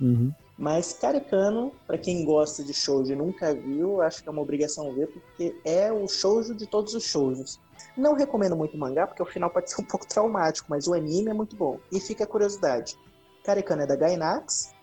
[0.00, 0.32] Uhum.
[0.60, 4.92] Mas Carecano, pra quem gosta de shoujo e nunca viu, acho que é uma obrigação
[4.92, 7.58] ver, porque é o shoujo de todos os shoujos.
[7.96, 10.92] Não recomendo muito o mangá, porque o final pode ser um pouco traumático, mas o
[10.92, 11.80] anime é muito bom.
[11.90, 12.94] E fica a curiosidade.
[13.42, 14.74] Carecano é da Gainax,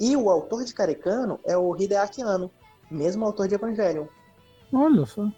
[0.00, 2.50] e o autor de Carecano é o Hideaki Anno,
[2.90, 4.06] mesmo autor de Evangelion.
[4.72, 5.30] Olha só.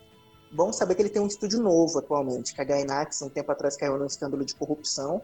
[0.52, 3.76] Bom saber que ele tem um estúdio novo atualmente, que a Gainax, um tempo atrás,
[3.76, 5.20] caiu num escândalo de corrupção.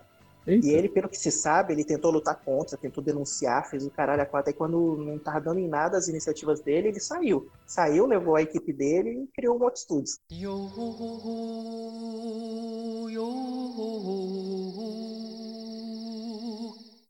[0.47, 0.67] Eita.
[0.67, 4.23] E ele, pelo que se sabe, ele tentou lutar contra, tentou denunciar, fez o caralho
[4.23, 4.51] a quatro.
[4.51, 7.49] Aí quando não tava dando em nada as iniciativas dele, ele saiu.
[7.67, 10.15] Saiu, levou a equipe dele e criou um outro estúdio.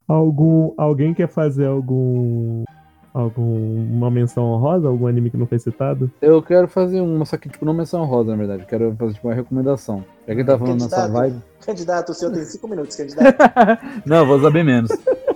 [0.06, 2.64] Algum, alguém quer fazer algum
[3.12, 6.10] alguma menção honrosa, algum anime que não foi citado?
[6.20, 8.64] Eu quero fazer uma, só que tipo, não menção rosa, na verdade.
[8.66, 10.04] Quero fazer tipo, uma recomendação.
[10.26, 11.12] Já que ele tá falando nessa Candidato.
[11.12, 11.42] vibe.
[11.64, 13.36] Candidato, o senhor tem cinco minutos, candidato.
[14.06, 14.90] Não, eu vou usar bem menos.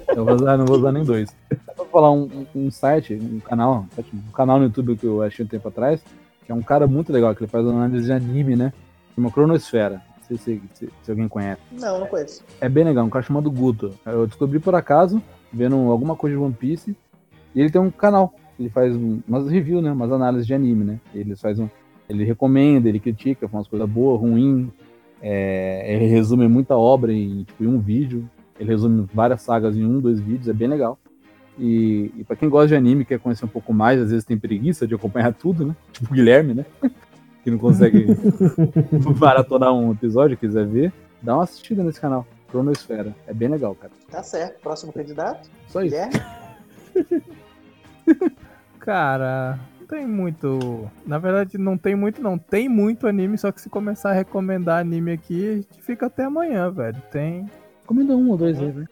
[0.09, 1.29] Eu vou usar, não vou usar nem dois.
[1.51, 3.85] Eu vou falar um, um site, um canal,
[4.15, 6.01] um canal no YouTube que eu achei um tempo atrás,
[6.45, 8.73] que é um cara muito legal, que ele faz análise de anime, né?
[9.15, 10.01] Chama Cronosfera.
[10.17, 11.61] Não sei se, se, se alguém conhece.
[11.71, 12.43] Não, não conheço.
[12.61, 13.93] É bem legal, um cara chamado Guto.
[14.07, 15.23] Eu descobri por acaso,
[15.53, 16.97] vendo alguma coisa de One Piece,
[17.57, 18.35] e ele tem um canal.
[18.61, 19.91] Ele faz um- umas reviews, né?
[19.91, 21.01] Umas análises de anime, né?
[21.15, 21.69] Ele faz um.
[22.09, 24.69] Ele recomenda, ele critica, faz umas coisas boas, ruins.
[25.21, 28.29] É, ele resume muita obra em, tipo, em um vídeo.
[28.61, 30.99] Ele resume várias sagas em um, dois vídeos, é bem legal.
[31.59, 34.39] E, e para quem gosta de anime, quer conhecer um pouco mais, às vezes tem
[34.39, 35.77] preguiça de acompanhar tudo, né?
[35.93, 36.67] Tipo o Guilherme, né?
[37.43, 38.07] que não consegue
[39.19, 40.93] maratonar um episódio, quiser ver,
[41.23, 43.15] dá uma assistida nesse canal, Cronosfera.
[43.27, 43.93] É bem legal, cara.
[44.11, 44.61] Tá certo.
[44.61, 45.49] Próximo candidato?
[45.69, 45.95] Só isso.
[45.95, 47.37] Guilherme?
[48.81, 50.91] Cara, não tem muito.
[51.07, 52.39] Na verdade, não tem muito, não.
[52.39, 56.25] Tem muito anime, só que se começar a recomendar anime aqui, a gente fica até
[56.25, 57.01] amanhã, velho.
[57.11, 57.51] Tem.
[57.87, 58.89] Comenda um ou dois aí, velho.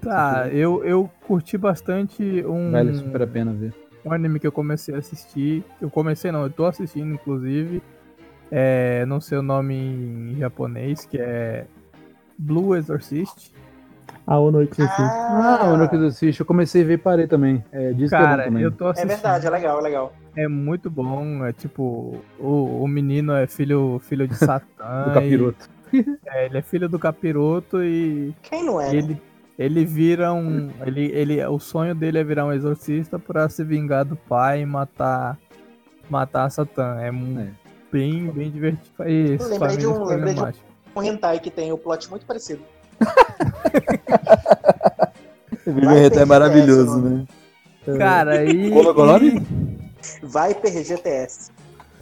[0.00, 3.74] Tá, eu, eu curti bastante um, Vale super a pena ver.
[4.04, 5.64] um anime que eu comecei a assistir.
[5.80, 7.82] Eu comecei, não, eu tô assistindo, inclusive.
[8.50, 11.66] É, não sei o nome em japonês, que é
[12.38, 13.52] Blue Exorcist.
[14.30, 14.90] A Ono Exorcist.
[15.00, 15.96] Ah, o Ano que
[16.42, 17.64] eu comecei a ver e parei também.
[17.72, 19.08] É, diz que é Cara, eu tô É assistindo.
[19.08, 20.12] verdade, é legal, é legal.
[20.36, 21.44] É muito bom.
[21.46, 25.04] É tipo, o, o menino é filho, filho de Satã.
[25.06, 25.70] Do capiroto.
[25.94, 28.90] e- é, ele é filho do capiroto e Quem não é?
[28.92, 28.96] né?
[28.98, 29.22] ele,
[29.58, 30.68] ele vira um.
[30.84, 34.66] Ele, ele, o sonho dele é virar um exorcista pra se vingar do pai e
[34.66, 35.38] matar,
[36.10, 36.98] matar Satã.
[37.00, 37.12] É, É.
[37.90, 39.08] bem, bem divertido.
[39.08, 40.52] Isso, lembrei de um- lembrei de um-
[40.96, 42.60] um hentai que tem o plot muito parecido.
[45.66, 47.26] Viver Vai Hentai é maravilhoso, né?
[47.98, 48.72] Cara, e.
[48.72, 49.46] É o nome?
[50.22, 51.50] Viper GTS.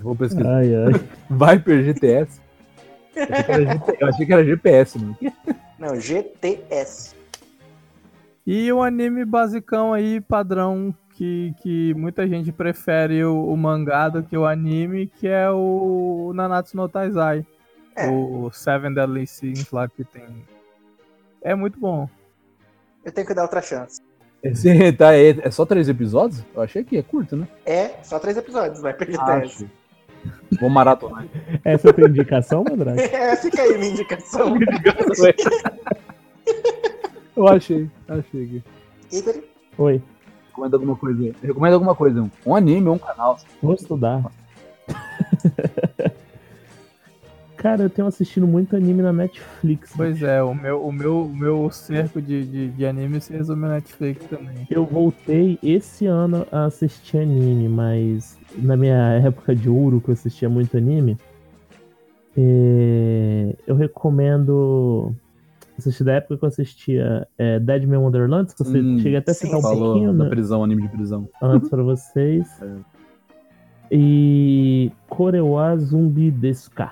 [0.00, 0.56] Vou pesquisar.
[0.56, 0.92] Ai, ai.
[1.30, 2.40] Viper GTS.
[3.98, 5.16] Eu achei que era GPS, mano.
[5.78, 7.14] Não, GTS.
[8.46, 14.22] E o anime basicão aí, padrão, que, que muita gente prefere o, o mangá do
[14.22, 17.44] que o anime, que é o Nanatsu no Taizai.
[17.96, 18.08] É.
[18.08, 20.44] O Seven Deadly Sins lá que tem.
[21.46, 22.08] É muito bom.
[23.04, 24.00] Eu tenho que dar outra chance.
[24.42, 26.42] Esse Hentai é, é só três episódios?
[26.52, 27.46] Eu achei que é curto, né?
[27.64, 29.30] É, só três episódios, Viper GTS.
[29.30, 29.70] Acho.
[30.60, 31.24] Vou maratonar.
[31.64, 32.98] Essa é a tua indicação, Mandrake?
[33.14, 34.56] É, fica aí minha indicação.
[37.36, 38.64] Eu achei, achei aqui.
[39.12, 39.34] Igor,
[39.78, 40.02] Oi.
[40.48, 41.34] Recomenda alguma coisa aí.
[41.44, 42.22] Recomenda alguma coisa.
[42.22, 43.38] um- Um anime, um canal.
[43.62, 44.24] Vou estudar.
[47.56, 49.92] Cara, eu tenho assistido muito anime na Netflix.
[49.96, 53.62] Pois é, o meu, o meu, o meu cerco de, de, de anime se resume
[53.62, 54.66] na Netflix também.
[54.70, 60.12] Eu voltei esse ano a assistir anime, mas na minha época de ouro, que eu
[60.12, 61.16] assistia muito anime,
[62.36, 65.14] é, eu recomendo
[65.78, 69.30] assistir da época que eu assistia é, Dead Man Wonderlands, que você Hum, cheguei até
[69.30, 71.28] a citar um Falou pouquinho da né, prisão, anime de prisão.
[71.42, 72.46] antes pra vocês.
[72.62, 72.96] É.
[73.88, 76.90] E Korewa Zumbi Desuka.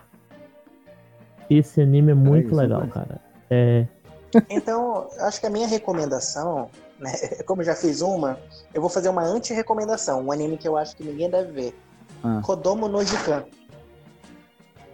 [1.50, 3.20] Esse anime é muito isso, legal, mas- cara.
[3.50, 3.86] É,
[4.50, 6.68] Então, acho que a minha recomendação,
[6.98, 7.12] né,
[7.46, 8.38] como eu já fiz uma,
[8.72, 11.78] eu vou fazer uma anti-recomendação, um anime que eu acho que ninguém deve ver.
[12.22, 12.40] Ah.
[12.42, 13.44] Kodomo no Jikan.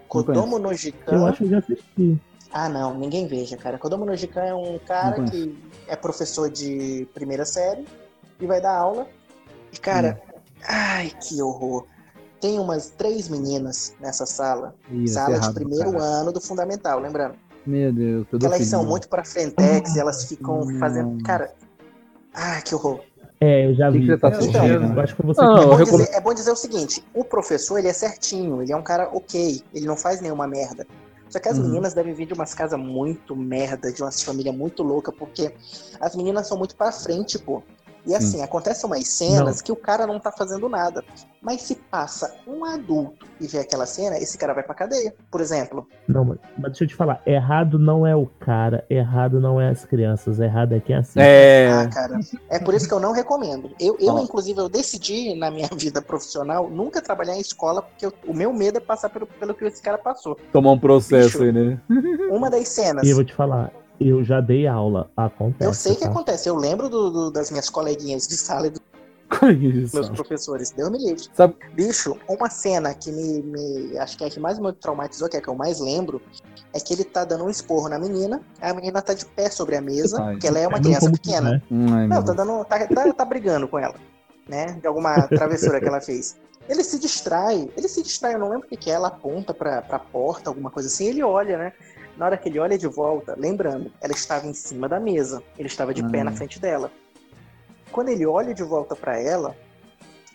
[0.08, 1.12] Kodomo no Jikan.
[1.14, 2.20] eu acho que eu já assisti.
[2.52, 3.78] Ah, não, ninguém veja, cara.
[3.78, 5.56] Kodomo no Jikan é um cara que
[5.86, 7.86] é professor de primeira série
[8.40, 9.06] e vai dar aula.
[9.72, 10.20] E, cara,
[10.66, 11.86] ai, que horror.
[12.40, 16.04] Tem umas três meninas nessa sala, Ih, esse sala errado de primeiro caralho.
[16.04, 17.34] ano do fundamental, lembrando.
[17.66, 20.78] Meu Deus, Que elas são muito pra frentex e elas ficam Hum.
[20.78, 21.22] fazendo.
[21.22, 21.52] Cara,
[22.32, 23.00] ah, que horror.
[23.42, 24.06] É, eu já que vi.
[24.06, 25.00] que você tá Eu assistindo?
[25.00, 27.24] acho que você Não, É eu bom, recomendo- dizer, é bom dizer o seguinte: o
[27.24, 30.86] professor ele é certinho, ele é um cara ok, ele não faz nenhuma merda.
[31.28, 31.64] Só que as Uhum.
[31.64, 35.54] meninas devem vir de umas casas muito merda, de umas famílias muito louca, porque
[36.00, 37.62] as meninas são muito pra frente, pô.
[38.06, 41.04] E assim, acontecem umas cenas que o cara não tá fazendo nada.
[41.42, 45.40] Mas se passa um adulto e vê aquela cena, esse cara vai pra cadeia, por
[45.40, 45.86] exemplo.
[46.08, 49.68] Não, mas, mas deixa eu te falar, errado não é o cara, errado não é
[49.70, 51.18] as crianças, errado é quem assiste.
[51.20, 51.68] É.
[51.70, 52.18] Ah, cara.
[52.48, 53.70] É por isso que eu não recomendo.
[53.78, 58.12] Eu, eu inclusive, eu decidi na minha vida profissional nunca trabalhar em escola, porque eu-
[58.26, 60.36] o meu medo é passar pelo, pelo que esse cara passou.
[60.52, 61.42] Tomar um processo Bicho.
[61.42, 61.80] aí, né?
[62.30, 63.06] Uma das cenas.
[63.06, 63.70] E eu vou te falar,
[64.00, 65.64] eu já dei aula, acontece.
[65.68, 66.10] Eu sei que tá?
[66.10, 66.48] acontece.
[66.48, 68.80] Eu lembro do- do- das minhas coleguinhas de sala e dos
[69.62, 69.94] Isso.
[69.94, 70.70] meus professores.
[70.70, 71.24] Deus me livre.
[71.34, 75.28] Sabe- Bicho, uma cena que me, me- Acho que é a que mais me traumatizou,
[75.28, 76.20] que é a que eu mais lembro,
[76.72, 78.40] é que ele tá dando um esporro na menina.
[78.60, 80.32] A menina tá de pé sobre a mesa, Ai.
[80.32, 81.56] porque ela é uma criança que pequena.
[81.56, 81.74] é.
[81.74, 82.64] Hum, ai, meu Não, tá dando.
[82.64, 83.94] Tá, tá, tá brigando com ela.
[84.48, 84.78] Né?
[84.80, 86.36] De alguma travessura que ela fez.
[86.68, 87.68] Ele se distrai.
[87.76, 88.94] Ele se distrai, eu não lembro o que, que é.
[88.94, 91.06] Ela aponta pra, pra porta, alguma coisa assim.
[91.06, 91.72] Ele olha, né?
[92.20, 95.42] Na hora que ele olha de volta, lembrando, ela estava em cima da mesa.
[95.58, 96.92] Ele estava de pé na frente dela.
[97.90, 99.56] Quando ele olha de volta pra ela,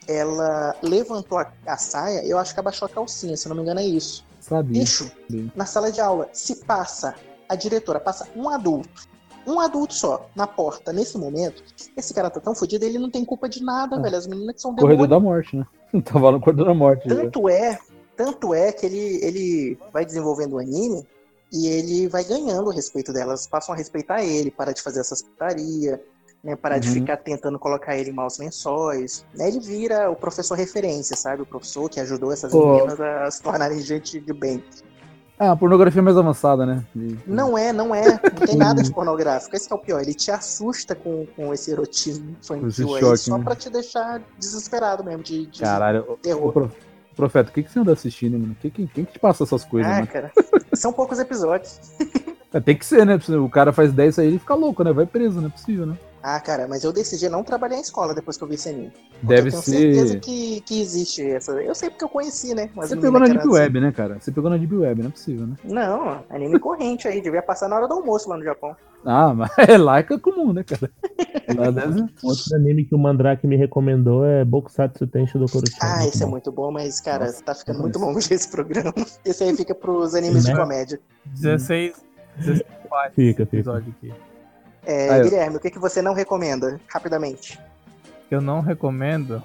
[0.07, 3.81] ela levantou a, a saia, eu acho que abaixou a calcinha, se não me engano
[3.81, 4.25] é isso.
[4.39, 4.81] Sabia.
[4.81, 5.11] Bicho,
[5.55, 7.13] na sala de aula, se passa,
[7.47, 9.07] a diretora passa um adulto,
[9.45, 11.63] um adulto só, na porta, nesse momento,
[11.95, 14.01] esse cara tá tão fodido, ele não tem culpa de nada, Ah.
[14.01, 14.17] velho.
[14.17, 15.09] As meninas que são Corredor demônios.
[15.09, 15.55] da morte,
[15.93, 16.01] né?
[16.01, 17.07] Tava no corredor da morte.
[17.07, 17.15] já.
[17.15, 17.77] Tanto é,
[18.17, 21.05] tanto é que ele, ele vai desenvolvendo o anime
[21.55, 25.21] e ele vai ganhando o respeito delas, passam a respeitar ele, para de fazer essas
[25.21, 26.01] putaria,
[26.43, 26.93] né, parar de Uhum.
[26.95, 29.25] ficar tentando colocar ele em maus lençóis.
[29.33, 31.41] Né, ele vira o professor referência, sabe?
[31.41, 32.67] O professor que ajudou essas Pô.
[32.67, 34.63] meninas a se tornarem gente de bem.
[35.37, 36.85] Ah, a pornografia mais avançada, né?
[36.95, 38.05] De- Não é, não é.
[38.31, 39.53] Não tem nada de pornográfico.
[39.53, 40.01] Esse é o pior.
[40.01, 43.43] Ele te assusta com, com esse erotismo infantil Esse aí, choque, só né?
[43.43, 46.47] pra te deixar desesperado mesmo, de, de Caralho, terror.
[46.47, 46.71] ô, pro-
[47.17, 48.55] profeta, o que, que você anda assistindo, mano?
[48.61, 50.07] Que, que, quem que te passa essas coisas, Ah, mano?
[50.07, 50.31] cara.
[50.75, 51.79] São poucos episódios.
[52.53, 53.19] É, tem que ser, né?
[53.37, 54.93] O cara faz 10 aí e fica louco, né?
[54.93, 55.97] Vai preso, não é possível, né?
[56.27, 58.91] Ah, cara, mas eu decidi não trabalhar em escola depois que eu vi esse anime.
[59.21, 60.19] Deve eu tenho certeza ser.
[60.21, 61.51] que, que existe essa.
[61.51, 62.67] Eu sei porque eu conheci, né?
[62.73, 64.17] Mas Você pegou na Deep Web, né, cara?
[64.19, 65.55] Você pegou na Deep Web, não é possível, né?
[65.63, 67.21] Não, anime corrente aí.
[67.21, 68.75] Devia passar na hora do almoço lá no Japão.
[69.05, 70.91] Ah, mas é lá que é comum, né, cara?
[71.71, 72.05] Deve...
[72.23, 75.77] Outro anime que o Mandrake me recomendou é Bokusatsu Tensho do Kuroshima.
[75.79, 76.31] Ah, esse é bom.
[76.31, 78.95] muito bom, mas, cara, Nossa, tá ficando muito longo esse programa.
[79.23, 80.59] Esse aí fica pros animes de Né?
[80.59, 80.99] comédia.
[81.25, 82.03] 16,
[82.37, 83.57] 16 partes Fica, fica.
[83.57, 84.11] episódio aqui.
[84.85, 86.79] É, Ah, eu- Guilherme, o que, que você não recomenda?
[86.87, 87.59] Rapidamente.
[88.29, 89.41] Eu não recomendo.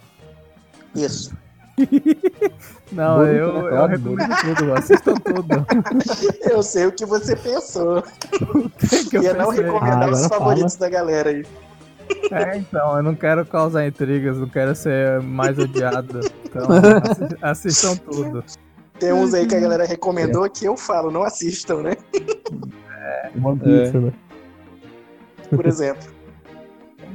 [0.95, 1.33] Isso.
[2.93, 5.67] Não, eu, né, eu claro, recomendo tudo, assistam tudo.
[6.51, 8.03] Eu sei o que você pensou.
[9.09, 9.65] que eu Ia não pensei.
[9.65, 11.47] recomendar Ah, os favoritos da galera aí.
[12.33, 16.21] É, então, eu não quero causar intrigas, não quero ser mais odiado.
[16.45, 16.67] Então,
[17.41, 18.45] assi- assistam tudo.
[18.99, 21.97] Tem uns aí que a galera recomendou que eu falo, não assistam, né?
[23.43, 24.13] One Piece, né?
[25.51, 26.03] Por exemplo.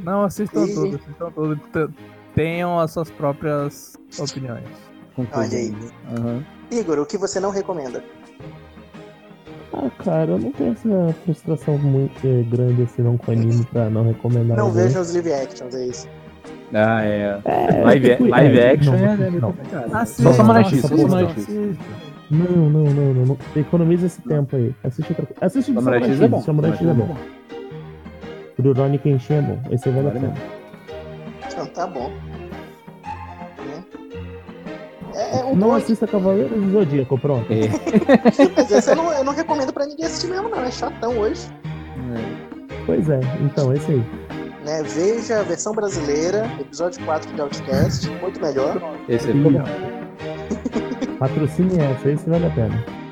[0.03, 1.93] Não, assistam E- tudo, assistam tudo.
[2.35, 4.67] Tenham as suas próprias opiniões.
[5.17, 5.73] Olha aí.
[6.17, 6.43] Aham.
[6.71, 8.03] Igor, o que você não recomenda?
[9.73, 13.89] Ah, cara, eu não tenho essa frustração muito eh, grande assim não com anime pra
[13.89, 14.57] não recomendar.
[14.57, 16.07] Não vejam os live actions, é isso.
[16.73, 17.39] Ah, é.
[17.45, 19.39] É, Live, tipo, live é, action não, é, é não.
[19.53, 19.95] complicado.
[19.95, 21.47] Assistam, Só Samurai X, só Samurai X.
[22.31, 23.37] Não, não, não, não, não.
[23.55, 24.73] Economiza esse tempo aí.
[24.83, 25.45] Assiste outra coisa.
[25.45, 26.41] Assiste o Samurai Samurai X é bom.
[26.41, 27.15] Samurai X é bom.
[28.61, 29.59] Rurouni Kenshin é bom.
[29.71, 30.33] Esse aí vale a pena.
[31.47, 32.11] Então, tá bom.
[35.13, 37.47] É, é um Não bom, assista Cavaleiros do Zodíaco, pronto.
[37.51, 37.69] É.
[38.55, 40.61] mas esse eu não, eu não recomendo pra ninguém assistir mesmo, não.
[40.61, 41.47] É chatão hoje.
[42.85, 44.03] Pois é, então, esse aí.
[44.63, 44.83] Né?
[44.83, 48.79] Veja a versão brasileira, episódio 4 de Outcast, muito melhor.
[49.09, 49.63] Esse ficou bom.
[51.17, 53.04] Patrocine essa, esse vale a pena.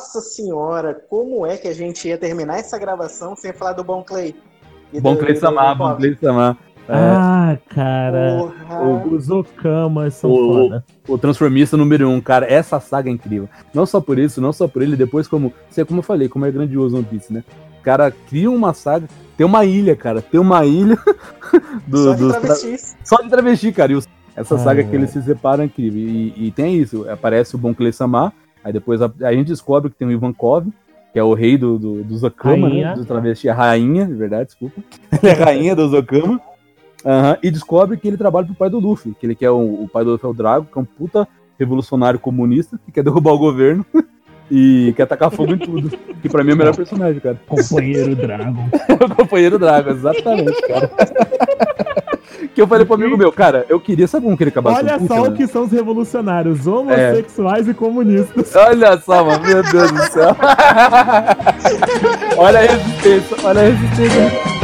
[0.00, 4.02] Nossa senhora, como é que a gente ia terminar essa gravação sem falar do Bom
[4.02, 4.34] Clay?
[4.94, 5.96] E Bom do- Clay do- Samar, do bom?
[5.96, 6.56] Clay Samar.
[6.88, 8.38] É, Ah, cara.
[8.66, 9.04] Porra.
[9.14, 10.84] Os Okamas são O- foda.
[11.06, 13.46] o Transformista número 1, um, cara, essa saga é incrível.
[13.74, 15.52] Não só por isso, não só por ele, depois como.
[15.68, 17.44] Sei como eu falei, como é grandioso One Piece, né?
[17.78, 19.06] O cara cria uma saga.
[19.36, 20.22] Tem uma ilha, cara.
[20.22, 20.96] Tem uma ilha
[21.86, 22.96] do, Só de dos tra- travestis.
[23.04, 23.92] Só de travesti, cara.
[23.92, 24.94] E os- essa Ah, saga que é.
[24.94, 26.00] eles se separam é incrível.
[26.00, 28.32] E, e tem isso, aparece o Bon Clay Samar,
[28.64, 30.68] aí depois a, a gente descobre que tem o Ivankov,
[31.12, 32.90] que é o rei do, do, dos Okama, Rainha.
[32.90, 32.94] né?
[32.94, 34.80] Dos travesti, a rainha, de verdade, desculpa.
[35.22, 36.40] Ele é rainha dos Okama.
[37.04, 39.88] Aham, e descobre que ele trabalha pro pai do Luffy, que ele quer o, o
[39.88, 41.26] pai do Luffy é o Drago, que é um puta
[41.58, 43.84] revolucionário comunista, que quer derrubar o governo
[44.50, 45.90] e quer atacar fogo em tudo.
[46.20, 47.40] Que pra mim é o melhor personagem, cara.
[47.46, 48.68] Companheiro Dragon.
[49.04, 50.90] o companheiro Drago, exatamente, cara.
[52.54, 54.98] Que eu falei pro amigo meu, cara, eu queria, sabe como que ele acabasse Olha
[55.06, 58.54] só o que são os revolucionários, homossexuais e comunistas.
[58.56, 60.36] Olha só, mano, meu Deus do céu.
[62.36, 64.59] olha a resistência, olha a resistência.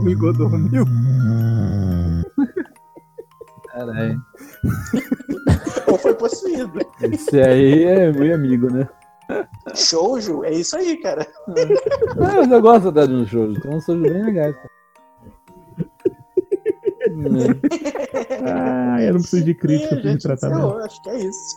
[0.00, 0.84] Amigo dormiu.
[3.66, 4.20] Caralho.
[5.86, 6.80] Ou foi possuído.
[7.00, 8.88] Esse aí é meu amigo, né?
[9.74, 11.26] Shoujo, é isso aí, cara.
[11.48, 14.56] Ah, mas eu gosto até de um show, tem uns shows bem legais.
[14.56, 14.70] cara.
[17.20, 18.50] É.
[18.50, 20.78] Ah, eu não preciso de crítica pra me gente, tratar mesmo.
[20.78, 21.56] acho que é isso.